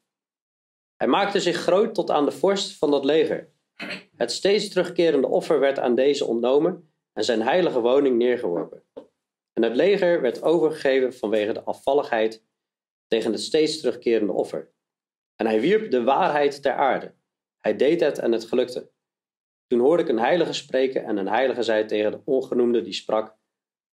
Hij 0.96 1.08
maakte 1.08 1.40
zich 1.40 1.56
groot 1.56 1.96
tot 1.96 2.10
aan 2.10 2.26
de 2.26 2.32
vorst 2.32 2.78
van 2.78 2.92
dat 2.92 3.06
leger. 3.06 3.52
Het 4.16 4.32
steeds 4.32 4.70
terugkerende 4.70 5.28
offer 5.28 5.60
werd 5.60 5.80
aan 5.80 5.96
deze 5.96 6.26
ontnomen 6.26 6.94
en 7.14 7.24
zijn 7.24 7.42
heilige 7.42 7.80
woning 7.80 8.18
neergeworpen. 8.18 8.84
En 9.54 9.64
het 9.64 9.76
leger 9.76 10.22
werd 10.22 10.42
overgegeven 10.42 11.14
vanwege 11.14 11.54
de 11.54 11.64
afvalligheid 11.64 12.44
tegen 13.08 13.32
het 13.32 13.42
steeds 13.42 13.80
terugkerende 13.80 14.34
offer. 14.34 14.72
En 15.36 15.46
hij 15.46 15.62
wierp 15.62 15.92
de 15.92 16.04
waarheid 16.04 16.62
ter 16.62 16.74
aarde. 16.74 17.14
Hij 17.58 17.76
deed 17.76 18.00
het 18.00 18.20
en 18.20 18.32
het 18.32 18.46
gelukte. 18.46 18.92
Toen 19.70 19.80
hoorde 19.80 20.04
ik 20.04 20.10
een 20.10 20.20
heilige 20.20 20.54
spreken 20.54 21.04
en 21.04 21.18
een 21.18 21.28
heilige 21.28 21.64
zei 21.64 21.86
tegen 21.86 22.12
de 22.12 22.22
ongenoemde 22.24 22.82
die 22.82 22.94
sprak: 22.94 23.36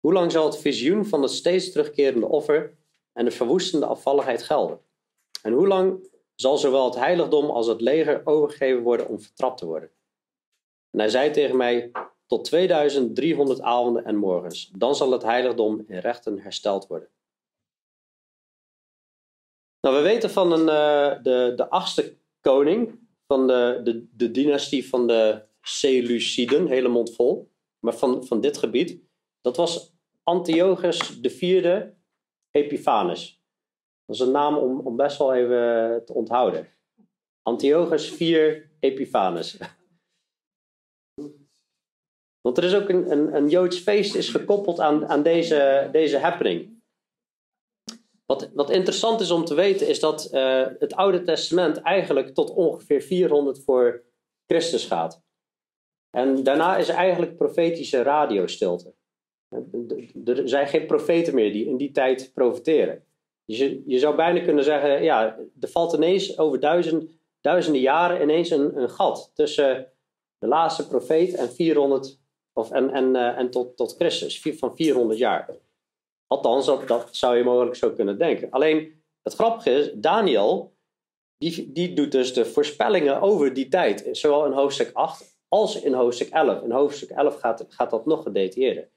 Hoe 0.00 0.12
lang 0.12 0.32
zal 0.32 0.44
het 0.44 0.58
visioen 0.58 1.06
van 1.06 1.22
het 1.22 1.30
steeds 1.30 1.72
terugkerende 1.72 2.26
offer 2.26 2.76
en 3.12 3.24
de 3.24 3.30
verwoestende 3.30 3.86
afvalligheid 3.86 4.42
gelden? 4.42 4.80
En 5.42 5.52
hoe 5.52 5.66
lang 5.66 6.08
zal 6.34 6.58
zowel 6.58 6.84
het 6.84 6.94
heiligdom 6.94 7.50
als 7.50 7.66
het 7.66 7.80
leger 7.80 8.20
overgegeven 8.24 8.82
worden 8.82 9.08
om 9.08 9.20
vertrapt 9.20 9.58
te 9.58 9.66
worden? 9.66 9.90
En 10.90 10.98
hij 10.98 11.08
zei 11.08 11.30
tegen 11.30 11.56
mij: 11.56 11.90
Tot 12.26 12.44
2300 12.44 13.60
avonden 13.60 14.04
en 14.04 14.16
morgens, 14.16 14.70
dan 14.76 14.94
zal 14.94 15.10
het 15.10 15.22
heiligdom 15.22 15.84
in 15.86 15.98
rechten 15.98 16.38
hersteld 16.38 16.86
worden. 16.86 17.08
Nou, 19.80 19.96
we 19.96 20.02
weten 20.02 20.30
van 20.30 20.52
een, 20.52 20.60
uh, 20.60 21.22
de, 21.22 21.52
de 21.56 21.70
achtste 21.70 22.16
koning 22.40 22.98
van 23.26 23.46
de, 23.46 23.80
de, 23.84 24.06
de 24.12 24.30
dynastie 24.30 24.88
van 24.88 25.06
de 25.06 25.52
Seleuciden, 25.64 26.66
hele 26.66 26.88
mond 26.88 27.14
vol, 27.14 27.50
maar 27.78 27.94
van, 27.94 28.26
van 28.26 28.40
dit 28.40 28.58
gebied. 28.58 29.00
Dat 29.40 29.56
was 29.56 29.94
Antiochus 30.22 31.20
IV 31.22 31.82
Epiphanes. 32.50 33.42
Dat 34.04 34.16
is 34.16 34.22
een 34.22 34.30
naam 34.30 34.56
om, 34.56 34.80
om 34.80 34.96
best 34.96 35.18
wel 35.18 35.34
even 35.34 36.02
te 36.04 36.14
onthouden. 36.14 36.68
Antiochus 37.42 38.20
IV 38.20 38.60
Epiphanes. 38.80 39.58
Want 42.40 42.58
er 42.58 42.64
is 42.64 42.74
ook 42.74 42.88
een, 42.88 43.10
een, 43.10 43.34
een 43.34 43.48
Joods 43.48 43.78
feest 43.78 44.14
is 44.14 44.28
gekoppeld 44.28 44.80
aan, 44.80 45.08
aan 45.08 45.22
deze, 45.22 45.88
deze 45.92 46.18
happening. 46.18 46.82
Wat, 48.26 48.50
wat 48.54 48.70
interessant 48.70 49.20
is 49.20 49.30
om 49.30 49.44
te 49.44 49.54
weten 49.54 49.88
is 49.88 50.00
dat 50.00 50.28
uh, 50.32 50.66
het 50.78 50.94
Oude 50.94 51.22
Testament 51.22 51.76
eigenlijk 51.76 52.34
tot 52.34 52.50
ongeveer 52.50 53.02
400 53.02 53.64
voor 53.64 54.04
Christus 54.46 54.86
gaat. 54.86 55.23
En 56.14 56.42
daarna 56.42 56.76
is 56.76 56.88
eigenlijk 56.88 57.36
profetische 57.36 58.02
radiostilte. 58.02 58.94
Er 60.24 60.48
zijn 60.48 60.68
geen 60.68 60.86
profeten 60.86 61.34
meer 61.34 61.52
die 61.52 61.66
in 61.66 61.76
die 61.76 61.90
tijd 61.90 62.30
profeteren. 62.34 63.04
Dus 63.44 63.58
je, 63.58 63.82
je 63.86 63.98
zou 63.98 64.16
bijna 64.16 64.40
kunnen 64.40 64.64
zeggen, 64.64 65.02
ja, 65.02 65.38
er 65.60 65.68
valt 65.68 65.92
ineens 65.92 66.38
over 66.38 66.60
duizend, 66.60 67.18
duizenden 67.40 67.80
jaren 67.80 68.22
ineens 68.22 68.50
een, 68.50 68.78
een 68.78 68.90
gat 68.90 69.30
tussen 69.34 69.92
de 70.38 70.46
laatste 70.46 70.88
profeet 70.88 71.34
en 71.34 71.52
400 71.52 72.18
of, 72.52 72.70
en, 72.70 72.90
en, 72.90 73.14
uh, 73.14 73.38
en 73.38 73.50
tot, 73.50 73.76
tot 73.76 73.94
Christus, 73.94 74.40
van 74.58 74.76
400 74.76 75.18
jaar. 75.18 75.48
Althans, 76.26 76.66
dat, 76.66 76.88
dat 76.88 77.08
zou 77.10 77.36
je 77.36 77.44
mogelijk 77.44 77.76
zo 77.76 77.90
kunnen 77.90 78.18
denken. 78.18 78.50
Alleen 78.50 79.02
het 79.22 79.34
grappige 79.34 79.70
is, 79.70 79.92
Daniel, 79.94 80.74
die, 81.38 81.72
die 81.72 81.92
doet 81.92 82.12
dus 82.12 82.34
de 82.34 82.44
voorspellingen 82.44 83.20
over 83.20 83.54
die 83.54 83.68
tijd, 83.68 84.08
zowel 84.12 84.46
in 84.46 84.52
hoofdstuk 84.52 84.90
8 84.92 85.33
als 85.54 85.82
in 85.82 85.92
hoofdstuk 85.92 86.28
11. 86.28 86.62
In 86.62 86.70
hoofdstuk 86.70 87.10
11 87.10 87.40
gaat, 87.40 87.64
gaat 87.68 87.90
dat 87.90 88.06
nog 88.06 88.22
gedetailleerder. 88.22 88.90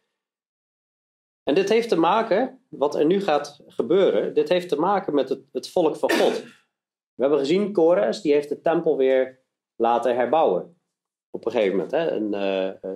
En 1.43 1.56
dit 1.56 1.70
heeft 1.70 1.89
te 1.89 2.00
maken, 2.00 2.65
wat 2.70 2.96
er 2.96 3.06
nu 3.06 3.22
gaat 3.22 3.63
gebeuren, 3.67 4.34
dit 4.34 4.50
heeft 4.50 4.70
te 4.70 4.80
maken 4.80 5.13
met 5.13 5.30
het, 5.30 5.43
het 5.52 5.70
volk 5.70 5.96
van 5.96 6.12
God. 6.12 6.43
We 7.13 7.24
hebben 7.24 7.39
gezien, 7.39 7.74
Kores, 7.74 8.22
die 8.22 8.34
heeft 8.34 8.50
de 8.50 8.62
tempel 8.62 8.98
weer 8.98 9.43
laten 9.76 10.15
herbouwen. 10.15 10.82
Op 11.30 11.46
een 11.46 11.52
gegeven 11.52 11.72
moment, 11.72 11.91
hè? 11.91 12.12
Een, 12.12 12.34
uh, 12.34 12.91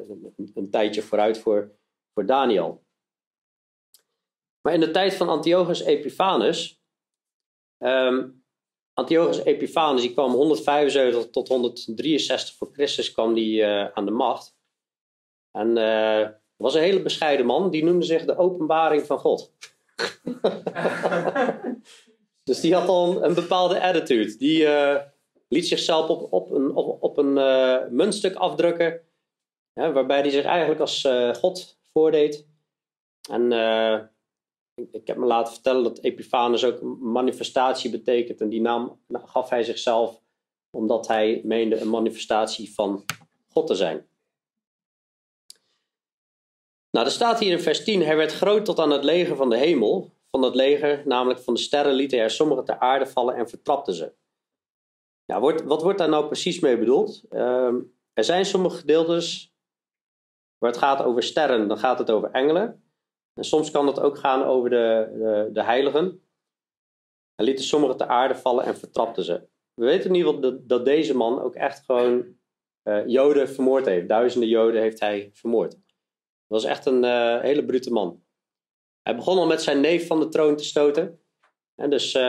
een, 0.54 0.70
tijdje 0.70 1.02
vooruit 1.02 1.38
voor, 1.38 1.72
voor 2.14 2.26
Daniel. 2.26 2.84
Maar 4.62 4.74
in 4.74 4.80
de 4.80 4.92
tijd 4.92 5.14
van 5.14 5.30
Antiochus 5.30 5.82
Epiphanes 5.82 6.82
um, 7.78 8.41
Antiochus 9.02 9.44
Epiphanes 9.44 10.02
die 10.06 10.14
kwam 10.14 10.34
175 10.38 11.30
tot 11.34 11.48
163 11.48 12.56
voor 12.58 12.70
Christus 12.74 13.12
kwam 13.12 13.34
die, 13.34 13.62
uh, 13.62 13.88
aan 13.94 14.06
de 14.06 14.12
macht. 14.12 14.56
En 15.52 15.78
uh, 15.78 16.28
was 16.56 16.76
een 16.76 16.82
hele 16.82 17.02
bescheiden 17.02 17.46
man, 17.46 17.70
die 17.72 17.84
noemde 17.84 18.06
zich 18.06 18.26
de 18.26 18.38
openbaring 18.38 19.06
van 19.06 19.20
God. 19.20 19.52
dus 22.50 22.60
die 22.60 22.74
had 22.74 22.88
al 22.88 23.24
een, 23.24 23.34
bepaalde 23.34 23.82
attitude. 23.82 24.38
Die 24.38 24.62
uh, 24.62 24.96
liet 25.48 25.68
zichzelf 25.68 26.10
op, 26.10 26.34
op 26.34 26.52
een, 26.52 26.76
op 26.76 27.18
een 27.18 27.34
muntstuk 27.96 28.36
afdrukken, 28.36 29.02
waarbij 29.74 30.20
hij 30.20 30.30
zich 30.30 30.46
eigenlijk 30.46 30.82
als 30.82 31.08
God 31.40 31.80
voordeed. 31.94 32.48
En 33.30 33.52
ik 34.76 35.08
heb 35.08 35.18
me 35.18 35.26
laten 35.26 35.54
vertellen 35.54 35.84
dat 35.84 36.00
Epiphanes 36.00 36.66
ook 36.66 36.82
manifestatie 37.00 37.92
betekent. 37.92 38.42
En 38.42 38.50
die 38.50 38.62
naam 38.62 39.00
gaf 39.12 39.50
hij 39.50 39.64
zichzelf 39.64 40.22
omdat 40.70 41.08
hij 41.08 41.42
meende 41.44 41.80
een 41.80 41.90
manifestatie 41.90 42.74
van 42.74 43.06
God 43.48 43.68
te 43.68 43.76
zijn. 43.76 44.10
Nou, 46.92 47.06
er 47.06 47.12
staat 47.12 47.40
hier 47.40 47.52
in 47.52 47.60
vers 47.60 47.84
10: 47.84 48.02
Hij 48.02 48.16
werd 48.16 48.34
groot 48.34 48.66
tot 48.66 48.80
aan 48.80 48.92
het 48.92 49.04
leger 49.04 49.36
van 49.36 49.50
de 49.50 49.58
hemel. 49.58 50.12
Van 50.32 50.42
dat 50.42 50.56
leger, 50.56 51.02
namelijk 51.06 51.40
van 51.40 51.54
de 51.54 51.60
sterren, 51.60 51.94
liet 51.94 52.12
hij 52.12 52.20
er 52.20 52.30
sommige 52.30 52.64
ter 52.64 52.80
aarde 52.80 53.06
vallen 53.06 53.36
en 53.36 53.50
vertrapte 53.50 53.96
ze. 53.96 54.14
Ja, 55.26 55.40
wordt, 55.40 55.64
wat 55.64 55.82
wordt 55.82 55.98
daar 55.98 56.10
nou 56.10 56.26
precies 56.26 56.60
mee 56.60 56.78
bedoeld? 56.78 57.24
Uh, 57.30 57.74
er 58.14 58.24
zijn 58.24 58.46
sommige 58.46 58.78
gedeeltes 58.78 59.54
waar 60.58 60.70
het 60.70 60.80
gaat 60.80 61.02
over 61.04 61.24
sterren, 61.24 61.68
dan 61.68 61.78
gaat 61.78 62.00
het 62.00 62.12
over 62.12 62.32
engelen. 62.32 62.81
En 63.42 63.48
soms 63.48 63.72
kan 63.72 63.88
het 63.88 64.00
ook 64.00 64.18
gaan 64.18 64.44
over 64.44 64.70
de, 64.70 65.10
de, 65.14 65.50
de 65.54 65.64
heiligen. 65.64 66.22
Hij 67.36 67.46
liet 67.46 67.62
sommigen 67.62 67.98
te 67.98 68.08
aarde 68.08 68.36
vallen 68.36 68.66
en 68.66 68.78
vertrapte 68.78 69.24
ze. 69.24 69.48
We 69.74 69.86
weten 69.86 70.10
in 70.10 70.16
ieder 70.16 70.34
geval 70.34 70.52
dat, 70.52 70.70
dat 70.70 70.86
deze 70.86 71.16
man 71.16 71.42
ook 71.42 71.56
echt 71.56 71.86
gewoon 71.86 72.36
uh, 72.84 73.08
Joden 73.08 73.50
vermoord 73.50 73.86
heeft. 73.86 74.08
Duizenden 74.08 74.50
Joden 74.50 74.82
heeft 74.82 75.00
hij 75.00 75.30
vermoord. 75.34 75.72
Dat 75.72 75.82
was 76.48 76.64
echt 76.64 76.86
een 76.86 77.04
uh, 77.04 77.40
hele 77.40 77.66
brute 77.66 77.92
man. 77.92 78.24
Hij 79.02 79.16
begon 79.16 79.38
al 79.38 79.48
met 79.48 79.62
zijn 79.62 79.82
neef 79.82 80.08
van 80.08 80.20
de 80.20 80.28
troon 80.28 80.56
te 80.56 80.64
stoten. 80.64 81.20
En 81.76 81.90
dus 81.90 82.16
uh, 82.16 82.22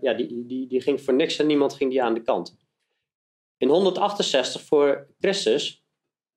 ja, 0.00 0.14
die, 0.14 0.46
die, 0.46 0.66
die 0.66 0.80
ging 0.80 1.00
voor 1.00 1.14
niks 1.14 1.38
en 1.38 1.46
niemand 1.46 1.74
ging 1.74 1.90
die 1.90 2.02
aan 2.02 2.14
de 2.14 2.22
kant. 2.22 2.56
In 3.56 3.68
168 3.68 4.62
voor 4.62 5.08
Christus 5.18 5.84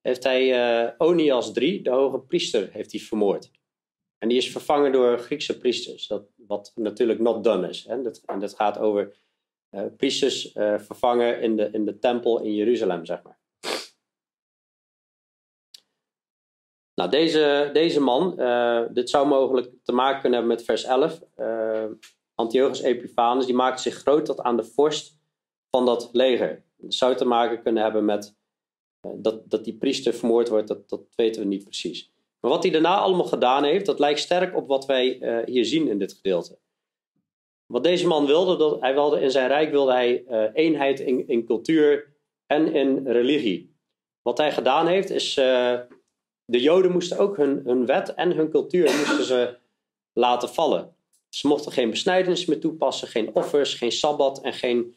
heeft 0.00 0.22
hij 0.22 0.94
Onias 0.98 1.54
III, 1.54 1.82
de 1.82 1.90
hoge 1.90 2.20
priester, 2.20 2.68
heeft 2.72 2.92
hij 2.92 3.00
vermoord. 3.00 3.50
En 4.18 4.28
die 4.28 4.36
is 4.36 4.52
vervangen 4.52 4.92
door 4.92 5.18
Griekse 5.18 5.58
priesters, 5.58 6.06
dat, 6.06 6.26
wat 6.36 6.72
natuurlijk 6.74 7.20
not 7.20 7.44
done 7.44 7.68
is. 7.68 7.84
Hè? 7.84 8.02
Dat, 8.02 8.22
en 8.24 8.38
dat 8.38 8.54
gaat 8.54 8.78
over 8.78 9.16
uh, 9.70 9.82
priesters 9.96 10.54
uh, 10.54 10.78
vervangen 10.78 11.40
in 11.40 11.56
de, 11.56 11.68
in 11.72 11.84
de 11.84 11.98
tempel 11.98 12.40
in 12.40 12.54
Jeruzalem, 12.54 13.04
zeg 13.04 13.22
maar. 13.22 13.38
Nou, 16.94 17.10
deze, 17.10 17.70
deze 17.72 18.00
man, 18.00 18.34
uh, 18.40 18.82
dit 18.90 19.10
zou 19.10 19.26
mogelijk 19.26 19.72
te 19.82 19.92
maken 19.92 20.20
kunnen 20.20 20.38
hebben 20.38 20.56
met 20.56 20.66
vers 20.66 20.84
11. 20.84 21.20
Antiochus 22.34 22.80
Epiphanes, 22.80 23.46
die 23.46 23.54
maakte 23.54 23.82
zich 23.82 23.94
groot 23.94 24.24
tot 24.24 24.40
aan 24.40 24.56
de 24.56 24.64
vorst 24.64 25.18
van 25.70 25.86
dat 25.86 26.08
leger. 26.12 26.64
zou 26.88 27.16
te 27.16 27.24
maken 27.24 27.62
kunnen 27.62 27.82
hebben 27.82 28.04
met 28.04 28.36
eh, 29.00 29.10
dat, 29.16 29.50
dat 29.50 29.64
die 29.64 29.76
priester 29.76 30.14
vermoord 30.14 30.48
wordt, 30.48 30.68
dat, 30.68 30.88
dat 30.88 31.00
weten 31.14 31.42
we 31.42 31.48
niet 31.48 31.64
precies. 31.64 32.12
Maar 32.46 32.54
wat 32.54 32.64
hij 32.64 32.72
daarna 32.72 32.98
allemaal 32.98 33.26
gedaan 33.26 33.64
heeft, 33.64 33.86
dat 33.86 33.98
lijkt 33.98 34.20
sterk 34.20 34.56
op 34.56 34.68
wat 34.68 34.86
wij 34.86 35.20
uh, 35.20 35.44
hier 35.46 35.64
zien 35.64 35.88
in 35.88 35.98
dit 35.98 36.12
gedeelte. 36.12 36.58
Wat 37.66 37.84
deze 37.84 38.06
man 38.06 38.26
wilde, 38.26 38.56
dat 38.56 38.80
hij 38.80 38.94
wilde 38.94 39.20
in 39.20 39.30
zijn 39.30 39.48
rijk 39.48 39.70
wilde 39.70 39.92
hij 39.92 40.24
uh, 40.28 40.44
eenheid 40.52 41.00
in, 41.00 41.28
in 41.28 41.44
cultuur 41.44 42.14
en 42.46 42.74
in 42.74 43.06
religie. 43.06 43.76
Wat 44.22 44.38
hij 44.38 44.52
gedaan 44.52 44.86
heeft, 44.86 45.10
is 45.10 45.34
de 45.34 46.60
Joden 46.60 46.92
moesten 46.92 47.18
ook 47.18 47.36
hun, 47.36 47.86
wet 47.86 48.14
en 48.14 48.32
hun 48.32 48.50
cultuur 48.50 48.84
moesten 48.84 49.24
ze 49.24 49.58
laten 50.12 50.48
vallen. 50.48 50.96
Ze 51.28 51.46
mochten 51.46 51.72
geen 51.72 51.90
besnijdenis 51.90 52.44
meer 52.44 52.60
toepassen, 52.60 53.08
geen 53.08 53.34
offers, 53.34 53.74
geen 53.74 53.92
sabbat 53.92 54.40
en 54.40 54.52
geen 54.52 54.96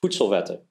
voedselwetten. 0.00 0.68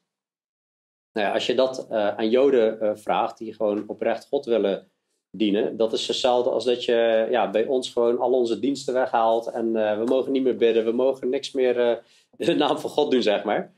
Nou 1.12 1.34
als 1.34 1.46
je 1.46 1.56
dat 1.56 1.88
uh, 1.92 2.08
aan 2.08 2.30
Joden 2.30 2.84
uh, 2.84 2.92
vraagt, 2.96 3.38
die 3.38 3.54
gewoon 3.54 3.88
oprecht 3.88 4.28
God 4.28 4.46
willen 4.46 4.92
dienen, 5.32 5.78
dat 5.78 5.94
is 5.94 6.08
hetzelfde 6.08 6.50
als 6.50 6.66
dat 6.66 6.84
je 6.84 7.28
ja, 7.30 7.50
bij 7.50 7.66
ons 7.66 7.90
gewoon 7.90 8.20
al 8.20 8.32
onze 8.32 8.60
diensten 8.60 8.94
weghaalt 8.94 9.48
en 9.48 9.66
uh, 9.76 9.98
we 9.98 10.04
mogen 10.04 10.32
niet 10.32 10.44
meer 10.44 10.56
bidden, 10.56 10.86
we 10.86 10.92
mogen 10.92 11.30
niks 11.30 11.52
meer 11.52 12.04
in 12.38 12.46
de 12.52 12.56
naam 12.56 12.80
van 12.80 12.90
God 12.90 13.12
doen, 13.12 13.22
zeg 13.22 13.44
maar. 13.44 13.76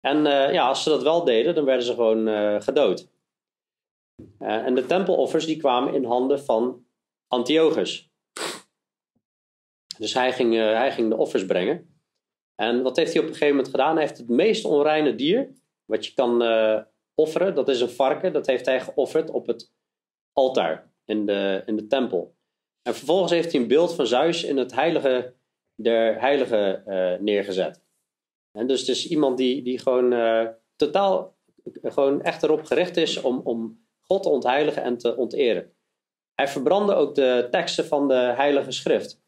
En 0.00 0.22
ja, 0.52 0.68
als 0.68 0.82
ze 0.82 0.88
dat 0.88 1.02
wel 1.02 1.24
deden, 1.24 1.54
dan 1.54 1.64
werden 1.64 1.84
ze 1.84 1.94
gewoon 1.94 2.62
gedood. 2.62 3.08
en 4.38 4.74
de 4.74 4.86
tempeloffers 4.86 5.46
die 5.46 5.56
kwamen 5.56 5.94
in 5.94 6.04
handen 6.04 6.40
van 6.40 6.86
Antiochus. 7.26 8.10
Dus 9.98 10.14
hij 10.14 10.32
ging, 10.32 10.54
hij 10.54 10.92
ging 10.92 11.08
de 11.08 11.16
offers 11.16 11.46
brengen. 11.46 12.00
En 12.54 12.82
wat 12.82 12.96
heeft 12.96 13.12
hij 13.12 13.22
op 13.22 13.28
een 13.28 13.34
gegeven 13.34 13.54
moment 13.54 13.74
gedaan? 13.74 13.96
Hij 13.96 14.04
heeft 14.04 14.18
het 14.18 14.28
meest 14.28 14.64
onreine 14.64 15.14
dier 15.14 15.52
wat 15.84 16.06
je 16.06 16.14
kan 16.14 16.42
offeren. 17.14 17.54
Dat 17.54 17.68
is 17.68 17.80
een 17.80 17.90
varken. 17.90 18.32
Dat 18.32 18.46
heeft 18.46 18.66
hij 18.66 18.80
geofferd 18.80 19.30
op 19.30 19.46
het 19.46 19.72
altaar 20.38 20.92
in 21.04 21.26
de, 21.26 21.62
in 21.66 21.76
de 21.76 21.86
tempel. 21.86 22.36
En 22.82 22.94
vervolgens 22.94 23.32
heeft 23.32 23.52
hij 23.52 23.60
een 23.60 23.68
beeld 23.68 23.94
van 23.94 24.06
Zeus 24.06 24.44
in 24.44 24.56
het 24.56 24.74
heilige 24.74 25.34
der 25.74 26.20
heiligen 26.20 26.82
uh, 26.86 27.20
neergezet. 27.20 27.82
En 28.58 28.66
dus 28.66 28.80
het 28.80 28.88
is 28.88 29.08
iemand 29.08 29.36
die, 29.36 29.62
die 29.62 29.78
gewoon 29.78 30.12
uh, 30.12 30.48
totaal 30.76 31.36
gewoon 31.82 32.22
echt 32.22 32.42
erop 32.42 32.64
gericht 32.64 32.96
is 32.96 33.20
om, 33.20 33.40
om 33.44 33.86
God 34.00 34.22
te 34.22 34.28
ontheiligen 34.28 34.82
en 34.82 34.98
te 34.98 35.16
onteren. 35.16 35.72
Hij 36.34 36.48
verbrandde 36.48 36.94
ook 36.94 37.14
de 37.14 37.46
teksten 37.50 37.84
van 37.84 38.08
de 38.08 38.14
heilige 38.14 38.70
schrift. 38.70 39.22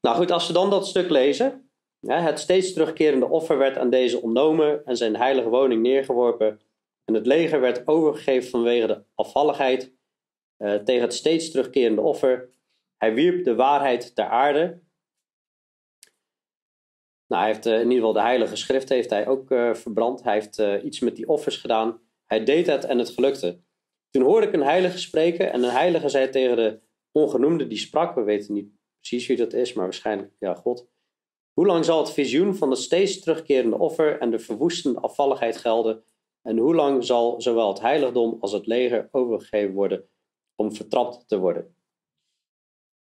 Nou 0.00 0.16
goed, 0.16 0.30
als 0.30 0.46
we 0.46 0.52
dan 0.52 0.70
dat 0.70 0.86
stuk 0.86 1.10
lezen. 1.10 1.70
het 2.06 2.38
steeds 2.38 2.72
terugkerende 2.72 3.28
offer 3.28 3.58
werd 3.58 3.78
aan 3.78 3.90
deze 3.90 4.22
ontnomen 4.22 4.84
en 4.84 4.96
zijn 4.96 5.16
heilige 5.16 5.48
woning 5.48 5.82
neergeworpen. 5.82 6.60
En 7.10 7.16
het 7.16 7.26
leger 7.26 7.60
werd 7.60 7.86
overgegeven 7.86 8.50
vanwege 8.50 8.86
de 8.86 9.02
afvalligheid 9.14 9.92
uh, 10.58 10.74
tegen 10.74 11.02
het 11.02 11.14
steeds 11.14 11.50
terugkerende 11.50 12.00
offer. 12.00 12.50
Hij 12.96 13.14
wierp 13.14 13.44
de 13.44 13.54
waarheid 13.54 14.14
ter 14.14 14.24
aarde. 14.24 14.80
Nou, 17.26 17.42
hij 17.42 17.52
heeft 17.52 17.66
uh, 17.66 17.72
in 17.72 17.78
ieder 17.80 17.96
geval 17.96 18.12
de 18.12 18.20
heilige 18.20 18.56
schrift 18.56 18.88
heeft 18.88 19.10
hij 19.10 19.26
ook 19.26 19.50
uh, 19.50 19.74
verbrand. 19.74 20.22
Hij 20.22 20.32
heeft 20.32 20.84
iets 20.84 21.00
met 21.00 21.16
die 21.16 21.28
offers 21.28 21.56
gedaan. 21.56 22.00
Hij 22.26 22.44
deed 22.44 22.66
het 22.66 22.84
en 22.84 22.98
het 22.98 23.10
gelukte. 23.10 23.60
Toen 24.10 24.22
hoorde 24.22 24.46
ik 24.46 24.52
een 24.52 24.62
heilige 24.62 24.98
spreken 24.98 25.52
en 25.52 25.62
een 25.62 25.70
heilige 25.70 26.08
zei 26.08 26.28
tegen 26.28 26.56
de 26.56 26.80
ongenoemde 27.12 27.66
die 27.66 27.78
sprak, 27.78 28.14
we 28.14 28.22
weten 28.22 28.54
niet 28.54 28.70
precies 28.96 29.26
wie 29.26 29.36
dat 29.36 29.52
is, 29.52 29.72
maar 29.72 29.84
waarschijnlijk 29.84 30.32
ja, 30.38 30.54
God. 30.54 30.88
Hoe 31.52 31.66
lang 31.66 31.84
zal 31.84 31.98
het 31.98 32.12
visioen 32.12 32.54
van 32.54 32.70
het 32.70 32.78
steeds 32.78 33.20
terugkerende 33.20 33.78
offer 33.78 34.18
en 34.18 34.30
de 34.30 34.38
verwoestende 34.38 35.00
afvalligheid 35.00 35.56
gelden? 35.56 36.04
En 36.42 36.58
hoe 36.58 36.74
lang 36.74 37.04
zal 37.04 37.40
zowel 37.40 37.68
het 37.68 37.80
heiligdom 37.80 38.36
als 38.40 38.52
het 38.52 38.66
leger 38.66 39.08
overgegeven 39.10 39.74
worden 39.74 40.08
om 40.54 40.74
vertrapt 40.74 41.28
te 41.28 41.38
worden? 41.38 41.74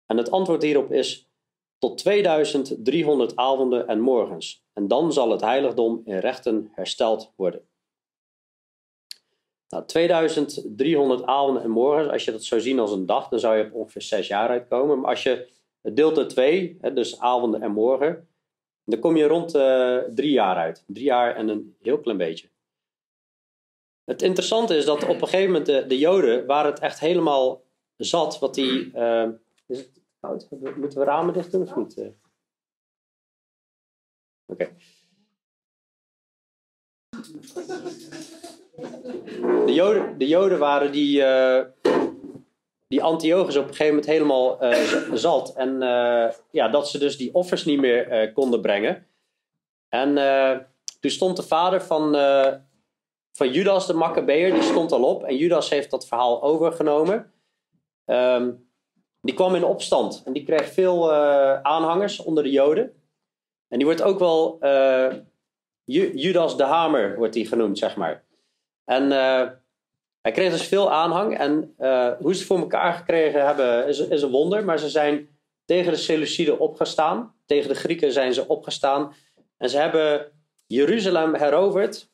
En 0.05 0.17
het 0.17 0.31
antwoord 0.31 0.61
hierop 0.61 0.91
is 0.91 1.29
tot 1.77 1.97
2300 1.97 3.35
avonden 3.35 3.87
en 3.87 3.99
morgens. 3.99 4.63
En 4.73 4.87
dan 4.87 5.13
zal 5.13 5.31
het 5.31 5.41
heiligdom 5.41 6.01
in 6.05 6.17
rechten 6.17 6.69
hersteld 6.71 7.33
worden. 7.35 7.67
Nou, 9.69 9.85
2300 9.85 11.25
avonden 11.25 11.63
en 11.63 11.69
morgens, 11.69 12.09
als 12.11 12.25
je 12.25 12.31
dat 12.31 12.43
zou 12.43 12.61
zien 12.61 12.79
als 12.79 12.91
een 12.91 13.05
dag, 13.05 13.29
dan 13.29 13.39
zou 13.39 13.57
je 13.57 13.63
op 13.63 13.73
ongeveer 13.73 14.01
zes 14.01 14.27
jaar 14.27 14.49
uitkomen. 14.49 14.99
Maar 14.99 15.09
als 15.09 15.23
je 15.23 15.47
deelt 15.81 16.29
2, 16.29 16.77
dus 16.93 17.19
avonden 17.19 17.61
en 17.61 17.71
morgen, 17.71 18.27
dan 18.83 18.99
kom 18.99 19.15
je 19.17 19.27
rond 19.27 19.55
uh, 19.55 19.97
drie 19.97 20.31
jaar 20.31 20.55
uit. 20.55 20.83
Drie 20.87 21.05
jaar 21.05 21.35
en 21.35 21.47
een 21.47 21.75
heel 21.81 21.99
klein 21.99 22.17
beetje. 22.17 22.49
Het 24.05 24.21
interessante 24.21 24.75
is 24.75 24.85
dat 24.85 25.03
op 25.03 25.21
een 25.21 25.27
gegeven 25.27 25.45
moment 25.45 25.65
de, 25.65 25.85
de 25.87 25.97
Joden 25.97 26.45
waren 26.45 26.71
het 26.71 26.79
echt 26.79 26.99
helemaal 26.99 27.63
zat 27.97 28.39
wat 28.39 28.53
die. 28.53 28.91
Uh, 28.95 29.27
is 29.67 29.77
het 29.77 30.01
koud? 30.19 30.47
Moeten 30.75 30.99
we 30.99 31.05
ramen 31.05 31.33
dicht 31.33 31.51
doen 31.51 31.61
of 31.61 31.75
niet? 31.75 32.11
Oké. 34.45 34.69
De 39.65 39.73
Joden, 39.73 40.17
de 40.17 40.27
Joden 40.27 40.59
waren 40.59 40.91
die, 40.91 41.19
uh, 41.19 41.61
die 42.87 43.03
Antiochus 43.03 43.55
op 43.55 43.63
een 43.63 43.75
gegeven 43.75 43.95
moment 43.95 44.05
helemaal 44.05 44.63
uh, 44.63 45.13
zat. 45.13 45.53
En 45.55 45.69
uh, 45.81 46.31
ja, 46.51 46.67
dat 46.67 46.89
ze 46.89 46.97
dus 46.97 47.17
die 47.17 47.33
offers 47.33 47.65
niet 47.65 47.79
meer 47.79 48.31
konden 48.33 48.61
brengen. 48.61 49.07
En 49.89 50.15
toen 50.99 51.11
stond 51.11 51.35
de 51.35 51.43
vader 51.43 51.81
van, 51.81 52.15
van 53.35 53.51
Judas, 53.51 53.87
de 53.87 53.93
Maccabeer, 53.93 54.53
die 54.53 54.61
stond 54.61 54.91
al 54.91 55.03
op. 55.03 55.23
En 55.23 55.37
Judas 55.37 55.69
heeft 55.69 55.91
dat 55.91 56.07
verhaal 56.07 56.43
overgenomen. 56.43 57.33
Um, 58.05 58.69
die 59.21 59.35
kwam 59.35 59.55
in 59.55 59.63
opstand 59.63 60.21
en 60.25 60.33
die 60.33 60.43
kreeg 60.43 60.73
veel 60.73 61.13
aanhangers 61.63 62.19
onder 62.19 62.43
de 62.43 62.51
Joden. 62.51 62.83
En 63.67 63.77
die 63.77 63.85
wordt 63.85 64.01
ook 64.01 64.19
wel 64.19 64.57
Judas 66.13 66.57
de 66.57 66.63
Hamer, 66.63 67.15
wordt 67.17 67.33
die 67.33 67.47
genoemd, 67.47 67.77
zeg 67.77 67.95
maar. 67.95 68.23
En 68.83 69.11
hij 70.21 70.31
kreeg 70.33 70.51
dus 70.51 70.67
veel 70.67 70.91
aanhang 70.91 71.37
en 71.37 71.75
hoe 72.19 72.33
ze 72.33 72.39
het 72.39 72.47
voor 72.47 72.59
elkaar 72.59 72.93
gekregen 72.93 73.45
hebben 73.45 73.87
is, 73.87 74.21
een 74.21 74.29
wonder. 74.29 74.65
Maar 74.65 74.79
ze 74.79 74.89
zijn 74.89 75.29
tegen 75.65 75.91
de 75.91 75.97
Seleuciden 75.97 76.59
opgestaan. 76.59 77.35
Tegen 77.45 77.69
de 77.69 77.75
Grieken 77.75 78.11
zijn 78.11 78.33
ze 78.33 78.47
opgestaan. 78.47 79.13
En 79.57 79.69
ze 79.69 79.77
hebben 79.77 80.31
Jeruzalem 80.67 81.35
heroverd. 81.35 82.13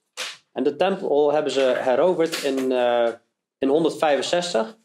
En 0.51 0.63
de 0.63 0.75
tempel 0.75 1.33
hebben 1.33 1.51
ze 1.51 1.73
heroverd 1.77 2.43
in, 2.43 2.71
uh, 2.71 3.11
in 3.57 3.67
165. 3.67 4.77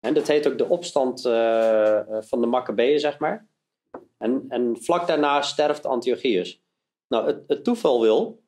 En 0.00 0.14
dat 0.14 0.26
heet 0.26 0.48
ook 0.48 0.58
de 0.58 0.68
opstand 0.68 1.24
uh, 1.24 2.00
van 2.20 2.40
de 2.40 2.46
Maccabeeën, 2.46 3.00
zeg 3.00 3.18
maar. 3.18 3.48
En, 4.18 4.44
en 4.48 4.76
vlak 4.80 5.06
daarna 5.06 5.42
sterft 5.42 5.86
Antiochus. 5.86 6.62
Nou, 7.08 7.26
het, 7.26 7.42
het 7.46 7.64
toeval 7.64 8.00
wil 8.00 8.44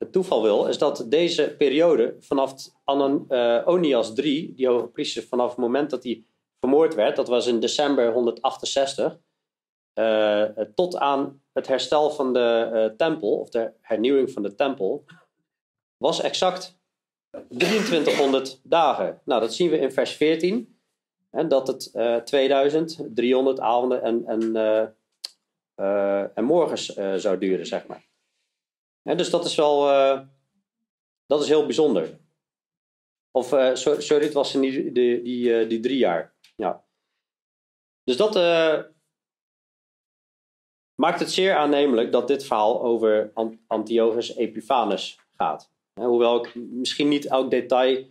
het 0.00 0.12
toeval 0.12 0.42
wil, 0.42 0.66
is 0.66 0.78
dat 0.78 1.04
deze 1.08 1.54
periode 1.58 2.16
vanaf 2.20 2.54
Ananias 2.84 4.08
uh, 4.08 4.14
3, 4.14 4.54
die 4.54 4.68
hoge 4.68 5.26
vanaf 5.28 5.48
het 5.48 5.58
moment 5.58 5.90
dat 5.90 6.02
hij 6.04 6.24
vermoord 6.60 6.94
werd, 6.94 7.16
dat 7.16 7.28
was 7.28 7.46
in 7.46 7.60
december 7.60 8.12
168, 8.12 9.18
uh, 9.94 10.44
tot 10.74 10.96
aan 10.96 11.42
het 11.52 11.66
herstel 11.66 12.10
van 12.10 12.32
de 12.32 12.70
uh, 12.72 12.96
tempel, 12.96 13.38
of 13.38 13.48
de 13.48 13.72
hernieuwing 13.80 14.30
van 14.30 14.42
de 14.42 14.54
tempel, 14.54 15.04
was 15.96 16.20
exact 16.20 16.78
2300 17.48 18.60
dagen. 18.62 19.20
Nou, 19.24 19.40
dat 19.40 19.54
zien 19.54 19.70
we 19.70 19.78
in 19.78 19.92
vers 19.92 20.12
14, 20.12 20.78
hè, 21.30 21.46
dat 21.46 21.66
het 21.66 21.90
2300 22.26 23.58
eh, 23.58 23.64
avonden 23.64 24.02
en, 24.02 24.26
en, 24.26 24.56
eh, 25.74 26.36
en 26.36 26.44
morgens 26.44 26.86
zou 27.16 27.38
duren, 27.38 27.66
zeg 27.66 27.86
maar 27.86 28.08
dus 29.02 29.30
dat 29.30 29.44
is 29.44 29.54
wel 29.54 29.80
dat 31.26 31.42
is 31.42 31.48
heel 31.48 31.64
bijzonder. 31.64 32.18
Of 33.30 33.46
sorry, 33.74 34.24
het 34.24 34.32
was 34.32 34.54
in 34.54 34.60
die, 34.60 34.92
die, 34.92 35.22
die, 35.22 35.66
die 35.66 35.80
drie 35.80 35.98
jaar. 35.98 36.34
Ja. 36.56 36.84
Dus 38.04 38.16
dat 38.16 38.34
maakt 41.00 41.20
het 41.20 41.30
zeer 41.30 41.54
aannemelijk 41.54 42.12
dat 42.12 42.28
dit 42.28 42.44
verhaal 42.44 42.82
over 42.82 43.32
Antiochus 43.66 44.36
Epiphanes 44.36 45.20
gaat. 45.36 45.70
hoewel 45.94 46.44
ik 46.44 46.54
misschien 46.54 47.08
niet 47.08 47.26
elk 47.26 47.50
detail 47.50 48.06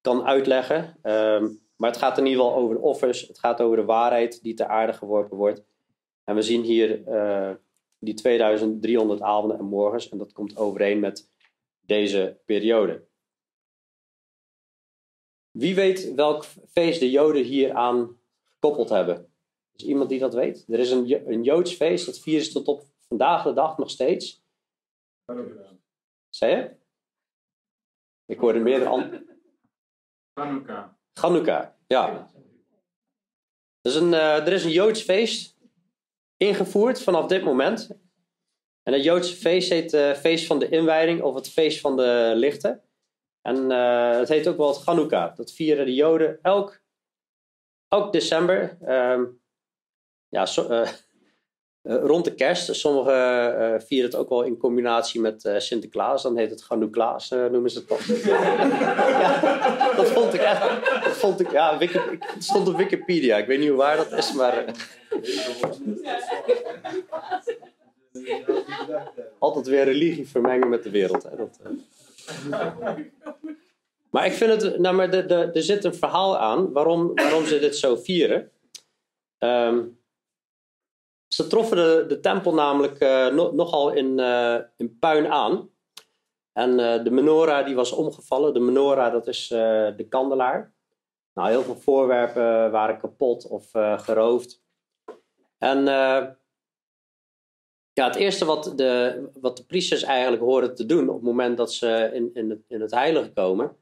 kan 0.00 0.24
uitleggen. 0.24 0.96
Um, 1.02 1.60
maar 1.76 1.90
het 1.90 1.98
gaat 1.98 2.18
in 2.18 2.26
ieder 2.26 2.42
geval 2.42 2.58
over 2.58 2.74
de 2.74 2.80
offers. 2.80 3.20
Het 3.20 3.38
gaat 3.38 3.60
over 3.60 3.76
de 3.76 3.84
waarheid 3.84 4.42
die 4.42 4.54
ter 4.54 4.66
aarde 4.66 4.92
geworpen 4.92 5.36
wordt. 5.36 5.64
En 6.24 6.34
we 6.34 6.42
zien 6.42 6.62
hier 6.62 7.02
die 7.98 8.14
2300 8.14 9.20
avonden 9.20 9.58
en 9.58 9.64
morgens. 9.64 10.08
En 10.08 10.18
dat 10.18 10.32
komt 10.32 10.56
overeen 10.56 11.00
met 11.00 11.30
deze 11.80 12.40
periode. 12.44 13.04
Wie 15.50 15.74
weet 15.74 16.14
welk 16.14 16.44
feest 16.72 17.00
de 17.00 17.10
Joden 17.10 17.44
hier 17.44 17.72
aan 17.72 18.16
gekoppeld 18.48 18.88
hebben? 18.88 19.31
Iemand 19.82 20.08
die 20.08 20.18
dat 20.18 20.34
weet? 20.34 20.64
Er 20.68 20.78
is 20.78 20.90
een, 20.90 21.30
een 21.32 21.42
Joods 21.42 21.74
feest 21.74 22.06
dat 22.06 22.18
vieren 22.20 22.44
ze 22.44 22.52
tot 22.52 22.68
op 22.68 22.84
vandaag 23.08 23.42
de 23.42 23.52
dag 23.52 23.78
nog 23.78 23.90
steeds. 23.90 24.44
Zei 26.28 26.56
je? 26.56 26.76
Ik 28.26 28.38
hoorde 28.38 28.58
meerdere 28.58 28.90
an- 28.90 29.26
Hanukkah. 30.40 30.88
Hanukkah, 31.20 31.66
ja. 31.86 32.30
Dus 33.80 33.94
een, 33.94 34.14
eh, 34.14 34.46
er 34.46 34.52
is 34.52 34.64
een 34.64 34.70
Joods 34.70 35.02
feest 35.02 35.56
ingevoerd 36.36 37.02
vanaf 37.02 37.26
dit 37.26 37.44
moment. 37.44 37.90
En 38.82 38.92
het 38.92 39.04
Joodse 39.04 39.34
feest 39.36 39.68
heet 39.70 39.92
het 39.92 40.18
feest 40.18 40.46
van 40.46 40.58
de 40.58 40.68
inwijding 40.68 41.22
of 41.22 41.34
het 41.34 41.50
feest 41.50 41.80
van 41.80 41.96
de 41.96 42.32
lichten. 42.36 42.82
En 43.40 43.70
eh, 43.70 44.10
het 44.18 44.28
heet 44.28 44.48
ook 44.48 44.56
wel 44.56 44.68
het 44.68 44.84
Hanukkah. 44.84 45.36
Dat 45.36 45.52
vieren 45.52 45.86
de 45.86 45.94
Joden 45.94 46.38
elk, 46.42 46.82
elk 47.88 48.12
december. 48.12 48.76
Ehm, 48.80 49.24
ja, 50.32 50.46
eh, 50.68 50.80
eh, 51.82 52.04
rond 52.04 52.24
de 52.24 52.34
kerst. 52.34 52.74
Sommigen 52.74 53.58
eh, 53.58 53.80
vieren 53.80 54.10
het 54.10 54.18
ook 54.18 54.28
wel 54.28 54.42
in 54.42 54.56
combinatie 54.56 55.20
met 55.20 55.50
Sinterklaas. 55.56 56.22
Dan 56.22 56.36
heet 56.36 56.50
het 56.50 56.64
Hanukkah, 56.68 57.20
eh, 57.28 57.44
noemen 57.50 57.70
ze 57.70 57.78
het 57.78 57.88
toch. 57.88 58.06
ja, 58.24 59.94
dat 59.96 60.08
vond 60.10 60.34
ik 60.34 60.40
echt. 60.40 60.60
Dat 61.04 61.16
vond 61.16 61.40
ik, 61.40 61.50
ja, 61.50 61.78
het 61.78 62.44
stond 62.44 62.68
op 62.68 62.76
Wikipedia. 62.76 63.36
Ik 63.36 63.46
weet 63.46 63.58
niet 63.58 63.68
hoe 63.68 63.76
waar 63.76 63.96
dat 63.96 64.12
is, 64.12 64.32
maar 64.32 64.64
altijd 69.38 69.66
weer 69.66 69.84
religie 69.84 70.28
vermengen 70.28 70.68
met 70.68 70.82
de 70.82 70.90
wereld. 70.90 71.22
Hè. 71.22 71.36
Dat. 71.36 71.58
Maar 74.10 74.26
ik 74.26 74.32
vind 74.32 74.62
het, 74.62 74.78
nou, 74.78 74.94
maar 74.94 75.12
er 75.12 75.62
zit 75.62 75.84
een 75.84 75.94
verhaal 75.94 76.38
aan 76.38 76.72
waarom, 76.72 77.14
waarom 77.14 77.44
ze 77.44 77.58
dit 77.58 77.76
zo 77.76 77.96
vieren. 77.96 78.50
Ehm, 79.38 79.78
ze 81.34 81.46
troffen 81.46 81.76
de, 81.76 82.04
de 82.08 82.20
tempel 82.20 82.54
namelijk 82.54 82.98
eh, 82.98 83.26
no- 83.28 83.52
nogal 83.52 83.92
in, 83.92 84.18
eh, 84.18 84.58
in 84.76 84.98
puin 84.98 85.26
aan. 85.26 85.70
En 86.52 86.78
eh, 86.78 87.04
de 87.04 87.10
menorah 87.10 87.66
die 87.66 87.74
was 87.74 87.92
omgevallen. 87.92 88.54
De 88.54 88.60
menorah 88.60 89.12
dat 89.12 89.26
is 89.26 89.48
de 89.48 90.06
kandelaar. 90.08 90.74
Nou, 91.34 91.48
heel 91.48 91.62
veel 91.62 91.76
voorwerpen 91.76 92.70
waren 92.70 92.98
kapot 92.98 93.46
of 93.46 93.70
geroofd. 93.96 94.62
En 95.58 95.84
ja, 97.92 98.06
het 98.06 98.14
eerste 98.14 98.44
wat 98.44 98.72
de, 98.76 99.22
wat 99.40 99.56
de 99.56 99.64
priesters 99.64 100.02
eigenlijk 100.02 100.42
horen 100.42 100.74
te 100.74 100.86
doen 100.86 101.08
op 101.08 101.14
het 101.14 101.24
moment 101.24 101.56
dat 101.56 101.72
ze 101.72 102.10
in, 102.12 102.30
in, 102.34 102.50
het, 102.50 102.64
in 102.68 102.80
het 102.80 102.90
heilige 102.90 103.32
komen, 103.32 103.76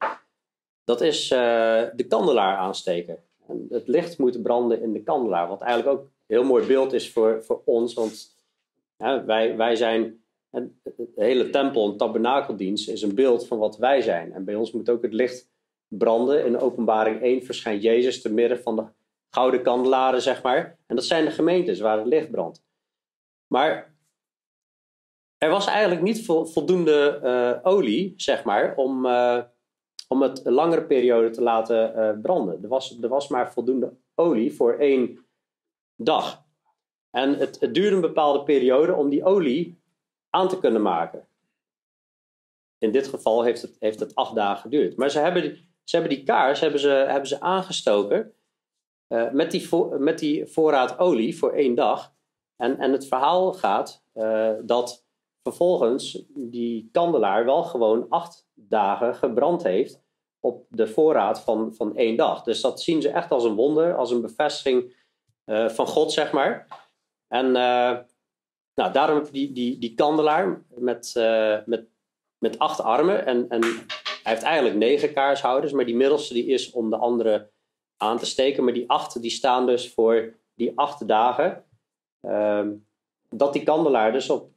dat 0.85 1.01
is 1.01 1.29
de 1.29 2.07
kandelaar 2.09 2.57
aansteken. 2.57 3.19
En 3.47 3.67
het 3.71 3.89
licht 3.89 4.19
moet 4.19 4.43
branden 4.43 4.83
in 4.83 4.93
de 4.93 5.03
kandelaar, 5.03 5.49
wat 5.49 5.61
eigenlijk 5.61 5.99
ook 5.99 6.09
heel 6.31 6.45
mooi 6.45 6.67
beeld 6.67 6.93
is 6.93 7.13
voor, 7.13 7.45
voor 7.45 7.63
ons, 7.65 7.95
want 7.95 8.35
wij, 9.27 9.57
wij 9.57 9.77
zijn, 9.77 10.23
de 10.51 11.11
hele 11.15 11.51
tempel, 11.51 11.89
een 11.89 11.97
tabernakeldienst, 11.97 12.89
is 12.89 13.03
een 13.03 13.15
beeld 13.15 13.47
van 13.47 13.59
wat 13.59 13.77
wij 13.77 14.03
zijn. 14.03 14.33
En 14.33 14.45
bij 14.45 14.55
ons 14.55 14.73
moet 14.73 14.91
ook 14.91 15.03
het 15.03 15.13
licht 15.13 15.51
branden. 15.89 16.45
In 16.47 16.59
openbaring 16.59 17.23
1 17.23 17.43
verschijnt 17.43 17.83
Jezus 17.83 18.23
te 18.23 18.33
midden 18.33 18.63
van 18.63 18.77
de 18.77 18.85
gouden 19.31 19.63
kandelaren, 19.63 20.23
zeg 20.23 20.43
maar. 20.43 20.79
En 20.87 20.97
dat 20.97 21.05
zijn 21.05 21.25
de 21.25 21.31
gemeentes 21.31 21.81
waar 21.81 21.99
het 21.99 22.07
licht 22.07 22.31
brandt. 22.31 22.65
Maar 23.47 23.95
er 25.39 25.51
was 25.51 25.67
eigenlijk 25.67 26.03
niet 26.03 26.25
vo- 26.25 26.45
voldoende 26.45 27.21
eh, 27.23 27.73
olie, 27.73 28.15
zeg 28.17 28.45
maar, 28.45 28.77
om, 28.77 29.07
eh, 29.07 29.43
om 30.09 30.23
het 30.23 30.47
een 30.47 30.53
langere 30.53 30.85
periode 30.85 31.31
te 31.31 31.43
laten 31.43 31.95
eh, 31.95 32.21
branden. 32.23 32.63
Er 32.63 32.69
was, 32.69 32.99
er 33.01 33.09
was 33.09 33.29
maar 33.29 33.53
voldoende 33.53 33.93
olie 34.15 34.55
voor 34.55 34.73
één 34.73 35.25
dag. 36.05 36.45
En 37.11 37.35
het, 37.35 37.61
het 37.61 37.75
duurde 37.75 37.95
een 37.95 38.01
bepaalde 38.01 38.43
periode 38.43 38.95
om 38.95 39.09
die 39.09 39.25
olie 39.25 39.83
aan 40.31 40.49
te 40.49 40.59
kunnen 40.59 40.83
maken. 40.83 41.29
In 42.79 42.93
dit 42.93 43.09
geval 43.09 43.43
heeft 43.43 43.63
het, 43.63 43.77
heeft 43.79 44.01
het 44.01 44.15
acht 44.15 44.35
dagen 44.35 44.61
geduurd. 44.61 44.97
Maar 44.97 45.11
ze 45.11 45.19
hebben, 45.19 45.43
ze 45.85 45.97
hebben 45.97 46.17
die 46.17 46.25
kaars 46.25 46.61
hebben 46.61 46.81
ze, 46.81 46.89
hebben 46.89 47.29
ze 47.29 47.41
aangestoken 47.41 48.35
eh, 49.07 49.31
met, 49.31 49.51
die 49.51 49.69
met 49.99 50.19
die 50.19 50.47
voorraad 50.47 50.99
olie 50.99 51.39
voor 51.39 51.53
één 51.53 51.75
dag. 51.75 52.15
En, 52.57 52.79
en 52.79 52.93
het 52.93 53.07
verhaal 53.07 53.53
gaat 53.53 54.05
eh, 54.13 54.53
dat 54.63 55.07
vervolgens 55.43 56.25
die 56.35 56.89
kandelaar 56.93 57.45
wel 57.45 57.63
gewoon 57.63 58.07
acht 58.09 58.49
dagen 58.55 59.15
gebrand 59.15 59.63
heeft 59.63 60.03
op 60.41 60.67
de 60.69 60.87
voorraad 60.87 61.41
van, 61.41 61.75
van 61.75 61.97
één 61.97 62.17
dag. 62.17 62.43
Dus 62.43 62.61
dat 62.61 62.83
zien 62.83 63.03
ze 63.03 63.09
echt 63.09 63.31
als 63.31 63.45
een 63.45 63.55
wonder, 63.55 63.97
als 63.97 64.11
een 64.11 64.21
bevestiging 64.21 65.00
eh, 65.51 65.69
van 65.69 65.87
God, 65.87 66.13
zeg 66.13 66.33
maar. 66.33 66.67
En 67.29 67.47
eh, 67.47 67.99
nou, 68.75 68.93
daarom 68.93 69.23
die, 69.33 69.53
die, 69.53 69.79
die 69.79 69.95
kandelaar 69.95 70.63
met, 70.69 71.13
eh, 71.17 71.59
met, 71.67 71.87
met 72.39 72.59
acht 72.59 72.81
armen. 72.81 73.27
En, 73.27 73.49
en 73.49 73.61
hij 74.23 74.33
heeft 74.33 74.43
eigenlijk 74.43 74.77
negen 74.77 75.13
kaarshouders, 75.13 75.73
maar 75.73 75.85
die 75.85 75.97
middelste 75.97 76.35
die 76.35 76.47
is 76.47 76.71
om 76.71 76.91
de 76.91 76.97
andere 76.97 77.51
aan 77.97 78.19
te 78.19 78.27
steken. 78.27 78.65
Maar 78.65 78.73
die 78.73 78.91
acht 78.91 79.23
die 79.23 79.31
staan 79.31 79.67
dus 79.67 79.93
voor 79.93 80.35
die 80.55 80.73
acht 80.75 81.09
dagen. 81.09 81.65
ehm, 82.21 82.73
dat 83.29 83.53
die 83.53 83.63
kandelaar 83.63 84.13
dus 84.13 84.31
op 84.31 84.51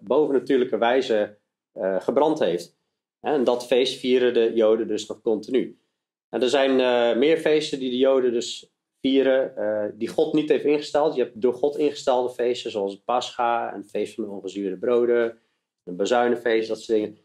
bovennatuurlijke 0.00 0.78
wijze 0.78 1.38
gebrand 1.98 2.38
heeft. 2.38 2.76
En 3.20 3.44
dat 3.44 3.66
feest 3.66 3.98
vieren 3.98 4.34
de 4.34 4.52
Joden 4.54 4.88
dus 4.88 5.06
nog 5.06 5.20
continu. 5.20 5.80
En 6.28 6.42
er 6.42 6.48
zijn 6.48 6.76
meer 7.18 7.36
feesten 7.38 7.78
die 7.78 7.90
de 7.90 7.96
Joden 7.96 8.32
dus 8.32 8.71
vieren, 9.02 9.56
eh, 9.56 9.84
die 9.94 10.08
God 10.08 10.32
niet 10.32 10.48
heeft 10.48 10.64
ingesteld. 10.64 11.14
Je 11.14 11.22
hebt 11.22 11.40
door 11.40 11.54
God 11.54 11.76
ingestelde 11.76 12.30
feesten, 12.30 12.70
zoals 12.70 13.02
Pascha 13.04 13.72
en 13.72 13.80
het 13.80 13.90
feest 13.90 14.14
van 14.14 14.24
de 14.24 14.30
ongezuurde 14.30 14.76
broden, 14.78 15.38
een 15.84 15.96
bezuinenfeest, 15.96 16.68
dat 16.68 16.80
soort 16.80 16.98
dingen. 16.98 17.18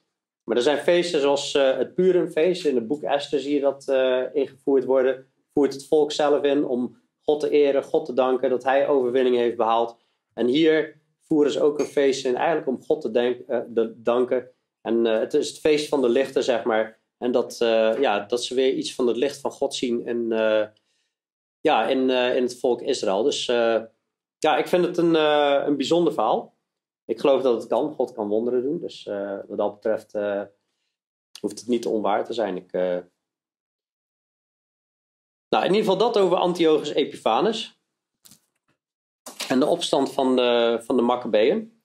Maar 0.43 0.57
er 0.57 0.63
zijn 0.63 0.77
feesten 0.77 1.21
zoals 1.21 1.55
eh, 1.55 1.77
het 1.77 1.93
Purimfeest. 1.95 2.65
In 2.65 2.75
het 2.75 2.87
boek 2.87 3.03
Esther 3.03 3.39
zie 3.39 3.53
je 3.53 3.59
dat 3.59 3.87
eh, 3.87 4.23
ingevoerd 4.33 4.85
worden. 4.85 5.25
Voert 5.53 5.73
het 5.73 5.87
volk 5.87 6.11
zelf 6.11 6.43
in 6.43 6.65
om 6.65 6.97
God 7.21 7.39
te 7.39 7.49
eren, 7.49 7.83
God 7.83 8.05
te 8.05 8.13
danken 8.13 8.49
dat 8.49 8.63
hij 8.63 8.87
overwinning 8.87 9.35
heeft 9.35 9.57
behaald. 9.57 9.97
En 10.33 10.47
hier 10.47 11.01
voeren 11.21 11.51
ze 11.51 11.61
ook 11.61 11.79
een 11.79 11.85
feest 11.85 12.25
in, 12.25 12.35
eigenlijk 12.35 12.67
om 12.67 12.83
God 12.83 13.01
te 13.01 13.11
de- 13.11 13.93
danken. 13.95 14.49
En 14.81 15.05
het 15.05 15.33
is 15.33 15.47
het 15.49 15.59
feest 15.59 15.87
van 15.87 16.01
de 16.01 16.09
lichten, 16.09 16.43
zeg 16.43 16.63
maar. 16.63 16.99
En 17.17 17.31
dat, 17.31 17.57
ja, 17.99 18.25
dat 18.25 18.43
ze 18.43 18.55
weer 18.55 18.73
iets 18.73 18.95
van 18.95 19.07
het 19.07 19.17
licht 19.17 19.39
van 19.39 19.51
God 19.51 19.75
zien 19.75 20.31
eh, 20.31 20.63
ja, 21.61 21.87
in, 21.87 22.09
eh, 22.09 22.35
in 22.35 22.43
het 22.43 22.59
volk 22.59 22.81
Israël. 22.81 23.23
Dus 23.23 23.47
eh, 23.47 23.81
ja, 24.37 24.57
ik 24.57 24.67
vind 24.67 24.85
het 24.85 24.97
een, 24.97 25.15
eh, 25.15 25.63
een 25.65 25.77
bijzonder 25.77 26.13
verhaal. 26.13 26.55
Ik 27.05 27.19
geloof 27.19 27.41
dat 27.41 27.59
het 27.59 27.67
kan. 27.67 27.93
God 27.93 28.11
kan 28.11 28.27
wonderen 28.27 28.63
doen. 28.63 28.79
Dus 28.79 29.03
wat 29.47 29.57
dat 29.57 29.73
betreft 29.73 30.11
hoeft 31.39 31.59
het 31.59 31.67
niet 31.67 31.85
onwaar 31.85 32.25
te 32.25 32.33
zijn. 32.33 32.57
Ik, 32.57 32.71
Nou, 35.49 35.65
in 35.65 35.73
ieder 35.73 35.91
geval 35.91 35.97
dat 35.97 36.17
over 36.17 36.37
Antiochus 36.37 36.89
Epiphanes. 36.89 37.79
En 39.47 39.59
de 39.59 39.65
opstand 39.65 40.13
van 40.13 40.35
de, 40.35 40.79
van 40.83 40.95
de 40.95 41.01
Maccabeeën. 41.01 41.81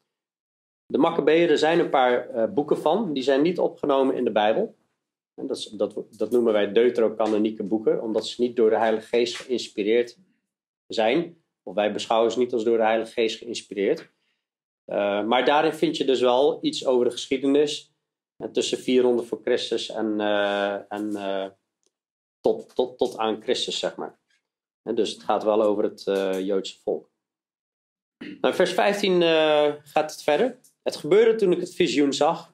De 0.86 0.98
Maccabeeën, 0.98 1.48
er 1.48 1.58
zijn 1.58 1.78
een 1.78 1.90
paar 1.90 2.52
boeken 2.52 2.78
van. 2.78 3.12
Die 3.12 3.22
zijn 3.22 3.42
niet 3.42 3.58
opgenomen 3.58 4.14
in 4.14 4.24
de 4.24 4.32
Bijbel. 4.32 4.76
En 5.35 5.47
dat, 5.47 5.72
dat, 5.76 6.05
dat 6.11 6.30
noemen 6.30 6.53
wij 6.53 6.72
deuterocanonieke 6.72 7.62
boeken. 7.62 8.03
Omdat 8.03 8.26
ze 8.26 8.43
niet 8.43 8.57
door 8.57 8.70
de 8.70 8.78
Heilige 8.78 9.07
Geest 9.07 9.37
geïnspireerd 9.37 10.18
zijn. 10.87 11.43
Of 11.62 11.74
wij 11.74 11.93
beschouwen 11.93 12.33
ze 12.33 12.39
niet 12.39 12.53
als 12.53 12.64
door 12.64 12.76
de 12.76 12.85
Heilige 12.85 13.12
Geest 13.12 13.39
geïnspireerd. 13.39 14.11
Eh, 14.85 15.24
maar 15.24 15.45
daarin 15.45 15.72
vind 15.72 15.97
je 15.97 16.05
dus 16.05 16.20
wel 16.20 16.59
iets 16.64 16.87
over 16.87 17.05
de 17.05 17.11
geschiedenis. 17.11 17.91
eh, 18.37 18.49
tussen 18.49 18.78
400 18.78 19.28
voor 19.28 19.41
Christus 19.43 19.91
en, 19.91 20.20
eh, 20.20 20.93
en 20.93 21.12
tot, 22.41 22.74
tot, 22.74 22.99
tot 22.99 23.16
aan 23.16 23.43
Christus, 23.43 23.78
zeg 23.78 23.97
maar. 23.97 24.20
Dus 24.95 25.12
het 25.12 25.22
gaat 25.22 25.45
wel 25.45 25.62
over 25.62 25.85
het 25.85 26.03
Joodse 26.45 26.80
volk. 26.83 27.12
Nou, 28.41 28.55
vers 28.55 28.72
15 28.72 29.22
eh, 29.22 29.72
gaat 29.83 30.11
het 30.11 30.22
verder. 30.22 30.61
Het 30.83 30.97
gebeurde 30.97 31.35
toen 31.35 31.53
ik 31.53 31.61
het 31.61 31.74
visioen 31.74 32.12
zag, 32.12 32.51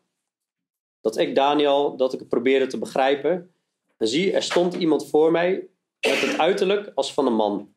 dat 1.01 1.17
ik, 1.17 1.35
Daniel, 1.35 1.97
dat 1.97 2.13
ik 2.13 2.19
het 2.19 2.29
probeerde 2.29 2.67
te 2.67 2.79
begrijpen. 2.79 3.55
En 3.97 4.09
zie, 4.09 4.33
er 4.33 4.43
stond 4.43 4.75
iemand 4.75 5.09
voor 5.09 5.31
mij 5.31 5.69
met 6.01 6.21
het 6.21 6.39
uiterlijk 6.39 6.93
als 6.95 7.15
van 7.15 7.27
een 7.27 7.35
man. 7.35 7.75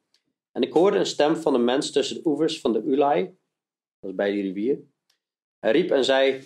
En 0.51 0.61
ik 0.61 0.73
hoorde 0.73 0.97
een 0.97 1.05
stem 1.05 1.35
van 1.35 1.53
een 1.53 1.63
mens 1.63 1.91
tussen 1.91 2.15
de 2.15 2.29
oevers 2.29 2.59
van 2.59 2.73
de 2.73 2.83
Ulai, 2.83 3.23
dat 3.99 4.09
is 4.09 4.15
bij 4.15 4.31
die 4.31 4.41
rivier. 4.41 4.79
Hij 5.59 5.71
riep 5.71 5.91
en 5.91 6.05
zei, 6.05 6.43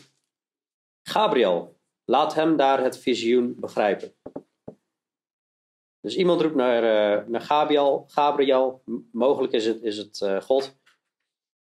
Gabriel, 1.08 1.80
laat 2.06 2.34
hem 2.34 2.58
daar 2.58 2.84
het 2.84 2.98
visioen 2.98 3.56
begrijpen. 3.60 4.16
Dus 6.00 6.16
iemand 6.16 6.42
roept 6.42 6.56
naar, 6.56 6.84
eh, 6.84 7.28
naar 7.28 7.42
Gabriel, 7.42 8.06
Gabriel, 8.08 8.84
mogelijk 9.12 9.54
is 9.54 9.66
het, 9.66 9.82
is 9.82 9.98
het 9.98 10.22
eh, 10.22 10.42
God. 10.42 10.78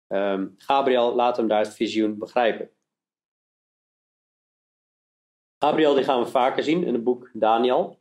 Ehm, 0.08 0.48
Gabriel, 0.58 1.16
laat 1.16 1.38
hem 1.38 1.48
daar 1.48 1.64
het 1.64 1.74
visioen 1.74 2.18
begrijpen. 2.18 2.77
Gabriel 5.60 5.94
die 5.94 6.04
gaan 6.04 6.24
we 6.24 6.30
vaker 6.30 6.64
zien 6.64 6.84
in 6.84 6.94
het 6.94 7.04
boek 7.04 7.30
Daniel. 7.34 7.98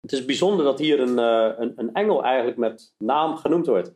Het 0.00 0.12
is 0.12 0.24
bijzonder 0.24 0.64
dat 0.64 0.78
hier 0.78 1.00
een, 1.00 1.18
eh, 1.18 1.58
een, 1.58 1.72
een 1.76 1.94
engel 1.94 2.24
eigenlijk 2.24 2.56
met 2.56 2.94
naam 2.98 3.36
genoemd 3.36 3.66
wordt. 3.66 3.88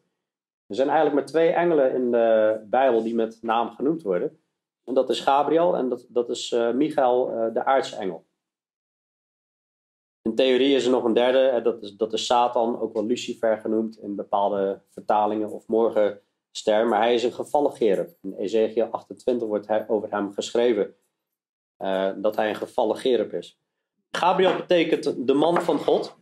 Er 0.67 0.75
zijn 0.77 0.89
eigenlijk 0.89 1.17
maar 1.17 1.27
twee 1.27 1.51
engelen 1.51 1.95
in 1.95 2.11
de 2.11 2.61
Bijbel 2.67 3.03
die 3.03 3.15
met 3.15 3.39
naam 3.43 3.71
genoemd 3.71 4.03
worden. 4.03 4.41
En 4.85 4.95
dat 4.95 5.11
is 5.11 5.21
Gabriel 5.21 5.77
en 5.77 5.89
dat, 5.89 6.07
dat 6.09 6.31
is 6.31 6.53
uh, 6.53 6.73
Michael, 6.73 7.33
uh, 7.33 7.55
de 7.55 7.65
aartsengel. 7.65 8.27
In 10.23 10.35
theorie 10.35 10.75
is 10.75 10.85
er 10.85 10.91
nog 10.91 11.05
een 11.05 11.13
derde, 11.13 11.61
dat 11.63 11.83
is, 11.83 11.97
dat 11.97 12.13
is 12.13 12.27
Satan, 12.27 12.81
ook 12.81 12.93
wel 12.93 13.07
Lucifer 13.07 13.59
genoemd 13.59 13.99
in 13.99 14.17
bepaalde 14.17 14.83
vertalingen, 14.89 15.51
of 15.51 15.67
morgenster, 15.67 16.87
maar 16.87 17.01
hij 17.01 17.15
is 17.15 17.23
een 17.23 17.33
gevallen 17.33 17.73
gerub. 17.73 18.17
In 18.23 18.35
Ezekiel 18.35 18.87
28 18.87 19.49
wordt 19.49 19.67
hij, 19.67 19.89
over 19.89 20.11
hem 20.11 20.33
geschreven 20.33 20.95
uh, 21.81 22.11
dat 22.17 22.37
hij 22.37 22.49
een 22.49 22.57
gevallen 22.57 22.97
gerub 22.97 23.33
is. 23.33 23.61
Gabriel 24.11 24.57
betekent 24.57 25.27
de 25.27 25.35
man 25.35 25.63
van 25.63 25.79
God. 25.79 26.19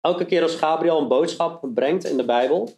Elke 0.00 0.24
keer 0.24 0.42
als 0.42 0.54
Gabriel 0.54 1.00
een 1.00 1.08
boodschap 1.08 1.68
brengt 1.74 2.04
in 2.04 2.16
de 2.16 2.24
Bijbel, 2.24 2.68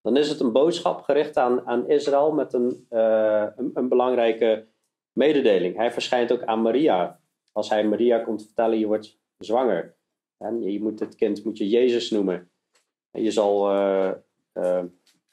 dan 0.00 0.16
is 0.16 0.28
het 0.28 0.40
een 0.40 0.52
boodschap 0.52 1.02
gericht 1.02 1.36
aan, 1.36 1.66
aan 1.66 1.88
Israël 1.88 2.32
met 2.32 2.52
een, 2.52 2.86
uh, 2.90 3.46
een, 3.56 3.88
belangrijke 3.88 4.66
mededeling. 5.12 5.76
Hij 5.76 5.92
verschijnt 5.92 6.32
ook 6.32 6.42
aan 6.42 6.62
Maria. 6.62 7.20
Als 7.52 7.68
hij 7.68 7.84
Maria 7.84 8.18
komt 8.18 8.44
vertellen, 8.44 8.78
je 8.78 8.86
wordt 8.86 9.18
zwanger. 9.38 9.96
En 10.38 10.62
je 10.62 10.80
moet 10.80 11.00
het 11.00 11.14
kind 11.14 11.44
moet 11.44 11.58
je 11.58 11.68
Jezus 11.68 12.10
noemen. 12.10 12.50
En 13.10 13.22
je 13.22 13.30
zal 13.30 13.72
uh, 13.72 14.12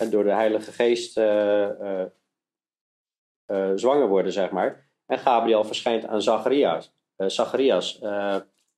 door 0.10 0.24
de 0.24 0.34
Heilige 0.34 0.72
Geest 0.72 1.14
zwanger 3.76 4.08
worden, 4.08 4.32
zeg 4.32 4.52
maar. 4.52 4.89
En 5.10 5.20
Gabriel 5.20 5.64
verschijnt 5.64 6.06
aan 6.06 6.22
Zacharias, 6.22 6.94
Zacharias 7.18 8.00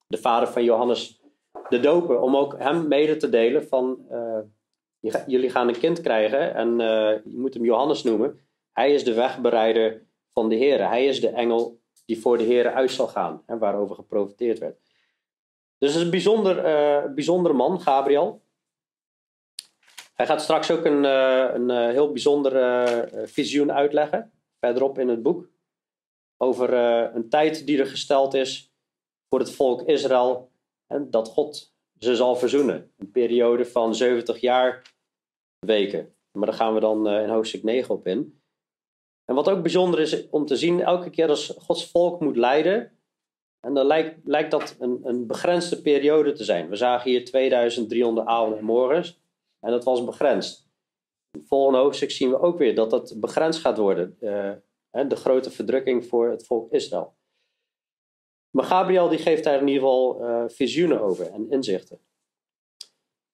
de 0.08 0.18
vader 0.18 0.48
van 0.48 0.64
Johannes 0.64 1.22
de 1.70 1.80
Doper, 1.80 2.20
om 2.20 2.36
ook 2.36 2.56
hem 2.58 2.88
mede 2.88 3.18
te 3.18 3.30
delen 3.30 3.68
van 3.68 4.06
jullie 5.26 5.50
gaan 5.50 5.68
een 5.68 5.80
kind 5.80 6.02
krijgen 6.02 6.54
en 6.54 6.78
je 7.26 7.38
moet 7.38 7.54
hem 7.54 7.66
Johannes 7.66 8.04
noemen. 8.04 8.40
Hij 8.72 8.94
is 8.94 9.04
de 9.04 9.14
wegbereider 9.14 10.06
van 10.34 10.50
de 10.50 10.56
Heer. 10.56 10.88
Hij 10.88 11.06
is 11.06 11.22
de 11.22 11.30
engel 11.30 11.80
die 12.06 12.20
voor 12.20 12.38
de 12.38 12.44
Heer 12.44 12.74
uit 12.74 12.92
zal 12.92 13.08
gaan, 13.08 13.44
hè, 13.46 13.58
waarover 13.58 13.96
geprofiteerd 13.96 14.60
werd. 14.60 14.80
Dus 15.78 15.90
het 15.90 15.98
is 15.98 16.04
een 16.04 16.10
bijzonder, 17.16 17.52
uh, 17.52 17.58
man, 17.58 17.82
Gabriel. 17.82 18.42
Hij 20.14 20.26
gaat 20.26 20.42
straks 20.42 20.72
ook 20.72 20.86
een, 20.86 21.04
een 21.04 21.90
heel 21.90 22.12
bijzonder 22.12 23.30
visioen 23.30 23.72
uitleggen, 23.72 24.32
verderop 24.60 25.00
in 25.00 25.08
het 25.08 25.22
boek. 25.22 25.50
Over 26.42 26.74
een 27.16 27.30
tijd 27.30 27.66
die 27.66 27.80
er 27.80 27.86
gesteld 27.86 28.34
is 28.34 28.74
voor 29.30 29.40
het 29.40 29.52
volk 29.52 29.82
Israël. 29.82 30.52
En 30.88 31.12
dat 31.12 31.28
God 31.28 31.74
ze 32.00 32.16
zal 32.16 32.36
verzoenen. 32.36 32.92
Een 32.98 33.12
periode 33.12 33.66
van 33.66 33.96
70 33.96 34.40
jaar 34.40 34.94
weken. 35.66 36.16
Maar 36.32 36.46
daar 36.46 36.56
gaan 36.56 36.74
we 36.74 36.80
dan 36.80 37.08
uh, 37.08 37.24
in 37.24 37.30
hoofdstuk 37.30 37.64
9 37.64 37.96
op 37.96 38.08
in. 38.08 38.42
En 39.26 39.36
wat 39.36 39.50
ook 39.50 39.62
bijzonder 39.62 40.00
is 40.00 40.30
om 40.30 40.46
te 40.46 40.56
zien, 40.56 40.82
elke 40.82 41.10
keer 41.10 41.30
als 41.30 41.54
Gods 41.58 41.92
volk 41.92 42.22
moet 42.22 42.36
leiden, 42.36 42.98
en 43.60 43.74
dan 43.74 43.86
lijkt, 43.86 44.20
lijkt 44.24 44.52
dat 44.52 44.76
een, 44.80 45.00
een 45.04 45.28
begrensde 45.28 45.82
periode 45.82 46.32
te 46.32 46.44
zijn. 46.44 46.70
We 46.70 46.76
zagen 46.76 47.10
hier 47.12 47.26
2300 47.26 48.28
avonden 48.28 48.60
en 48.60 48.66
morgens, 48.66 49.22
en 49.60 49.72
dat 49.72 49.84
was 49.84 50.04
begrensd. 50.04 50.70
In 51.32 51.40
het 51.40 51.48
volgende 51.48 51.80
hoofdstuk 51.80 52.12
zien 52.12 52.30
we 52.30 52.40
ook 52.40 52.58
weer 52.58 52.76
dat 52.76 52.90
dat 52.90 53.16
begrensd 53.18 53.62
gaat 53.62 53.78
worden. 53.78 54.18
Uh, 54.20 54.52
de 54.92 55.16
grote 55.16 55.52
verdrukking 55.52 56.06
voor 56.06 56.30
het 56.30 56.46
volk 56.46 56.72
Israël. 56.72 57.16
Maar 58.50 58.66
Gabriel 58.66 59.10
die 59.10 59.20
geeft 59.20 59.44
daar 59.44 59.62
in 59.62 59.68
ieder 59.68 59.82
geval 59.82 60.22
uh, 60.22 60.44
visioenen 60.48 61.02
over 61.02 61.32
en 61.32 61.50
inzichten. 61.50 62.00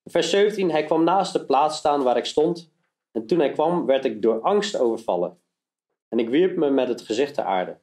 Vers 0.04 0.30
17, 0.30 0.72
hij 0.72 0.84
kwam 0.84 1.04
naast 1.04 1.34
de 1.34 1.46
plaats 1.46 1.78
staan 1.78 2.04
waar 2.04 2.18
ik 2.18 2.26
stond. 2.26 2.72
En 3.12 3.28
toen 3.28 3.40
hij 3.40 3.52
kwam, 3.52 3.86
werd 3.86 4.06
ik 4.06 4.22
door 4.22 4.42
angst 4.42 4.76
overvallen. 4.80 5.42
En 6.08 6.20
ik 6.20 6.30
wierp 6.30 6.58
me 6.58 6.70
met 6.70 6.88
het 6.88 7.02
gezicht 7.02 7.34
ter 7.34 7.44
aarde. 7.44 7.80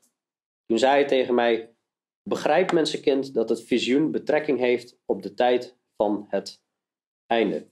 Toen 0.67 0.79
zei 0.79 0.93
hij 0.93 1.07
tegen 1.07 1.35
mij: 1.35 1.75
Begrijp, 2.23 2.73
mensenkind, 2.73 3.35
dat 3.35 3.49
het 3.49 3.63
visioen 3.63 4.11
betrekking 4.11 4.59
heeft 4.59 4.99
op 5.05 5.23
de 5.23 5.35
tijd 5.35 5.77
van 5.97 6.27
het 6.29 6.63
einde. 7.27 7.69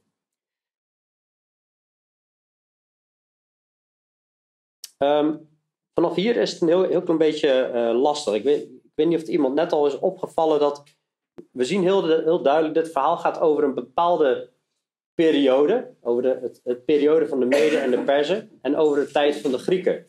Um, 4.99 5.52
vanaf 5.95 6.15
hier 6.15 6.37
is 6.37 6.53
het 6.53 6.61
een 6.61 6.69
heel, 6.69 7.03
klein 7.03 7.19
beetje 7.19 7.71
uh, 7.75 8.01
lastig. 8.01 8.35
Ik 8.35 8.43
weet, 8.43 8.63
ik 8.63 8.93
weet 8.95 9.07
niet 9.07 9.17
of 9.17 9.23
het 9.23 9.31
iemand 9.31 9.55
net 9.55 9.73
al 9.73 9.87
is 9.87 9.99
opgevallen 9.99 10.61
dat 10.61 10.83
we 11.51 11.65
zien 11.65 11.83
heel, 11.83 12.07
heel 12.07 12.43
duidelijk, 12.43 12.75
dit 12.75 12.93
verhaal 12.93 13.17
gaat 13.17 13.41
over 13.41 13.65
een 13.65 13.75
bepaalde 13.75 14.51
periode, 15.15 15.95
over 16.01 16.23
de 16.23 16.61
het, 16.65 16.85
periode 16.85 17.27
van 17.27 17.41
de 17.41 17.47
Meden 17.47 17.83
en 17.83 17.91
de 17.91 18.03
Perzen 18.03 18.59
en 18.63 18.77
over 18.77 19.05
de 19.05 19.11
tijd 19.11 19.41
van 19.41 19.51
de 19.51 19.59
Grieken. 19.59 20.07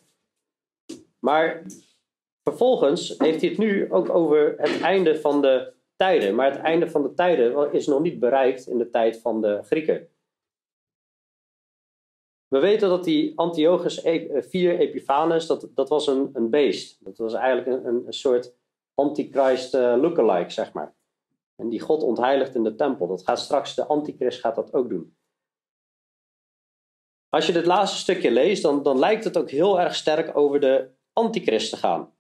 Maar 1.20 1.64
vervolgens 2.44 3.16
heeft 3.18 3.42
hij 3.42 3.50
het 3.50 3.58
nu 3.58 3.92
ook 3.92 4.10
over 4.10 4.54
het 4.58 4.82
einde 4.82 5.20
van 5.20 5.42
de 5.42 5.74
tijden. 5.96 6.36
Maar 6.36 6.52
het 6.52 6.62
einde 6.62 6.90
van 6.90 7.04
de 7.04 7.14
tijden 7.14 7.74
is 7.74 7.88
nog 7.88 8.02
niet 8.02 8.20
bereikt 8.20 8.68
in 8.68 8.78
de 8.78 8.90
tijd 8.90 9.22
van 9.22 9.42
de 9.42 9.60
Grieken. 9.64 10.08
We 12.54 12.60
weten 12.60 12.90
dat 12.90 13.04
die 13.04 13.38
Antiochus 13.38 14.00
4 14.00 14.80
Epiphanes, 14.80 15.48
dat, 15.48 15.70
dat 15.74 15.90
was 15.90 16.08
een, 16.08 16.30
een 16.34 16.50
beest. 16.50 17.06
Dat 17.06 17.18
was 17.18 17.34
eigenlijk 17.34 17.86
een, 17.86 18.06
een 18.06 18.14
soort 18.14 18.56
antichrist 18.94 19.74
uh, 19.74 19.96
lookalike, 20.02 20.50
zeg 20.50 20.74
maar. 20.74 20.96
En 21.56 21.70
die 21.70 21.80
God 21.80 22.04
ontheiligt 22.04 22.56
in 22.56 22.64
de 22.64 22.76
tempel. 22.76 23.08
Dat 23.08 23.24
gaat 23.24 23.40
straks, 23.40 23.76
de 23.76 23.86
antichrist 23.86 24.40
gaat 24.40 24.56
dat 24.56 24.74
ook 24.74 24.90
doen. 24.90 25.18
Als 27.30 27.46
je 27.46 27.54
dit 27.54 27.66
laatste 27.66 27.98
stukje 27.98 28.32
leest, 28.32 28.62
dan, 28.62 28.84
dan 28.84 29.00
lijkt 29.00 29.24
het 29.24 29.38
ook 29.38 29.50
heel 29.50 29.80
erg 29.80 29.96
sterk 29.96 30.38
over 30.38 30.60
de 30.60 30.90
antichrist 31.14 31.70
te 31.70 31.78
gaan. 31.78 32.14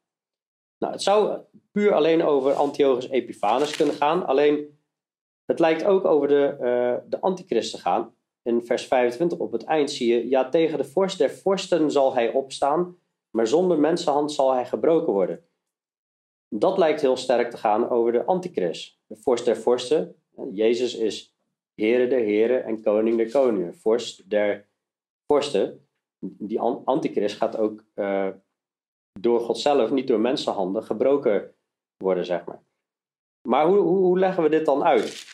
Nou, 0.77 0.93
het 0.93 1.03
zou 1.03 1.39
puur 1.71 1.93
alleen 1.93 2.23
over 2.23 2.53
Antiochus 2.53 3.09
Epiphanes 3.09 3.75
kunnen 3.75 3.95
gaan. 3.95 4.25
Alleen, 4.25 4.79
het 5.45 5.59
lijkt 5.59 5.83
ook 5.83 6.05
over 6.05 6.27
de, 6.27 6.57
uh, 6.59 7.09
de 7.09 7.21
antichrist 7.21 7.71
te 7.71 7.81
gaan. 7.81 8.15
In 8.43 8.65
vers 8.65 8.87
25 8.87 9.37
op 9.37 9.51
het 9.51 9.63
eind 9.63 9.91
zie 9.91 10.13
je, 10.13 10.29
ja, 10.29 10.49
tegen 10.49 10.77
de 10.77 10.83
vorst 10.83 11.17
der 11.17 11.31
vorsten 11.31 11.91
zal 11.91 12.13
hij 12.13 12.31
opstaan, 12.31 12.97
maar 13.29 13.47
zonder 13.47 13.79
mensenhand 13.79 14.31
zal 14.31 14.53
hij 14.53 14.65
gebroken 14.65 15.13
worden. 15.13 15.45
Dat 16.49 16.77
lijkt 16.77 17.01
heel 17.01 17.17
sterk 17.17 17.49
te 17.49 17.57
gaan 17.57 17.89
over 17.89 18.11
de 18.11 18.25
antichrist. 18.25 18.99
De 19.07 19.15
vorst 19.15 19.45
der 19.45 19.57
vorsten. 19.57 20.15
Jezus 20.51 20.95
is 20.95 21.35
Heere 21.75 22.07
der 22.07 22.19
heren 22.19 22.63
en 22.63 22.81
koning 22.81 23.17
der 23.17 23.31
koningen. 23.31 23.75
Vorst 23.75 24.29
der 24.29 24.67
vorsten. 25.25 25.87
Die 26.19 26.59
antichrist 26.59 27.37
gaat 27.37 27.57
ook 27.57 27.83
uh, 27.95 28.29
door 29.19 29.39
God 29.39 29.57
zelf, 29.57 29.91
niet 29.91 30.07
door 30.07 30.19
mensenhanden, 30.19 30.83
gebroken 30.83 31.55
worden, 31.97 32.25
zeg 32.25 32.45
maar. 32.45 32.63
Maar 33.47 33.67
hoe, 33.67 33.79
hoe 33.79 34.19
leggen 34.19 34.43
we 34.43 34.49
dit 34.49 34.65
dan 34.65 34.83
uit? 34.83 35.25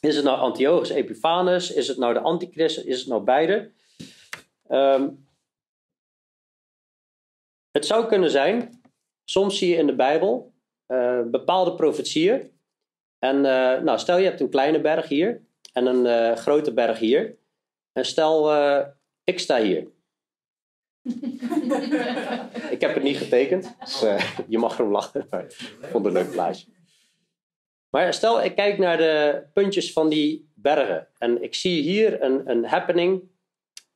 Is 0.00 0.16
het 0.16 0.24
nou 0.24 0.38
Antiochus 0.38 0.88
Epiphanes? 0.88 1.72
Is 1.72 1.88
het 1.88 1.98
nou 1.98 2.14
de 2.14 2.20
antichrist? 2.20 2.78
Is 2.78 2.98
het 2.98 3.08
nou 3.08 3.22
beide? 3.22 3.72
Um, 4.68 5.26
het 7.70 7.86
zou 7.86 8.06
kunnen 8.06 8.30
zijn 8.30 8.78
Soms 9.30 9.58
zie 9.58 9.68
je 9.68 9.76
in 9.76 9.86
de 9.86 9.94
Bijbel 9.94 10.54
uh, 10.88 11.22
bepaalde 11.22 11.74
profetieën. 11.74 12.50
En 13.18 13.36
uh, 13.36 13.80
nou, 13.80 13.98
stel 13.98 14.18
je 14.18 14.24
hebt 14.24 14.40
een 14.40 14.50
kleine 14.50 14.80
berg 14.80 15.08
hier 15.08 15.42
en 15.72 15.86
een 15.86 16.04
uh, 16.04 16.36
grote 16.36 16.72
berg 16.72 16.98
hier. 16.98 17.36
En 17.92 18.04
stel, 18.04 18.52
ik 19.24 19.38
sta 19.38 19.60
hier. 19.60 19.88
ik 22.74 22.80
heb 22.80 22.94
het 22.94 23.02
niet 23.02 23.16
getekend, 23.16 23.76
dus 23.80 24.00
je 24.48 24.58
mag 24.58 24.78
erom 24.78 24.90
lachen. 24.92 25.20
ik 25.20 25.88
vond 25.90 26.04
het 26.04 26.14
een 26.14 26.22
leuk 26.22 26.30
plaatje. 26.30 26.66
Maar 27.90 28.14
stel, 28.14 28.44
ik 28.44 28.54
kijk 28.54 28.78
naar 28.78 28.96
de 28.96 29.42
puntjes 29.52 29.92
van 29.92 30.08
die 30.08 30.50
bergen. 30.54 31.08
En 31.18 31.42
ik 31.42 31.54
zie 31.54 31.82
hier 31.82 32.22
een, 32.22 32.50
een 32.50 32.64
happening. 32.64 33.22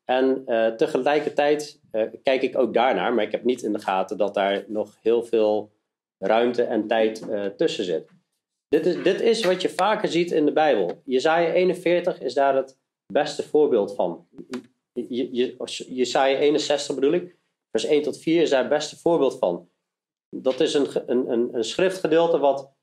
En 0.04 0.44
tegelijkertijd 0.76 1.80
uh, 1.92 2.02
kijk 2.22 2.42
ik 2.42 2.58
ook 2.58 2.74
daarnaar. 2.74 3.14
Maar 3.14 3.24
ik 3.24 3.32
heb 3.32 3.44
niet 3.44 3.62
in 3.62 3.72
de 3.72 3.78
gaten 3.78 4.16
dat 4.16 4.34
daar 4.34 4.64
nog 4.66 4.98
heel 5.00 5.22
veel 5.22 5.72
ruimte 6.18 6.62
en 6.62 6.86
tijd 6.86 7.22
uh, 7.28 7.46
tussen 7.46 7.84
zit. 7.84 8.10
Dit 8.68 8.86
is, 8.86 9.02
dit 9.02 9.20
is 9.20 9.44
wat 9.44 9.62
je 9.62 9.68
vaker 9.68 10.08
ziet 10.08 10.30
in 10.30 10.44
de 10.44 10.52
Bijbel. 10.52 11.02
Jezaja 11.04 11.52
41 11.52 12.20
is 12.20 12.34
daar 12.34 12.56
het 12.56 12.78
beste 13.12 13.42
voorbeeld 13.42 13.94
van. 13.94 14.28
Je, 14.92 15.34
je, 15.34 15.56
Jezaja 15.88 16.38
61 16.38 16.94
bedoel 16.94 17.12
ik, 17.12 17.36
vers 17.70 17.84
1 17.84 18.02
tot 18.02 18.18
4 18.18 18.42
is 18.42 18.50
daar 18.50 18.60
het 18.60 18.68
beste 18.68 18.98
voorbeeld 18.98 19.38
van. 19.38 19.70
Dat 20.28 20.60
is 20.60 20.74
een, 20.74 21.10
een, 21.10 21.54
een 21.54 21.64
schriftgedeelte 21.64 22.38
wat 22.38 22.74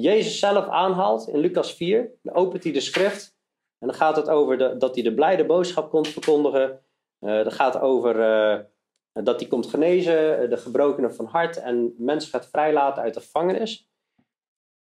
Jezus 0.00 0.38
zelf 0.38 0.68
aanhaalt 0.68 1.28
in 1.28 1.38
Lucas 1.38 1.74
4. 1.74 2.10
Dan 2.22 2.34
opent 2.34 2.62
hij 2.64 2.72
de 2.72 2.80
schrift 2.80 3.36
en 3.78 3.86
dan 3.86 3.96
gaat 3.96 4.16
het 4.16 4.28
over 4.28 4.78
dat 4.78 4.94
hij 4.94 5.04
de 5.04 5.14
blijde 5.14 5.46
boodschap 5.46 5.90
komt 5.90 6.08
verkondigen 6.08 6.80
uh, 7.20 7.44
dat 7.44 7.52
gaat 7.52 7.80
over 7.80 8.16
uh, 8.16 8.64
dat 9.24 9.40
hij 9.40 9.48
komt 9.48 9.66
genezen, 9.66 10.38
eh, 10.38 10.50
de 10.50 10.56
gebrokenen 10.56 11.14
van 11.14 11.26
hart 11.26 11.56
en 11.56 11.94
mensen 11.98 12.30
gaat 12.30 12.48
vrijlaten 12.48 13.02
uit 13.02 13.14
de 13.14 13.20
gevangenis. 13.20 13.88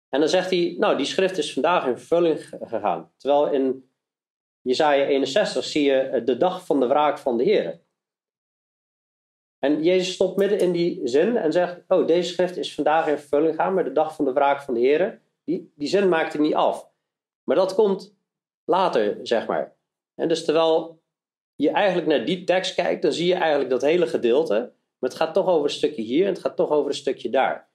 En 0.09 0.21
dan 0.21 0.29
zegt 0.29 0.51
hij, 0.51 0.75
nou, 0.79 0.97
die 0.97 1.07
schrift 1.07 1.39
is 1.39 1.53
vandaag 1.53 1.87
in 1.87 1.99
vervulling 1.99 2.49
gegaan. 2.61 3.13
Terwijl 3.17 3.51
in 3.53 3.91
Jezaja 4.61 5.05
61 5.05 5.65
zie 5.65 5.85
je 5.85 5.99
eh, 5.99 6.25
de 6.25 6.37
dag 6.37 6.67
van 6.67 6.81
de 6.81 6.87
wraak 6.87 7.19
van 7.19 7.37
de 7.37 7.45
Heer. 7.45 7.81
En 9.59 9.83
Jezus 9.83 10.15
stopt 10.15 10.37
midden 10.37 10.59
in 10.59 10.73
die 10.73 11.01
zin 11.05 11.37
en 11.37 11.53
zegt: 11.53 11.81
Oh, 11.89 12.07
deze 12.07 12.33
schrift 12.33 12.57
is 12.57 12.75
vandaag 12.75 13.09
in 13.09 13.19
vervulling 13.19 13.55
gaan, 13.55 13.75
maar 13.75 13.85
de 13.85 13.93
dag 13.93 14.15
van 14.15 14.25
de 14.25 14.33
wraak 14.33 14.63
van 14.63 14.75
de 14.75 14.81
Heer. 14.81 15.21
Die, 15.45 15.73
die 15.75 15.89
zin 15.89 16.09
maakt 16.09 16.33
hij 16.33 16.43
niet 16.43 16.55
af. 16.55 16.91
Maar 17.45 17.57
dat 17.57 17.75
komt 17.75 18.17
later, 18.65 19.19
zeg 19.23 19.47
maar. 19.47 19.77
En 20.15 20.29
dus 20.29 20.45
terwijl 20.45 21.03
je 21.55 21.71
eigenlijk 21.71 22.07
naar 22.07 22.25
die 22.25 22.45
tekst 22.45 22.75
kijkt, 22.75 23.03
dan 23.03 23.13
zie 23.13 23.27
je 23.27 23.35
eigenlijk 23.35 23.71
dat 23.71 23.83
hele 23.83 24.07
gedeelte. 24.07 24.55
Maar 24.99 25.11
het 25.11 25.19
gaat 25.19 25.35
toch 25.35 25.47
over 25.47 25.65
een 25.65 25.71
stukje 25.71 26.03
hier 26.03 26.27
en 26.27 26.33
het 26.33 26.41
gaat 26.41 26.57
toch 26.57 26.71
over 26.71 26.91
een 26.91 26.97
stukje 26.97 27.31
daar. 27.31 27.71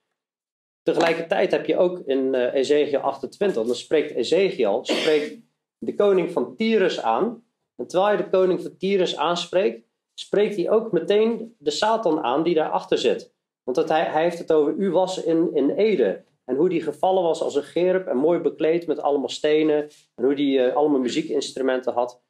Tegelijkertijd 0.84 1.52
heb 1.52 1.66
je 1.66 1.78
ook 1.78 2.00
in 2.06 2.34
uh, 2.34 2.54
Ezekiel 2.54 3.00
28, 3.00 3.66
dan 3.66 3.76
spreekt 3.76 4.12
Ezekiel 4.12 4.80
spreekt 4.86 5.40
de 5.78 5.96
koning 5.96 6.32
van 6.32 6.56
Tyrus 6.56 7.02
aan. 7.02 7.44
En 7.76 7.88
terwijl 7.88 8.16
hij 8.16 8.24
de 8.24 8.30
koning 8.30 8.62
van 8.62 8.78
Tyrus 8.78 9.18
aanspreekt, 9.18 9.88
spreekt 10.14 10.56
hij 10.56 10.70
ook 10.70 10.92
meteen 10.92 11.56
de 11.60 11.72
Satan 11.72 12.24
aan 12.24 12.44
die 12.44 12.56
daarachter 12.56 12.98
zit. 12.98 13.34
Want 13.64 13.78
het, 13.78 13.90
hij, 13.90 14.04
hij 14.04 14.24
heeft 14.24 14.38
het 14.38 14.52
over 14.52 14.74
u 14.74 14.92
was 14.92 15.24
in, 15.24 15.56
in 15.56 15.70
Ede. 15.70 16.24
En 16.46 16.56
hoe 16.56 16.70
die 16.70 16.82
gevallen 16.82 17.24
was 17.24 17.42
als 17.42 17.56
een 17.56 17.64
gerub 17.64 18.08
en 18.08 18.18
mooi 18.18 18.40
bekleed 18.40 18.88
met 18.88 19.00
allemaal 19.00 19.30
stenen. 19.30 19.90
En 20.16 20.24
hoe 20.24 20.36
die 20.36 20.60
uh, 20.60 20.76
allemaal 20.76 21.00
muziekinstrumenten 21.00 21.94
had. 21.94 22.22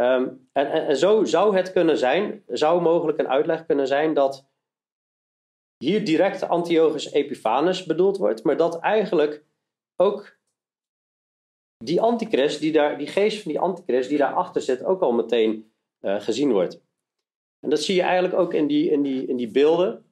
Um, 0.00 0.48
en, 0.52 0.70
en, 0.70 0.86
en, 0.86 0.96
zo 0.96 1.24
zou 1.24 1.56
het 1.56 1.72
kunnen 1.72 1.98
zijn, 1.98 2.42
zou 2.46 2.82
mogelijk 2.82 3.18
een 3.18 3.28
uitleg 3.28 3.66
kunnen 3.66 3.86
zijn 3.86 4.14
dat 4.14 4.48
hier 5.76 6.04
direct 6.04 6.48
Antiochus 6.48 7.12
Epiphanes 7.12 7.84
bedoeld 7.84 8.16
wordt, 8.16 8.44
maar 8.44 8.56
dat 8.56 8.80
eigenlijk 8.80 9.44
ook 9.96 10.38
die 11.84 12.00
antichrist, 12.00 12.60
die, 12.60 12.72
daar, 12.72 12.98
die 12.98 13.06
geest 13.06 13.42
van 13.42 13.52
die 13.52 13.60
antichrist 13.60 14.08
die 14.08 14.18
daarachter 14.18 14.62
zit, 14.62 14.84
ook 14.84 15.02
al 15.02 15.12
meteen 15.12 15.73
uh, 16.04 16.20
gezien 16.20 16.52
wordt. 16.52 16.80
En 17.60 17.70
dat 17.70 17.82
zie 17.82 17.94
je 17.94 18.02
eigenlijk 18.02 18.34
ook 18.34 18.54
in 18.54 18.66
die, 18.66 18.90
in 18.90 19.02
die, 19.02 19.26
in 19.26 19.36
die 19.36 19.50
beelden. 19.50 20.04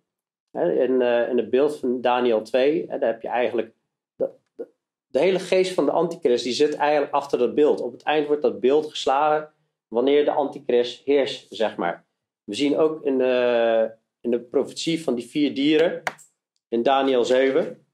In, 0.53 1.01
uh, 1.01 1.29
in 1.29 1.37
het 1.37 1.51
beeld 1.51 1.79
van 1.79 2.01
Daniel 2.01 2.43
2, 2.43 2.87
hè, 2.89 2.99
daar 2.99 3.13
heb 3.13 3.23
je 3.23 3.29
eigenlijk 3.29 3.75
de, 4.17 4.31
de, 5.07 5.19
hele 5.19 5.39
geest 5.39 5.75
van 5.75 5.85
de 5.85 5.91
antichrist, 5.91 6.45
die 6.45 6.53
zit 6.53 6.75
eigenlijk 6.75 7.13
achter 7.13 7.39
dat 7.39 7.55
beeld. 7.55 7.81
Op 7.81 7.93
het 7.93 8.03
eind 8.03 8.27
wordt 8.27 8.43
dat 8.43 8.61
beeld 8.61 8.91
geslagen 8.91 9.53
wanneer 9.89 10.25
de 10.25 10.31
antichrist 10.31 11.05
heerst, 11.05 11.47
zeg 11.51 11.77
maar. 11.77 12.05
We 12.45 12.55
zien 12.55 12.77
ook 12.77 13.05
in 13.05 13.19
de, 13.19 13.91
in 14.21 14.31
de 14.31 14.41
profetie 14.41 15.03
van 15.03 15.15
die 15.15 15.27
vier 15.27 15.55
dieren, 15.55 16.03
in 16.69 16.83
Daniel 16.83 17.25
7, 17.25 17.87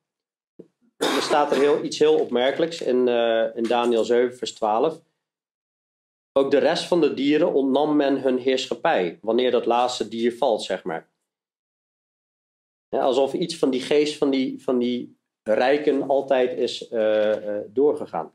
er 0.97 1.23
staat 1.23 1.51
er 1.51 1.59
heel, 1.59 1.85
iets 1.85 1.99
heel 1.99 2.19
opmerkelijks 2.19 2.81
in, 2.81 3.09
in 3.55 3.63
Daniel 3.63 4.05
7, 4.05 4.37
vers 4.37 4.55
12. 4.55 5.01
Ook 6.39 6.51
de 6.51 6.59
rest 6.59 6.85
van 6.85 7.01
de 7.01 7.15
dieren 7.15 7.53
ontnam 7.53 7.97
men 7.97 8.21
hun 8.21 8.39
heerschappij, 8.39 9.19
wanneer 9.23 9.51
dat 9.51 9.67
laatste 9.67 10.09
dier 10.09 10.37
valt, 10.37 10.63
zeg 10.63 10.85
maar. 10.85 11.11
Alsof 12.89 13.33
iets 13.33 13.57
van 13.57 13.71
die 13.71 13.81
geest 13.81 14.17
van 14.17 14.31
die, 14.31 14.63
van 14.63 14.79
die 14.79 15.19
rijken 15.43 16.09
altijd 16.09 16.59
is 16.59 16.91
uh, 16.91 17.01
uh, 17.01 17.59
doorgegaan. 17.69 18.33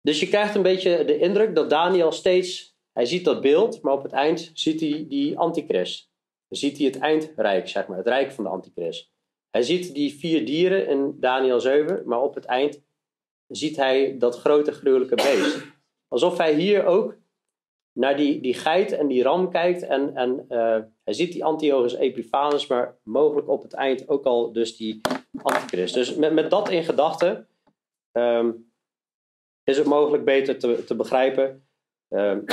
Dus 0.00 0.20
je 0.20 0.28
krijgt 0.28 0.54
een 0.54 0.62
beetje 0.62 1.04
de 1.04 1.18
indruk 1.18 1.54
dat 1.54 1.70
Daniel 1.70 2.12
steeds, 2.12 2.76
hij 2.92 3.06
ziet 3.06 3.24
dat 3.24 3.40
beeld, 3.40 3.82
maar 3.82 3.92
op 3.92 4.02
het 4.02 4.12
eind 4.12 4.50
ziet 4.54 4.80
hij 4.80 5.04
die 5.08 5.38
antichrist. 5.38 6.10
Dan 6.48 6.58
ziet 6.58 6.76
hij 6.76 6.86
het 6.86 6.98
eindrijk, 6.98 7.68
zeg 7.68 7.86
maar, 7.86 7.98
het 7.98 8.06
rijk 8.06 8.32
van 8.32 8.44
de 8.44 8.50
antichrist. 8.50 9.12
Hij 9.50 9.62
ziet 9.62 9.94
die 9.94 10.14
vier 10.14 10.46
dieren 10.46 10.86
in 10.88 11.16
Daniel 11.20 11.60
7, 11.60 12.02
maar 12.06 12.22
op 12.22 12.34
het 12.34 12.44
eind 12.44 12.86
ziet 13.48 13.76
hij 13.76 14.18
dat 14.18 14.38
grote 14.38 14.72
gruwelijke 14.72 15.14
beest. 15.14 15.66
Alsof 16.08 16.38
hij 16.38 16.54
hier 16.54 16.84
ook 16.84 17.16
naar 17.92 18.16
die, 18.16 18.40
die 18.40 18.54
geit 18.54 18.92
en 18.92 19.06
die 19.06 19.22
ram 19.22 19.50
kijkt 19.50 19.82
en, 19.82 20.16
en 20.16 20.46
uh, 20.48 20.78
hij 21.04 21.14
ziet 21.14 21.32
die 21.32 21.44
Antiochus 21.44 21.94
Epiphanes, 21.94 22.66
maar 22.66 22.98
mogelijk 23.02 23.48
op 23.48 23.62
het 23.62 23.72
eind 23.72 24.08
ook 24.08 24.24
al 24.24 24.52
dus 24.52 24.76
die 24.76 25.00
antichrist. 25.42 25.94
Dus 25.94 26.14
met, 26.14 26.32
met 26.32 26.50
dat 26.50 26.70
in 26.70 26.84
gedachten 26.84 27.48
um, 28.12 28.72
is 29.64 29.76
het 29.76 29.86
mogelijk 29.86 30.24
beter 30.24 30.58
te, 30.58 30.84
te 30.84 30.94
begrijpen. 30.94 31.68
Um, 32.08 32.44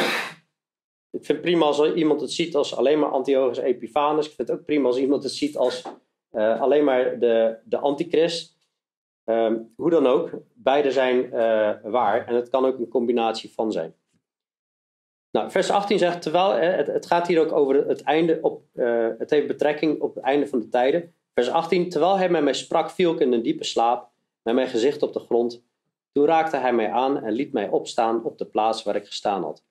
ik 1.09 1.25
vind 1.25 1.27
het 1.27 1.41
prima 1.41 1.65
als 1.65 1.93
iemand 1.93 2.21
het 2.21 2.31
ziet 2.31 2.55
als 2.55 2.75
alleen 2.75 2.99
maar 2.99 3.09
Antiochus 3.09 3.57
Epiphanes. 3.57 4.27
Ik 4.27 4.33
vind 4.33 4.47
het 4.47 4.57
ook 4.57 4.65
prima 4.65 4.87
als 4.87 4.97
iemand 4.97 5.23
het 5.23 5.31
ziet 5.31 5.57
als 5.57 5.83
uh, 6.31 6.61
alleen 6.61 6.83
maar 6.83 7.19
de, 7.19 7.57
de 7.65 7.77
antichrist. 7.77 8.54
Um, 9.25 9.73
hoe 9.75 9.89
dan 9.89 10.07
ook, 10.07 10.29
beide 10.53 10.91
zijn 10.91 11.25
uh, 11.25 11.31
waar 11.83 12.27
en 12.27 12.35
het 12.35 12.49
kan 12.49 12.65
ook 12.65 12.77
een 12.77 12.87
combinatie 12.87 13.53
van 13.53 13.71
zijn. 13.71 13.95
Nou, 15.31 15.51
vers 15.51 15.69
18 15.69 15.97
zegt, 15.97 16.21
terwijl 16.21 16.51
het, 16.51 16.87
het 16.87 17.05
gaat 17.05 17.27
hier 17.27 17.39
ook 17.39 17.51
over 17.51 17.87
het 17.87 18.01
einde, 18.01 18.39
op, 18.41 18.63
uh, 18.73 19.07
het 19.17 19.29
heeft 19.29 19.47
betrekking 19.47 20.01
op 20.01 20.15
het 20.15 20.23
einde 20.23 20.47
van 20.47 20.59
de 20.59 20.69
tijden. 20.69 21.13
Vers 21.33 21.49
18, 21.49 21.89
terwijl 21.89 22.17
hij 22.17 22.29
met 22.29 22.43
mij 22.43 22.53
sprak, 22.53 22.89
viel 22.89 23.13
ik 23.13 23.19
in 23.19 23.33
een 23.33 23.41
diepe 23.41 23.63
slaap, 23.63 24.09
met 24.41 24.55
mijn 24.55 24.67
gezicht 24.67 25.01
op 25.01 25.13
de 25.13 25.19
grond. 25.19 25.63
Toen 26.11 26.25
raakte 26.25 26.57
hij 26.57 26.73
mij 26.73 26.91
aan 26.91 27.23
en 27.23 27.33
liet 27.33 27.53
mij 27.53 27.69
opstaan 27.69 28.23
op 28.23 28.37
de 28.37 28.45
plaats 28.45 28.83
waar 28.83 28.95
ik 28.95 29.05
gestaan 29.05 29.43
had. 29.43 29.63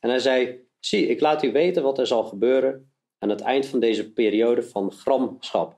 En 0.00 0.08
hij 0.08 0.18
zei: 0.18 0.66
Zie, 0.78 1.06
ik 1.06 1.20
laat 1.20 1.42
u 1.42 1.52
weten 1.52 1.82
wat 1.82 1.98
er 1.98 2.06
zal 2.06 2.24
gebeuren 2.24 2.92
aan 3.18 3.28
het 3.28 3.40
eind 3.40 3.66
van 3.66 3.80
deze 3.80 4.12
periode 4.12 4.62
van 4.62 4.92
gramschap. 4.92 5.77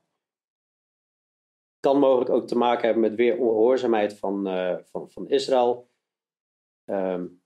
Kan 1.81 1.99
mogelijk 1.99 2.31
ook 2.31 2.47
te 2.47 2.57
maken 2.57 2.85
hebben 2.85 3.03
met 3.03 3.15
weer 3.15 3.39
ongehoorzaamheid 3.39 4.19
van, 4.19 4.49
uh, 4.49 4.77
van, 4.85 5.11
van 5.11 5.29
Israël. 5.29 5.89
Um, 6.91 7.43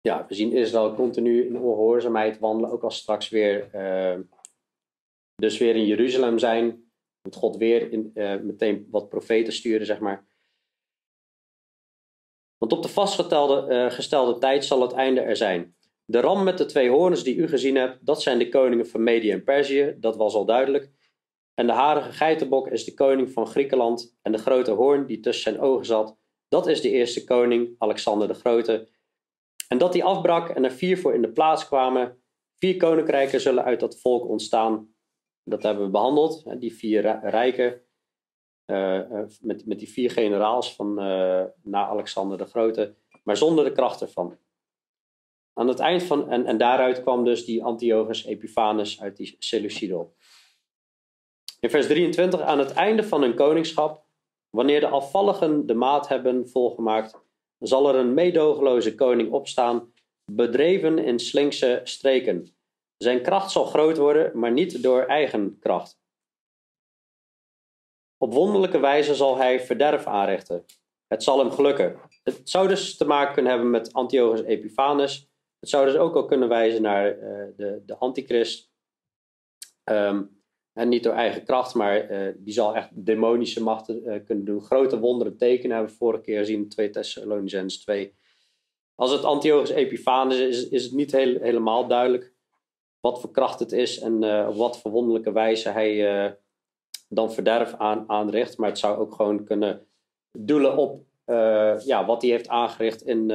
ja, 0.00 0.26
we 0.28 0.34
zien 0.34 0.52
Israël 0.52 0.94
continu 0.94 1.46
in 1.46 1.58
ongehoorzaamheid 1.58 2.38
wandelen, 2.38 2.70
ook 2.70 2.82
als 2.82 2.96
straks 2.96 3.28
weer, 3.28 3.70
uh, 3.74 4.20
dus 5.34 5.58
weer 5.58 5.76
in 5.76 5.86
Jeruzalem 5.86 6.38
zijn. 6.38 6.92
Moet 7.22 7.36
God 7.36 7.56
weer 7.56 7.92
in, 7.92 8.10
uh, 8.14 8.40
meteen 8.40 8.86
wat 8.90 9.08
profeten 9.08 9.52
sturen, 9.52 9.86
zeg 9.86 9.98
maar. 9.98 10.26
Want 12.58 12.72
op 12.72 12.82
de 12.82 12.88
vastgestelde 12.88 13.74
uh, 13.74 13.90
gestelde 13.90 14.38
tijd 14.38 14.64
zal 14.64 14.82
het 14.82 14.92
einde 14.92 15.20
er 15.20 15.36
zijn. 15.36 15.76
De 16.04 16.20
ram 16.20 16.42
met 16.42 16.58
de 16.58 16.66
twee 16.66 16.90
hoorns 16.90 17.24
die 17.24 17.36
u 17.36 17.48
gezien 17.48 17.74
hebt, 17.74 18.06
dat 18.06 18.22
zijn 18.22 18.38
de 18.38 18.48
koningen 18.48 18.86
van 18.86 19.02
Medië 19.02 19.30
en 19.30 19.44
Perzië, 19.44 19.96
dat 19.98 20.16
was 20.16 20.34
al 20.34 20.44
duidelijk. 20.44 20.90
En 21.54 21.66
de 21.66 21.72
harige 21.72 22.12
geitenbok 22.12 22.68
is 22.68 22.84
de 22.84 22.94
koning 22.94 23.30
van 23.30 23.46
Griekenland. 23.46 24.16
En 24.22 24.32
de 24.32 24.38
grote 24.38 24.70
hoorn 24.70 25.06
die 25.06 25.20
tussen 25.20 25.52
zijn 25.52 25.64
ogen 25.64 25.86
zat, 25.86 26.16
dat 26.48 26.66
is 26.66 26.80
de 26.80 26.90
eerste 26.90 27.24
koning, 27.24 27.74
Alexander 27.78 28.28
de 28.28 28.34
Grote. 28.34 28.88
En 29.68 29.78
dat 29.78 29.92
die 29.92 30.04
afbrak 30.04 30.48
en 30.48 30.64
er 30.64 30.72
vier 30.72 30.98
voor 30.98 31.14
in 31.14 31.22
de 31.22 31.32
plaats 31.32 31.66
kwamen. 31.66 32.22
Vier 32.58 32.76
koninkrijken 32.76 33.40
zullen 33.40 33.64
uit 33.64 33.80
dat 33.80 34.00
volk 34.00 34.28
ontstaan. 34.28 34.94
Dat 35.44 35.62
hebben 35.62 35.84
we 35.84 35.90
behandeld, 35.90 36.60
die 36.60 36.74
vier 36.74 37.20
rijken. 37.22 37.82
Uh, 38.66 39.00
met, 39.40 39.66
met 39.66 39.78
die 39.78 39.88
vier 39.88 40.10
generaals 40.10 40.74
van 40.74 40.88
uh, 40.90 41.44
na 41.62 41.88
Alexander 41.88 42.38
de 42.38 42.44
Grote, 42.44 42.94
maar 43.24 43.36
zonder 43.36 43.64
de 43.64 43.72
kracht 43.72 44.00
ervan. 44.00 44.38
Aan 45.52 45.68
het 45.68 45.78
eind 45.78 46.02
van, 46.02 46.30
en, 46.30 46.46
en 46.46 46.58
daaruit 46.58 47.02
kwam 47.02 47.24
dus 47.24 47.44
die 47.44 47.64
Antiochus 47.64 48.24
Epiphanes 48.24 49.00
uit 49.00 49.16
die 49.16 49.36
Seleucidon. 49.38 50.12
In 51.64 51.70
vers 51.70 51.86
23, 51.86 52.40
aan 52.40 52.58
het 52.58 52.72
einde 52.72 53.04
van 53.04 53.22
hun 53.22 53.34
koningschap, 53.34 54.04
wanneer 54.50 54.80
de 54.80 54.88
afvalligen 54.88 55.66
de 55.66 55.74
maat 55.74 56.08
hebben 56.08 56.48
volgemaakt, 56.48 57.20
zal 57.58 57.88
er 57.88 57.94
een 57.94 58.14
meedogenloze 58.14 58.94
koning 58.94 59.32
opstaan, 59.32 59.92
bedreven 60.32 60.98
in 60.98 61.18
slinkse 61.18 61.80
streken. 61.84 62.56
Zijn 62.96 63.22
kracht 63.22 63.50
zal 63.50 63.64
groot 63.64 63.96
worden, 63.96 64.38
maar 64.38 64.52
niet 64.52 64.82
door 64.82 65.02
eigen 65.02 65.58
kracht. 65.58 65.98
Op 68.16 68.32
wonderlijke 68.32 68.78
wijze 68.78 69.14
zal 69.14 69.36
hij 69.36 69.60
verderf 69.60 70.06
aanrichten. 70.06 70.64
Het 71.06 71.22
zal 71.22 71.38
hem 71.38 71.50
gelukken. 71.50 72.00
Het 72.22 72.50
zou 72.50 72.68
dus 72.68 72.96
te 72.96 73.04
maken 73.04 73.34
kunnen 73.34 73.52
hebben 73.52 73.70
met 73.70 73.92
Antiochus 73.92 74.42
Epiphanes. 74.42 75.30
Het 75.58 75.68
zou 75.68 75.86
dus 75.86 75.96
ook 75.96 76.14
al 76.14 76.24
kunnen 76.24 76.48
wijzen 76.48 76.82
naar 76.82 77.18
uh, 77.18 77.46
de, 77.56 77.82
de 77.86 77.96
antichrist. 77.96 78.72
Um, 79.90 80.42
en 80.74 80.88
niet 80.88 81.02
door 81.02 81.12
eigen 81.12 81.44
kracht, 81.44 81.74
maar 81.74 82.10
uh, 82.10 82.32
die 82.36 82.52
zal 82.52 82.74
echt 82.74 82.88
demonische 82.92 83.62
machten 83.62 84.02
uh, 84.04 84.24
kunnen 84.24 84.44
doen. 84.44 84.62
Grote 84.62 84.98
wonderen 84.98 85.36
tekenen 85.36 85.76
hebben 85.76 85.92
we 85.92 85.98
vorige 85.98 86.22
keer 86.22 86.38
gezien 86.38 86.62
in 86.62 86.68
2 86.68 86.90
Thessalonians 86.90 87.78
2. 87.78 88.14
Als 88.94 89.12
het 89.12 89.24
Antiochus 89.24 89.70
Epiphanes 89.70 90.38
is, 90.38 90.68
is 90.68 90.84
het 90.84 90.92
niet 90.92 91.12
helemaal 91.12 91.86
duidelijk 91.86 92.32
wat 93.00 93.20
voor 93.20 93.30
kracht 93.30 93.58
het 93.58 93.72
is 93.72 93.98
en 93.98 94.46
op 94.48 94.56
wat 94.56 94.80
voor 94.80 94.90
wonderlijke 94.90 95.32
wijze 95.32 95.68
hij 95.68 96.38
dan 97.08 97.32
verderf 97.32 97.74
aan, 97.74 98.04
aanricht. 98.06 98.58
Maar 98.58 98.68
het 98.68 98.78
zou 98.78 98.98
ook 98.98 99.14
gewoon 99.14 99.44
kunnen 99.44 99.86
doelen 100.38 100.76
op 100.76 101.04
ja, 101.84 102.04
wat 102.06 102.22
hij 102.22 102.30
heeft 102.30 102.48
aangericht 102.48 103.02
in, 103.02 103.30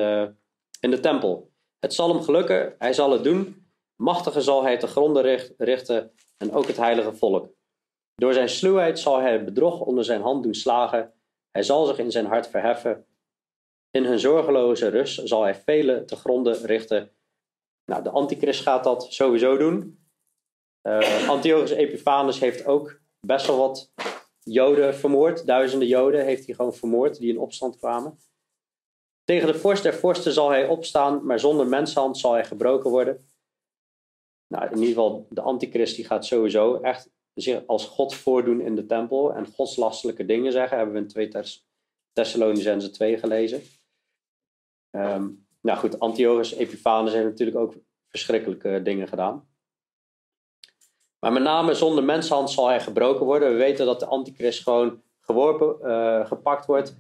in 0.80 0.92
de 0.92 1.00
tempel. 1.00 1.52
Het 1.80 1.94
zal 1.94 2.10
hem 2.10 2.22
gelukken, 2.22 2.76
hij 2.78 2.94
zal 2.94 3.12
het 3.12 3.24
doen. 3.24 3.69
Machtige 4.02 4.42
zal 4.42 4.64
hij 4.64 4.78
te 4.78 4.88
gronden 4.88 5.22
richt, 5.22 5.54
richten 5.58 6.12
en 6.38 6.52
ook 6.52 6.68
het 6.68 6.78
heilige 6.78 7.14
volk. 7.14 7.54
Door 8.16 8.34
zijn 8.34 8.50
sluwheid 8.50 9.00
zal 9.00 9.20
hij 9.20 9.32
het 9.32 9.46
bedrog 9.46 9.80
onder 9.80 10.04
zijn 10.04 10.22
hand 10.22 10.44
doen 10.44 10.54
slagen 10.54 11.14
Hij 11.52 11.64
zal 11.64 11.86
zich 11.86 11.98
in 11.98 12.12
zijn 12.12 12.26
hart 12.26 12.48
verheffen. 12.48 13.06
In 13.92 14.04
hun 14.04 14.20
zorgeloze 14.20 14.88
rust 14.88 15.28
zal 15.28 15.44
hij 15.44 15.56
velen 15.56 16.06
te 16.06 16.16
gronden 16.16 16.66
richten. 16.66 17.12
Nou, 17.86 18.04
de 18.04 18.10
antichrist 18.10 18.62
gaat 18.62 18.84
dat 18.84 19.14
sowieso 19.14 19.58
doen. 19.58 20.08
Uh, 20.88 21.30
Antiochus 21.30 21.72
Epiphanes 21.72 22.40
heeft 22.40 22.66
ook 22.66 23.00
best 23.20 23.48
wel 23.48 23.58
wat 23.58 23.94
Joden 24.40 24.96
vermoord. 24.96 25.46
Duizenden 25.46 25.88
Joden 25.88 26.26
heeft 26.26 26.46
hij 26.46 26.56
gewoon 26.56 26.74
vermoord 26.74 27.20
die 27.20 27.30
in 27.30 27.40
opstand 27.40 27.78
kwamen. 27.78 28.20
Tegen 29.24 29.48
de 29.48 29.60
vorst 29.60 29.84
der 29.84 29.94
vorsten 29.94 30.34
zal 30.34 30.50
hij 30.50 30.68
opstaan, 30.68 31.26
maar 31.26 31.40
zonder 31.40 31.68
menshand 31.68 32.18
zal 32.18 32.32
hij 32.32 32.46
gebroken 32.46 32.90
worden. 32.90 33.30
Nou, 34.50 34.66
in 34.66 34.78
ieder 34.78 34.88
geval, 34.88 35.28
de 35.30 35.42
antichrist 35.42 35.96
die 35.96 36.06
gaat 36.06 36.26
sowieso 36.26 36.76
echt 36.76 37.10
zich 37.34 37.68
als 37.68 37.86
God 37.86 38.14
voordoen 38.14 38.62
in 38.62 38.76
de 38.76 38.86
tempel 38.86 39.34
en 39.34 39.54
godslastelijke 39.54 40.26
dingen 40.26 40.52
zeggen. 40.52 40.78
Hebben 40.78 40.96
we 40.96 41.02
in 41.02 41.08
2 41.08 41.28
Thess 41.28 41.68
Thessalonicense 42.14 42.90
2 42.90 43.18
gelezen. 43.18 43.62
Um, 44.92 45.48
nou 45.62 45.80
goed, 45.80 46.00
Antiochus 46.00 46.54
Epiphanes 46.54 47.14
heeft 47.14 47.26
natuurlijk 47.26 47.58
ook 47.58 47.74
verschrikkelijke 48.08 48.82
dingen 48.82 49.08
gedaan. 49.08 49.48
Maar 51.20 51.32
met 51.32 51.44
name 51.44 51.74
zonder 51.74 52.04
menshand 52.04 52.52
zal 52.52 52.68
hij 52.68 52.82
gebroken 52.82 53.26
worden. 53.26 53.52
We 53.52 53.58
weten 53.58 53.86
dat 53.86 54.00
de 54.00 54.06
antichrist 54.06 54.64
gewoon 54.64 55.02
geworpen, 55.20 55.90
uh, 55.90 56.26
gepakt 56.26 56.66
wordt 56.66 56.98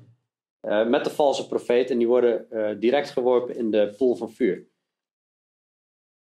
uh, 0.61 0.87
met 0.87 1.03
de 1.03 1.09
valse 1.09 1.47
profeet. 1.47 1.89
En 1.89 1.97
die 1.97 2.07
worden 2.07 2.47
uh, 2.51 2.79
direct 2.79 3.09
geworpen 3.09 3.55
in 3.55 3.71
de 3.71 3.93
poel 3.97 4.15
van 4.15 4.31
vuur. 4.31 4.67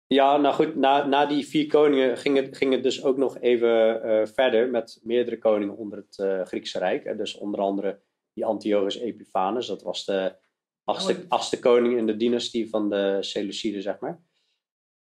Ja, 0.06 0.36
nou 0.36 0.54
goed, 0.54 0.76
na, 0.76 1.06
na 1.06 1.26
die 1.26 1.46
vier 1.46 1.66
koningen 1.66 2.16
ging 2.16 2.36
het, 2.36 2.56
ging 2.56 2.72
het 2.72 2.82
dus 2.82 3.04
ook 3.04 3.16
nog 3.16 3.38
even 3.38 4.28
verder 4.28 4.70
met 4.70 5.00
meerdere 5.02 5.38
koningen 5.38 5.76
onder 5.76 5.98
het 5.98 6.48
Griekse 6.48 6.78
Rijk. 6.78 7.18
Dus 7.18 7.36
onder 7.36 7.60
andere 7.60 8.00
die 8.32 8.44
Antiochus 8.44 8.98
Epiphanes, 8.98 9.66
dat 9.66 9.82
was 9.82 10.04
de 10.04 10.36
achtste, 10.84 11.24
achtste 11.28 11.58
koning 11.58 11.96
in 11.96 12.06
de 12.06 12.16
dynastie 12.16 12.68
van 12.68 12.90
de 12.90 13.16
Seleuciden, 13.20 13.82
zeg 13.82 13.98
maar. 13.98 14.22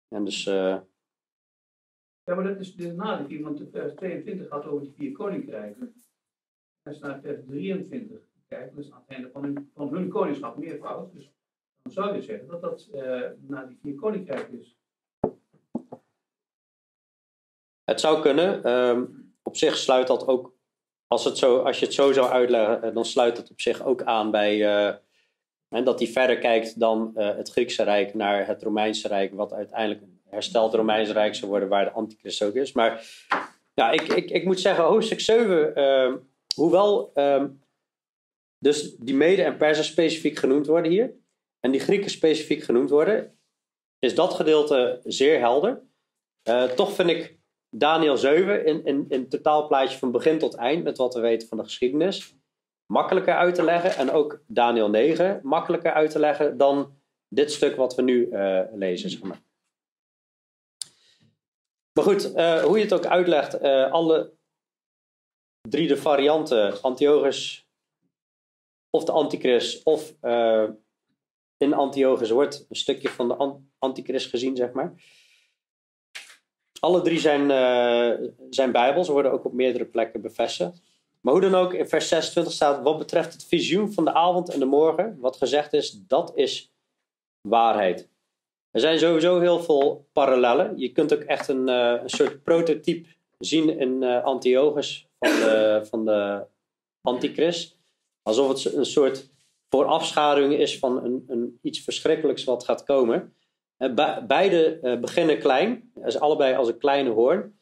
En 0.08 0.24
dus 0.24 0.46
ja, 2.24 2.34
maar 2.34 2.44
dat 2.44 2.60
is 2.60 2.74
de 2.74 2.92
nadeel, 2.92 3.42
want 3.42 3.62
vers 3.70 3.94
22 3.94 4.48
gaat 4.48 4.66
over 4.66 4.82
die 4.82 4.92
vier 4.92 5.12
koninkrijken. 5.12 5.80
En 5.80 5.94
als 6.82 6.98
je 6.98 7.04
naar 7.04 7.20
vers 7.20 7.44
23 7.46 8.20
kijkt, 8.48 8.74
dan 8.74 8.82
is 8.82 8.92
aan 8.92 9.02
het 9.06 9.16
einde 9.16 9.30
van 9.30 9.42
hun, 9.42 9.70
van 9.74 9.94
hun 9.94 10.08
koningschap 10.08 10.56
meervoud. 10.56 11.12
Dus 11.12 11.32
dan 11.82 11.92
zou 11.92 12.14
je 12.14 12.22
zeggen 12.22 12.48
dat 12.48 12.60
dat 12.60 12.88
uh, 12.94 13.30
naar 13.40 13.68
die 13.68 13.78
vier 13.82 13.94
koninkrijken 13.94 14.58
is. 14.58 14.76
Het 17.84 18.00
zou 18.00 18.20
kunnen. 18.20 18.70
Um, 18.70 19.22
op 19.42 19.56
zich 19.56 19.76
sluit 19.76 20.06
dat 20.06 20.26
ook, 20.26 20.54
als, 21.06 21.24
het 21.24 21.38
zo, 21.38 21.58
als 21.58 21.78
je 21.78 21.84
het 21.84 21.94
zo 21.94 22.12
zou 22.12 22.30
uitleggen, 22.30 22.82
eh, 22.82 22.94
dan 22.94 23.04
sluit 23.04 23.36
het 23.36 23.50
op 23.50 23.60
zich 23.60 23.84
ook 23.84 24.02
aan 24.02 24.30
bij 24.30 24.56
uh, 24.56 25.84
dat 25.84 25.98
hij 25.98 26.08
verder 26.08 26.38
kijkt 26.38 26.80
dan 26.80 27.12
uh, 27.16 27.36
het 27.36 27.50
Griekse 27.50 27.82
Rijk 27.82 28.14
naar 28.14 28.46
het 28.46 28.62
Romeinse 28.62 29.08
Rijk, 29.08 29.34
wat 29.34 29.52
uiteindelijk 29.52 30.02
hersteld 30.28 30.74
Romeinse 30.74 31.12
Rijk 31.12 31.34
zou 31.34 31.50
worden, 31.50 31.68
waar 31.68 31.84
de 31.84 31.90
antichrist 31.90 32.42
ook 32.42 32.54
is. 32.54 32.72
Maar 32.72 33.06
ja, 33.74 33.90
ik, 33.90 34.02
ik, 34.02 34.30
ik 34.30 34.44
moet 34.44 34.60
zeggen, 34.60 34.84
hoofdstuk 34.84 35.20
7, 35.20 35.72
uh, 35.78 36.14
hoewel 36.54 37.10
uh, 37.14 37.44
dus 38.58 38.96
die 38.96 39.14
Mede 39.14 39.42
en 39.42 39.56
Persen 39.56 39.84
specifiek 39.84 40.38
genoemd 40.38 40.66
worden 40.66 40.90
hier, 40.90 41.14
en 41.60 41.70
die 41.70 41.80
Grieken 41.80 42.10
specifiek 42.10 42.62
genoemd 42.62 42.90
worden, 42.90 43.38
is 43.98 44.14
dat 44.14 44.34
gedeelte 44.34 45.00
zeer 45.04 45.38
helder. 45.38 45.82
Toch 46.74 46.92
vind 46.92 47.10
ik 47.10 47.41
Daniel 47.74 48.16
7 48.16 48.66
in, 48.66 48.84
in, 48.84 49.04
in 49.08 49.28
totaalplaatje 49.28 49.98
van 49.98 50.10
begin 50.10 50.38
tot 50.38 50.54
eind, 50.54 50.84
met 50.84 50.98
wat 50.98 51.14
we 51.14 51.20
weten 51.20 51.48
van 51.48 51.58
de 51.58 51.64
geschiedenis, 51.64 52.36
makkelijker 52.86 53.34
uit 53.34 53.54
te 53.54 53.62
leggen. 53.62 53.96
En 53.96 54.10
ook 54.10 54.42
Daniel 54.46 54.90
9 54.90 55.40
makkelijker 55.42 55.92
uit 55.92 56.10
te 56.10 56.18
leggen 56.18 56.56
dan 56.56 56.96
dit 57.28 57.52
stuk 57.52 57.76
wat 57.76 57.94
we 57.94 58.02
nu 58.02 58.26
uh, 58.26 58.60
lezen. 58.72 59.10
Zeg 59.10 59.22
maar. 59.22 59.42
Maar 61.92 62.04
goed, 62.04 62.34
uh, 62.34 62.62
hoe 62.62 62.76
je 62.76 62.84
het 62.84 62.92
ook 62.92 63.06
uitlegt, 63.06 63.62
uh, 63.62 63.92
alle 63.92 64.32
drie 65.68 65.88
de 65.88 65.96
varianten, 65.96 66.82
Antiochus 66.82 67.68
of 68.90 69.04
de 69.04 69.12
Antichrist 69.12 69.84
of 69.84 70.14
in 71.56 71.74
Antiochus 71.74 72.30
wordt 72.30 72.66
een 72.68 72.76
stukje 72.76 73.08
van 73.08 73.28
de 73.28 73.60
Antichrist 73.78 74.28
gezien, 74.28 74.56
zeg 74.56 74.72
maar. 74.72 74.94
Alle 76.82 77.02
drie 77.02 77.18
zijn, 77.18 77.50
zijn 78.50 78.72
Bijbels, 78.72 79.08
worden 79.08 79.32
ook 79.32 79.44
op 79.44 79.52
meerdere 79.52 79.84
plekken 79.84 80.20
bevestigd. 80.20 80.82
Maar 81.20 81.32
hoe 81.32 81.42
dan 81.42 81.54
ook, 81.54 81.72
in 81.72 81.88
vers 81.88 82.08
26 82.08 82.52
staat, 82.52 82.82
wat 82.82 82.98
betreft 82.98 83.32
het 83.32 83.44
visioen 83.44 83.92
van 83.92 84.04
de 84.04 84.12
avond 84.12 84.48
en 84.48 84.58
de 84.58 84.64
morgen, 84.64 85.16
wat 85.20 85.36
gezegd 85.36 85.72
is, 85.72 86.06
dat 86.06 86.32
is 86.34 86.72
waarheid. 87.48 88.08
Er 88.70 88.80
zijn 88.80 88.98
sowieso 88.98 89.40
heel 89.40 89.60
veel 89.60 90.08
parallellen. 90.12 90.78
Je 90.78 90.92
kunt 90.92 91.14
ook 91.14 91.20
echt 91.20 91.48
een, 91.48 91.68
uh, 91.68 92.02
een 92.02 92.10
soort 92.10 92.42
prototype 92.42 93.08
zien 93.38 93.78
in 93.78 94.02
uh, 94.02 94.24
Antiochus 94.24 95.08
van 95.18 95.30
de, 95.30 95.80
van 95.84 96.04
de 96.04 96.44
Antichrist. 97.00 97.78
Alsof 98.22 98.48
het 98.48 98.74
een 98.74 98.86
soort 98.86 99.30
voorafschaduwing 99.68 100.54
is 100.54 100.78
van 100.78 101.04
een, 101.04 101.24
een 101.28 101.58
iets 101.62 101.80
verschrikkelijks 101.80 102.44
wat 102.44 102.64
gaat 102.64 102.84
komen. 102.84 103.34
Be 103.82 104.24
beide 104.26 104.98
beginnen 105.00 105.38
klein, 105.38 105.92
is 106.04 106.18
allebei 106.18 106.54
als 106.54 106.68
een 106.68 106.78
kleine 106.78 107.10
hoorn. 107.10 107.58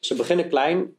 ze 0.00 0.14
beginnen 0.16 0.48
klein, 0.48 0.96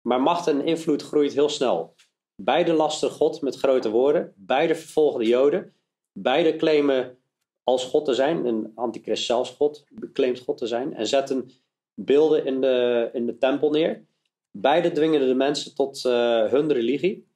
maar 0.00 0.22
macht 0.22 0.46
en 0.46 0.64
invloed 0.64 1.02
groeit 1.02 1.32
heel 1.32 1.48
snel. 1.48 1.94
Beide 2.34 2.72
lasten 2.72 3.10
God 3.10 3.40
met 3.40 3.56
grote 3.56 3.90
woorden, 3.90 4.32
beide 4.36 4.74
vervolgen 4.74 5.20
de 5.20 5.26
Joden, 5.26 5.74
beide 6.12 6.56
claimen 6.56 7.18
als 7.62 7.84
God 7.84 8.04
te 8.04 8.14
zijn. 8.14 8.46
Een 8.46 8.72
antichrist 8.74 9.24
zelfs 9.24 9.50
God, 9.50 9.84
claimt 10.12 10.38
God 10.38 10.58
te 10.58 10.66
zijn. 10.66 10.94
En 10.94 11.06
zetten 11.06 11.50
beelden 11.94 12.46
in 12.46 12.60
de, 12.60 13.10
in 13.12 13.26
de 13.26 13.38
tempel 13.38 13.70
neer. 13.70 14.06
Beide 14.50 14.92
dwingen 14.92 15.26
de 15.26 15.34
mensen 15.34 15.74
tot 15.74 16.02
hun 16.02 16.72
religie. 16.72 17.26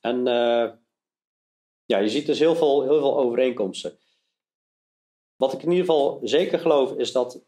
En 0.00 0.24
ja, 1.84 1.98
je 1.98 2.08
ziet 2.08 2.26
dus 2.26 2.38
heel 2.38 2.56
veel, 2.56 2.82
heel 2.82 2.98
veel 2.98 3.18
overeenkomsten. 3.18 3.98
Wat 5.40 5.52
ik 5.52 5.62
in 5.62 5.70
ieder 5.70 5.84
geval 5.84 6.20
zeker 6.22 6.58
geloof 6.58 6.92
is 6.92 7.12
dat 7.12 7.42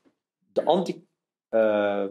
de 0.52 0.64
anti, 0.64 1.06
uh, 1.50 2.04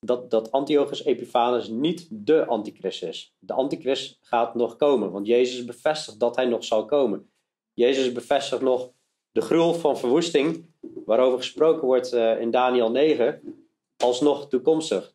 dat, 0.00 0.30
dat 0.30 0.52
Antiochus 0.52 1.04
Epiphanes 1.04 1.68
niet 1.68 2.08
de 2.10 2.46
antichrist 2.46 3.02
is. 3.02 3.34
De 3.38 3.52
antichrist 3.52 4.18
gaat 4.20 4.54
nog 4.54 4.76
komen, 4.76 5.10
want 5.10 5.26
Jezus 5.26 5.64
bevestigt 5.64 6.20
dat 6.20 6.36
hij 6.36 6.46
nog 6.46 6.64
zal 6.64 6.84
komen. 6.84 7.30
Jezus 7.72 8.12
bevestigt 8.12 8.62
nog 8.62 8.90
de 9.32 9.40
gruwel 9.40 9.74
van 9.74 9.98
verwoesting, 9.98 10.74
waarover 11.04 11.38
gesproken 11.38 11.86
wordt 11.86 12.12
uh, 12.12 12.40
in 12.40 12.50
Daniel 12.50 12.90
9, 12.90 13.64
alsnog 13.96 14.48
toekomstig. 14.48 15.14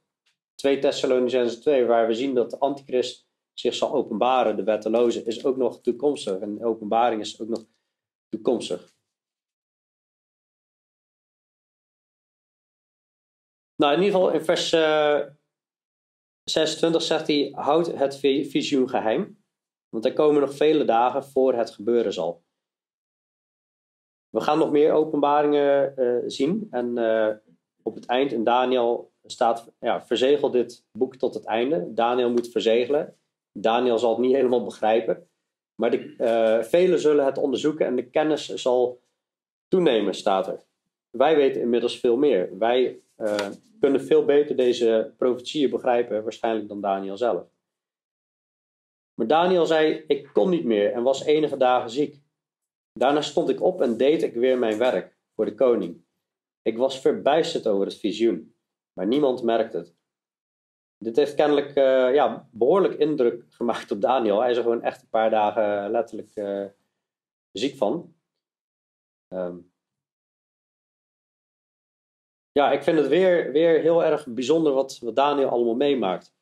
2 0.56 0.80
Thessalonicense 0.80 1.60
2, 1.60 1.86
waar 1.86 2.08
we 2.08 2.14
zien 2.14 2.34
dat 2.34 2.50
de 2.50 2.60
antichrist 2.60 3.28
zich 3.54 3.74
zal 3.74 3.94
openbaren, 3.94 4.56
de 4.56 4.64
wetteloze, 4.64 5.24
is 5.24 5.46
ook 5.46 5.58
nog 5.58 5.82
toekomstig. 5.82 6.40
En 6.40 6.56
de 6.56 6.66
openbaring 6.66 7.22
is 7.22 7.42
ook 7.42 7.50
nog 7.50 7.64
toekomstig. 8.30 9.00
Nou, 13.82 13.94
in 13.94 14.02
ieder 14.02 14.20
geval 14.20 14.34
in 14.34 14.46
vers 14.46 14.74
uh, 14.74 15.20
eh, 15.20 15.28
26 16.44 17.02
zegt 17.02 17.28
hij: 17.28 17.52
houd 17.56 17.88
het 17.88 18.16
visioen 18.50 18.90
geheim, 18.90 19.44
want 19.90 20.06
er 20.06 20.14
komen 20.14 20.42
nog 20.42 20.56
vele 20.56 20.86
dagen 20.86 21.24
voor 21.24 21.54
het 21.54 21.70
gebeuren 21.70 22.14
zal. 22.14 22.44
We 24.30 24.42
gaan 24.42 24.58
nog 24.58 24.72
meer 24.72 24.92
openbaringen 24.92 25.94
uh, 25.98 26.24
zien. 26.26 26.68
En 26.72 26.98
uh, 26.98 27.30
op 27.84 27.96
het 27.96 28.06
eind 28.06 28.32
in 28.32 28.44
Daniel 28.44 29.12
staat, 29.24 29.74
ja, 29.80 30.06
verzegel 30.06 30.52
dit 30.52 30.86
boek 30.92 31.16
tot 31.16 31.34
het 31.34 31.46
einde. 31.46 31.94
Daniel 31.94 32.32
moet 32.32 32.52
verzegelen. 32.52 33.18
Daniel 33.52 34.00
zal 34.00 34.10
het 34.10 34.20
niet 34.20 34.36
helemaal 34.36 34.64
begrijpen. 34.64 35.30
Maar 35.76 35.92
de, 35.92 36.60
velen 36.64 37.00
zullen 37.00 37.26
het 37.26 37.38
onderzoeken 37.38 37.86
en 37.86 37.96
de 37.96 38.10
kennis 38.10 38.46
zal 38.46 39.02
toenemen, 39.68 40.14
staat 40.14 40.48
er. 40.48 40.66
Wij 41.10 41.36
weten 41.36 41.62
inmiddels 41.62 42.00
veel 42.00 42.18
meer. 42.18 42.58
Wij 42.58 43.02
kunnen 43.80 44.02
veel 44.02 44.26
beter 44.26 44.56
deze 44.56 45.14
profetieën 45.18 45.70
begrijpen, 45.70 46.24
waarschijnlijk 46.24 46.68
dan 46.68 46.82
Daniel 46.82 47.18
zelf. 47.18 47.50
Maar 49.14 49.28
Daniel 49.28 49.66
zei: 49.66 50.04
Ik 50.08 50.30
kon 50.34 50.50
niet 50.50 50.66
meer 50.66 50.92
en 50.92 51.04
was 51.04 51.24
enige 51.24 51.58
dagen 51.58 51.90
ziek. 51.90 52.22
Daarna 52.94 53.22
stond 53.22 53.50
ik 53.50 53.62
op 53.62 53.82
en 53.82 53.98
deed 53.98 54.24
ik 54.24 54.34
weer 54.34 54.58
mijn 54.58 54.78
werk 54.78 55.18
voor 55.36 55.46
de 55.46 55.56
koning. 55.56 56.06
Ik 56.62 56.78
was 56.78 57.02
verbijsterd 57.02 57.68
over 57.68 57.86
het 57.86 57.98
visioen, 57.98 58.56
maar 58.94 59.08
niemand 59.08 59.44
merkte 59.44 59.78
het. 59.78 59.96
Dit 60.98 61.16
heeft 61.16 61.36
kennelijk 61.36 61.70
uh, 61.70 62.14
ja, 62.14 62.50
behoorlijk 62.52 62.94
indruk 62.94 63.46
gemaakt 63.50 63.92
op 63.92 64.02
Daniel. 64.02 64.42
Hij 64.42 64.52
is 64.52 64.58
er 64.58 64.64
gewoon 64.64 64.82
echt 64.82 65.02
een 65.02 65.10
paar 65.10 65.30
dagen 65.30 65.92
letterlijk 65.92 66.36
uh, 66.36 66.66
ziek 67.52 67.76
van. 67.76 68.16
Um, 69.34 69.71
ja, 72.52 72.72
ik 72.72 72.84
vind 72.84 72.98
het 72.98 73.08
weer, 73.08 73.52
weer 73.52 73.80
heel 73.80 74.04
erg 74.04 74.28
bijzonder 74.28 74.74
wat, 74.74 74.98
wat 75.02 75.16
Daniel 75.16 75.50
allemaal 75.50 75.76
meemaakt. 75.76 76.34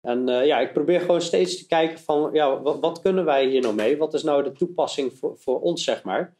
En 0.00 0.28
eh, 0.28 0.46
ja, 0.46 0.58
ik 0.60 0.72
probeer 0.72 1.00
gewoon 1.00 1.22
steeds 1.22 1.58
te 1.58 1.66
kijken 1.66 1.98
van, 1.98 2.30
ja, 2.32 2.62
wat, 2.62 3.00
kunnen 3.00 3.24
wij 3.24 3.46
hier 3.46 3.60
nou 3.60 3.74
mee? 3.74 3.96
Wat 3.96 4.14
is 4.14 4.22
nou 4.22 4.42
de 4.42 4.52
toepassing 4.52 5.12
voor, 5.18 5.38
voor 5.38 5.60
ons, 5.60 5.84
zeg 5.84 6.02
maar? 6.02 6.36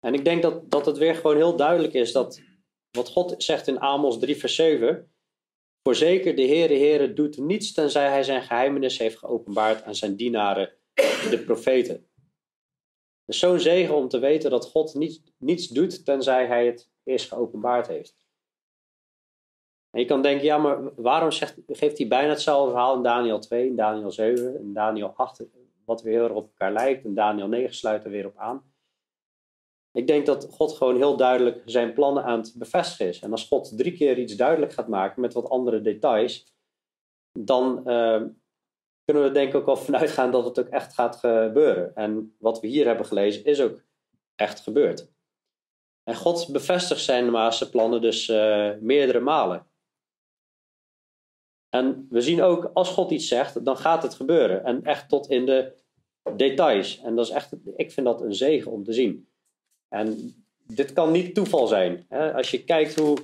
En 0.00 0.14
ik 0.14 0.24
denk 0.24 0.42
dat, 0.42 0.70
dat 0.70 0.86
het 0.86 0.98
weer 0.98 1.14
gewoon 1.14 1.36
heel 1.36 1.56
duidelijk 1.56 1.92
is 1.92 2.12
dat 2.12 2.42
wat 2.90 3.08
God 3.08 3.34
zegt 3.38 3.68
in 3.68 3.80
Amos 3.80 4.18
3 4.18 4.36
vers 4.36 4.54
7, 4.54 5.10
Voorzeker, 5.86 6.36
de 6.36 6.46
Heere 6.46 6.74
Heere 6.74 7.12
doet 7.12 7.36
niets 7.36 7.72
tenzij 7.72 8.08
hij 8.08 8.22
zijn 8.22 8.42
geheimenis 8.42 8.98
heeft 8.98 9.18
geopenbaard 9.18 9.82
aan 9.82 9.94
zijn 9.94 10.16
dienaren, 10.16 10.72
de 11.30 11.42
profeten. 11.44 12.06
Is 13.26 13.38
zo'n 13.38 13.60
zegen 13.60 13.94
om 13.94 14.08
te 14.08 14.18
weten 14.18 14.50
dat 14.50 14.66
God 14.66 14.94
niets, 14.94 15.22
niets 15.38 15.68
doet 15.68 16.04
tenzij 16.04 16.46
hij 16.46 16.66
het 16.66 16.90
eerst 17.06 17.28
geopenbaard 17.28 17.86
heeft. 17.86 18.16
En 19.90 20.00
je 20.00 20.06
kan 20.06 20.22
denken, 20.22 20.44
ja, 20.44 20.58
maar 20.58 20.94
waarom 20.94 21.30
zegt, 21.30 21.58
geeft 21.66 21.98
hij 21.98 22.08
bijna 22.08 22.28
hetzelfde 22.28 22.70
verhaal 22.70 22.96
in 22.96 23.02
Daniel 23.02 23.38
2, 23.38 23.66
in 23.66 23.76
Daniel 23.76 24.10
7, 24.10 24.60
in 24.60 24.72
Daniel 24.72 25.12
8, 25.16 25.44
wat 25.84 26.02
weer 26.02 26.12
heel 26.12 26.24
erg 26.24 26.32
op 26.32 26.46
elkaar 26.46 26.72
lijkt, 26.72 27.04
en 27.04 27.14
Daniel 27.14 27.48
9 27.48 27.74
sluit 27.74 28.04
er 28.04 28.10
weer 28.10 28.26
op 28.26 28.36
aan. 28.36 28.74
Ik 29.92 30.06
denk 30.06 30.26
dat 30.26 30.48
God 30.50 30.72
gewoon 30.72 30.96
heel 30.96 31.16
duidelijk 31.16 31.62
zijn 31.64 31.92
plannen 31.92 32.24
aan 32.24 32.38
het 32.38 32.54
bevestigen 32.56 33.06
is. 33.06 33.20
En 33.20 33.30
als 33.30 33.46
God 33.46 33.78
drie 33.78 33.92
keer 33.92 34.18
iets 34.18 34.36
duidelijk 34.36 34.72
gaat 34.72 34.88
maken 34.88 35.20
met 35.20 35.32
wat 35.32 35.48
andere 35.48 35.80
details, 35.80 36.54
dan 37.32 37.78
uh, 37.78 38.22
kunnen 39.04 39.22
we 39.22 39.30
denk 39.32 39.48
ik 39.48 39.54
ook 39.54 39.66
wel 39.66 39.76
vanuit 39.76 40.10
gaan 40.10 40.30
dat 40.30 40.44
het 40.44 40.58
ook 40.58 40.68
echt 40.68 40.94
gaat 40.94 41.16
gebeuren. 41.16 41.94
En 41.94 42.36
wat 42.38 42.60
we 42.60 42.66
hier 42.66 42.86
hebben 42.86 43.06
gelezen 43.06 43.44
is 43.44 43.60
ook 43.60 43.82
echt 44.34 44.60
gebeurd. 44.60 45.14
En 46.08 46.16
God 46.16 46.48
bevestigt 46.52 47.00
zijn 47.00 47.30
Maase 47.30 47.70
plannen 47.70 48.00
dus 48.00 48.28
uh, 48.28 48.72
meerdere 48.80 49.20
malen. 49.20 49.66
En 51.68 52.06
we 52.10 52.20
zien 52.20 52.42
ook, 52.42 52.70
als 52.74 52.88
God 52.88 53.10
iets 53.10 53.28
zegt, 53.28 53.64
dan 53.64 53.76
gaat 53.76 54.02
het 54.02 54.14
gebeuren. 54.14 54.64
En 54.64 54.84
echt 54.84 55.08
tot 55.08 55.28
in 55.28 55.46
de 55.46 55.76
details. 56.36 57.00
En 57.00 57.16
dat 57.16 57.26
is 57.26 57.32
echt, 57.32 57.52
ik 57.76 57.92
vind 57.92 58.06
dat 58.06 58.20
een 58.20 58.34
zegen 58.34 58.72
om 58.72 58.84
te 58.84 58.92
zien. 58.92 59.28
En 59.88 60.34
dit 60.62 60.92
kan 60.92 61.12
niet 61.12 61.34
toeval 61.34 61.66
zijn. 61.66 62.06
Hè? 62.08 62.34
Als 62.34 62.50
je 62.50 62.64
kijkt 62.64 62.98
hoe 62.98 63.18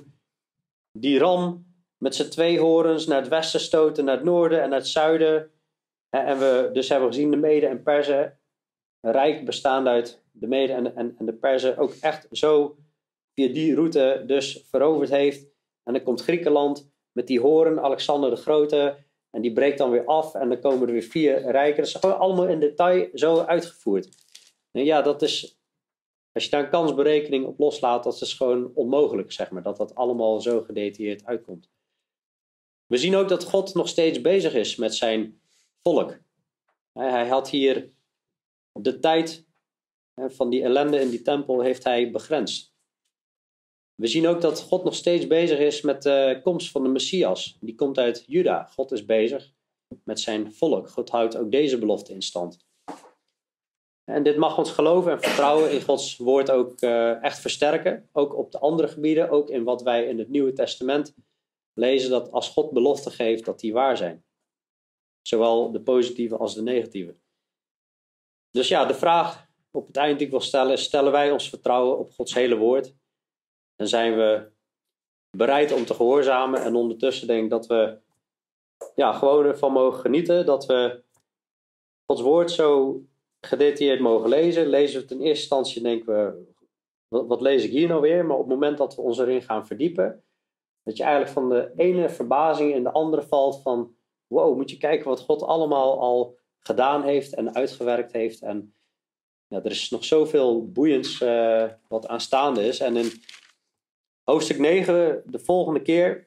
die 0.91 1.19
ram 1.19 1.65
met 1.97 2.15
zijn 2.15 2.29
twee 2.29 2.59
horens 2.59 3.05
naar 3.05 3.19
het 3.19 3.29
westen 3.29 3.59
stoten, 3.59 4.05
naar 4.05 4.15
het 4.15 4.25
noorden 4.25 4.61
en 4.61 4.69
naar 4.69 4.79
het 4.79 4.87
zuiden. 4.87 5.51
Hè? 6.09 6.19
En 6.19 6.39
we 6.39 6.69
dus 6.73 6.89
hebben 6.89 7.07
gezien 7.07 7.31
de 7.31 7.37
Mede 7.37 7.67
en 7.67 7.83
Perzen, 7.83 8.39
rijk 8.99 9.45
bestaande 9.45 9.89
uit 9.89 10.22
de 10.33 10.47
Mede 10.47 10.73
en, 10.73 10.95
en, 10.95 11.15
en 11.17 11.25
de 11.25 11.33
Perzen, 11.33 11.77
ook 11.77 11.93
echt 12.01 12.27
zo 12.31 12.77
via 13.33 13.53
die 13.53 13.75
route 13.75 14.23
dus 14.27 14.65
veroverd 14.69 15.09
heeft. 15.09 15.43
En 15.83 15.93
dan 15.93 16.03
komt 16.03 16.21
Griekenland 16.21 16.91
met 17.11 17.27
die 17.27 17.39
horen, 17.39 17.81
Alexander 17.81 18.29
de 18.29 18.35
Grote, 18.35 18.97
en 19.29 19.41
die 19.41 19.53
breekt 19.53 19.77
dan 19.77 19.91
weer 19.91 20.05
af 20.05 20.35
en 20.35 20.49
dan 20.49 20.59
komen 20.59 20.87
er 20.87 20.93
weer 20.93 21.01
vier 21.01 21.51
rijken. 21.51 21.77
Dat 21.77 21.85
is 21.85 21.99
gewoon 21.99 22.17
allemaal 22.17 22.47
in 22.47 22.59
detail 22.59 23.09
zo 23.13 23.37
uitgevoerd. 23.37 24.09
En 24.71 24.85
ja, 24.85 25.01
dat 25.01 25.21
is 25.21 25.57
als 26.33 26.43
je 26.43 26.49
daar 26.49 26.63
een 26.63 26.69
kansberekening 26.69 27.45
op 27.45 27.59
loslaat, 27.59 28.03
dat 28.03 28.21
is 28.21 28.33
gewoon 28.33 28.71
onmogelijk, 28.73 29.31
zeg 29.31 29.51
maar. 29.51 29.63
Dat 29.63 29.77
dat 29.77 29.95
allemaal 29.95 30.41
zo 30.41 30.61
gedetailleerd 30.61 31.25
uitkomt. 31.25 31.69
We 32.85 32.97
zien 32.97 33.15
ook 33.15 33.29
dat 33.29 33.43
God 33.43 33.73
nog 33.73 33.87
steeds 33.87 34.21
bezig 34.21 34.53
is 34.53 34.75
met 34.75 34.95
zijn 34.95 35.41
volk. 35.81 36.19
Hij 36.93 37.27
had 37.27 37.49
hier 37.49 37.91
de 38.71 38.99
tijd 38.99 39.45
van 40.15 40.49
die 40.49 40.63
ellende 40.63 40.99
in 40.99 41.09
die 41.09 41.21
tempel 41.21 41.61
heeft 41.61 41.83
hij 41.83 42.11
begrensd. 42.11 42.73
We 43.95 44.07
zien 44.07 44.27
ook 44.27 44.41
dat 44.41 44.61
God 44.61 44.83
nog 44.83 44.95
steeds 44.95 45.27
bezig 45.27 45.59
is 45.59 45.81
met 45.81 46.03
de 46.03 46.39
komst 46.43 46.71
van 46.71 46.83
de 46.83 46.89
Messias. 46.89 47.57
Die 47.59 47.75
komt 47.75 47.97
uit 47.97 48.23
Juda. 48.27 48.63
God 48.63 48.91
is 48.91 49.05
bezig 49.05 49.53
met 50.03 50.19
zijn 50.19 50.53
volk. 50.53 50.89
God 50.89 51.09
houdt 51.09 51.37
ook 51.37 51.51
deze 51.51 51.79
belofte 51.79 52.13
in 52.13 52.21
stand. 52.21 52.65
En 54.03 54.23
dit 54.23 54.37
mag 54.37 54.57
ons 54.57 54.71
geloven 54.71 55.11
en 55.11 55.21
vertrouwen 55.21 55.71
in 55.71 55.81
Gods 55.81 56.17
woord 56.17 56.51
ook 56.51 56.81
uh, 56.81 57.23
echt 57.23 57.39
versterken. 57.39 58.09
Ook 58.11 58.35
op 58.35 58.51
de 58.51 58.59
andere 58.59 58.87
gebieden, 58.87 59.29
ook 59.29 59.49
in 59.49 59.63
wat 59.63 59.81
wij 59.81 60.07
in 60.07 60.19
het 60.19 60.29
Nieuwe 60.29 60.53
Testament 60.53 61.15
lezen, 61.73 62.09
dat 62.09 62.31
als 62.31 62.49
God 62.49 62.71
beloften 62.71 63.11
geeft, 63.11 63.45
dat 63.45 63.59
die 63.59 63.73
waar 63.73 63.97
zijn. 63.97 64.25
Zowel 65.21 65.71
de 65.71 65.81
positieve 65.81 66.37
als 66.37 66.55
de 66.55 66.61
negatieve. 66.61 67.15
Dus 68.51 68.67
ja, 68.67 68.85
de 68.85 68.93
vraag 68.93 69.47
op 69.75 69.87
het 69.87 69.97
eind 69.97 70.17
die 70.17 70.25
ik 70.25 70.31
wil 70.31 70.41
stellen 70.41 70.77
stellen 70.77 71.11
wij 71.11 71.31
ons 71.31 71.49
vertrouwen 71.49 71.97
op 71.97 72.11
Gods 72.11 72.33
hele 72.33 72.57
woord? 72.57 72.95
En 73.75 73.87
zijn 73.87 74.15
we 74.15 74.51
bereid 75.37 75.71
om 75.71 75.85
te 75.85 75.93
gehoorzamen? 75.93 76.61
En 76.61 76.75
ondertussen 76.75 77.27
denk 77.27 77.43
ik 77.43 77.49
dat 77.49 77.67
we 77.67 77.97
ja, 78.95 79.13
gewoon 79.13 79.45
ervan 79.45 79.71
mogen 79.71 79.99
genieten. 79.99 80.45
Dat 80.45 80.65
we 80.65 81.03
Gods 82.05 82.21
woord 82.21 82.51
zo 82.51 83.01
gedetailleerd 83.39 83.99
mogen 83.99 84.29
lezen. 84.29 84.67
Lezen 84.67 84.95
we 84.95 85.01
het 85.01 85.11
in 85.11 85.17
eerste 85.17 85.41
instantie 85.41 85.81
denken 85.81 86.13
we, 86.13 86.51
wat, 87.07 87.27
wat, 87.27 87.41
lees 87.41 87.63
ik 87.63 87.71
hier 87.71 87.87
nou 87.87 88.01
weer? 88.01 88.25
Maar 88.25 88.37
op 88.37 88.43
het 88.43 88.53
moment 88.53 88.77
dat 88.77 88.95
we 88.95 89.01
ons 89.01 89.17
erin 89.17 89.41
gaan 89.41 89.67
verdiepen, 89.67 90.23
dat 90.83 90.97
je 90.97 91.03
eigenlijk 91.03 91.33
van 91.33 91.49
de 91.49 91.71
ene 91.75 92.09
verbazing 92.09 92.73
in 92.73 92.83
de 92.83 92.91
andere 92.91 93.23
valt 93.23 93.61
van, 93.61 93.95
wow, 94.27 94.55
moet 94.55 94.69
je 94.69 94.77
kijken 94.77 95.09
wat 95.09 95.19
God 95.19 95.41
allemaal 95.41 95.99
al 95.99 96.37
gedaan 96.59 97.03
heeft 97.03 97.35
en 97.35 97.55
uitgewerkt 97.55 98.11
heeft. 98.11 98.41
En 98.41 98.73
ja, 99.53 99.63
er 99.63 99.71
is 99.71 99.89
nog 99.89 100.05
zoveel 100.05 100.71
boeiends 100.71 101.21
uh, 101.21 101.65
wat 101.87 102.07
aanstaande 102.07 102.65
is. 102.67 102.79
En 102.79 102.97
in 102.97 103.11
hoofdstuk 104.23 104.59
9, 104.59 105.23
de 105.25 105.39
volgende 105.39 105.81
keer, 105.81 106.17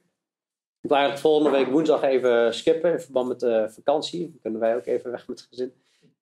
ik 0.81 0.89
wil 0.89 0.97
eigenlijk 0.97 1.27
volgende 1.27 1.59
week 1.59 1.69
woensdag 1.69 2.03
even 2.03 2.55
skippen 2.55 2.93
in 2.93 3.01
verband 3.01 3.29
met 3.29 3.41
de 3.41 3.67
vakantie. 3.71 4.31
Dan 4.31 4.41
kunnen 4.43 4.61
wij 4.61 4.77
ook 4.77 4.87
even 4.87 5.11
weg 5.11 5.29
met 5.29 5.39
het 5.39 5.49
gezin. 5.49 5.75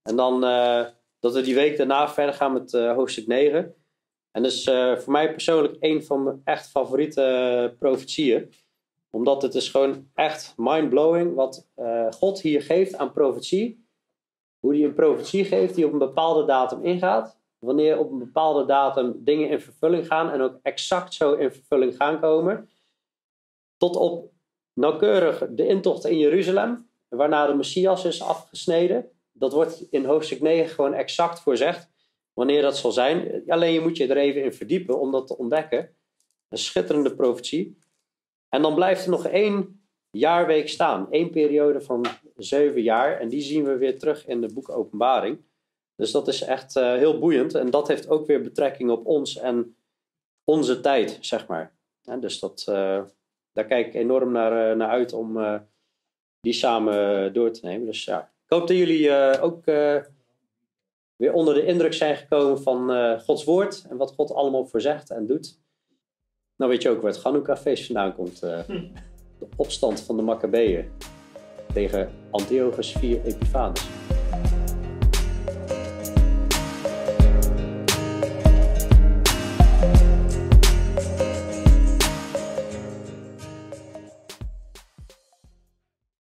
En 0.02 0.16
dan 0.16 0.44
uh, 0.44 0.86
dat 1.18 1.34
we 1.34 1.40
die 1.40 1.54
week 1.54 1.76
daarna 1.76 2.08
verder 2.08 2.34
gaan 2.34 2.52
met 2.52 2.72
hoofdstuk 2.72 3.26
9. 3.26 3.74
En 4.30 4.42
dat 4.42 4.52
is 4.52 4.64
voor 5.02 5.12
mij 5.12 5.32
persoonlijk 5.32 5.76
een 5.80 6.04
van 6.04 6.22
mijn 6.22 6.40
echt 6.44 6.70
favoriete 6.70 7.76
profetieën. 7.78 8.52
Omdat 9.10 9.42
het 9.42 9.54
is 9.54 9.68
gewoon 9.68 10.10
echt 10.14 10.54
mind-blowing 10.56 11.34
wat 11.34 11.68
God 12.10 12.40
hier 12.40 12.62
geeft 12.62 12.96
aan 12.96 13.12
profetie. 13.12 13.83
Hoe 14.64 14.74
hij 14.74 14.84
een 14.84 14.94
profetie 14.94 15.44
geeft 15.44 15.74
die 15.74 15.86
op 15.86 15.92
een 15.92 15.98
bepaalde 15.98 16.44
datum 16.44 16.84
ingaat. 16.84 17.38
Wanneer 17.58 17.98
op 17.98 18.10
een 18.10 18.18
bepaalde 18.18 18.64
datum 18.64 19.24
dingen 19.24 19.48
in 19.48 19.60
vervulling 19.60 20.06
gaan 20.06 20.30
en 20.30 20.40
ook 20.40 20.58
exact 20.62 21.14
zo 21.14 21.32
in 21.32 21.52
vervulling 21.52 21.96
gaan 21.96 22.20
komen. 22.20 22.70
Tot 23.76 23.96
op 23.96 24.32
nauwkeurig 24.72 25.46
de 25.50 25.66
intocht 25.66 26.04
in 26.04 26.18
Jeruzalem, 26.18 26.88
waarna 27.08 27.46
de 27.46 27.54
Messias 27.54 28.04
is 28.04 28.22
afgesneden 28.22 29.10
dat 29.32 29.52
wordt 29.52 29.86
in 29.90 30.04
hoofdstuk 30.04 30.40
9 30.40 30.74
gewoon 30.74 30.94
exact 30.94 31.40
voorzegd 31.40 31.90
wanneer 32.32 32.62
dat 32.62 32.76
zal 32.76 32.92
zijn. 32.92 33.42
Alleen 33.46 33.72
je 33.72 33.80
moet 33.80 33.96
je 33.96 34.06
er 34.06 34.16
even 34.16 34.44
in 34.44 34.52
verdiepen 34.52 35.00
om 35.00 35.10
dat 35.10 35.26
te 35.26 35.38
ontdekken. 35.38 35.96
Een 36.48 36.58
schitterende 36.58 37.14
profetie. 37.14 37.78
En 38.48 38.62
dan 38.62 38.74
blijft 38.74 39.04
er 39.04 39.10
nog 39.10 39.26
één 39.26 39.83
jaarweek 40.14 40.68
staan. 40.68 41.10
één 41.10 41.30
periode 41.30 41.80
van 41.80 42.04
zeven 42.36 42.82
jaar. 42.82 43.20
En 43.20 43.28
die 43.28 43.40
zien 43.40 43.64
we 43.64 43.76
weer 43.76 43.98
terug 43.98 44.26
in 44.26 44.40
de 44.40 44.52
boek 44.52 44.68
Openbaring. 44.68 45.38
Dus 45.96 46.10
dat 46.10 46.28
is 46.28 46.42
echt 46.42 46.76
uh, 46.76 46.92
heel 46.92 47.18
boeiend. 47.18 47.54
En 47.54 47.70
dat 47.70 47.88
heeft 47.88 48.08
ook 48.08 48.26
weer 48.26 48.40
betrekking 48.40 48.90
op 48.90 49.06
ons 49.06 49.38
en 49.38 49.76
onze 50.44 50.80
tijd, 50.80 51.18
zeg 51.20 51.46
maar. 51.46 51.76
Dus 52.20 52.38
dat, 52.38 52.66
uh, 52.68 53.02
daar 53.52 53.64
kijk 53.66 53.86
ik 53.86 53.94
enorm 53.94 54.32
naar, 54.32 54.70
uh, 54.70 54.76
naar 54.76 54.88
uit 54.88 55.12
om 55.12 55.62
die 56.40 56.52
samen 56.52 57.32
door 57.32 57.50
te 57.50 57.66
nemen. 57.66 57.86
Dus 57.86 58.04
ja, 58.04 58.20
ik 58.20 58.50
hoop 58.50 58.68
dat 58.68 58.76
jullie 58.76 59.40
ook 59.40 59.64
weer 61.16 61.32
onder 61.32 61.54
de 61.54 61.66
indruk 61.66 61.92
zijn 61.92 62.16
gekomen 62.16 62.62
van 62.62 62.90
Gods 63.20 63.44
woord 63.44 63.84
en 63.88 63.96
wat 63.96 64.12
God 64.12 64.32
allemaal 64.32 64.66
voor 64.66 64.80
zegt 64.80 65.10
en 65.10 65.26
doet. 65.26 65.62
Nou 66.56 66.70
weet 66.70 66.82
je 66.82 66.90
ook 66.90 67.02
waar 67.02 67.12
het 67.12 67.22
Hanukkah-feest 67.22 67.86
vandaan 67.86 68.14
komt. 68.14 68.42
opstand 69.56 70.00
van 70.00 70.16
de 70.16 70.22
Maccabeeën 70.22 70.84
tegen 71.72 72.10
Antiochus 72.30 72.92
4 72.92 73.24
Epiphanes. 73.24 73.82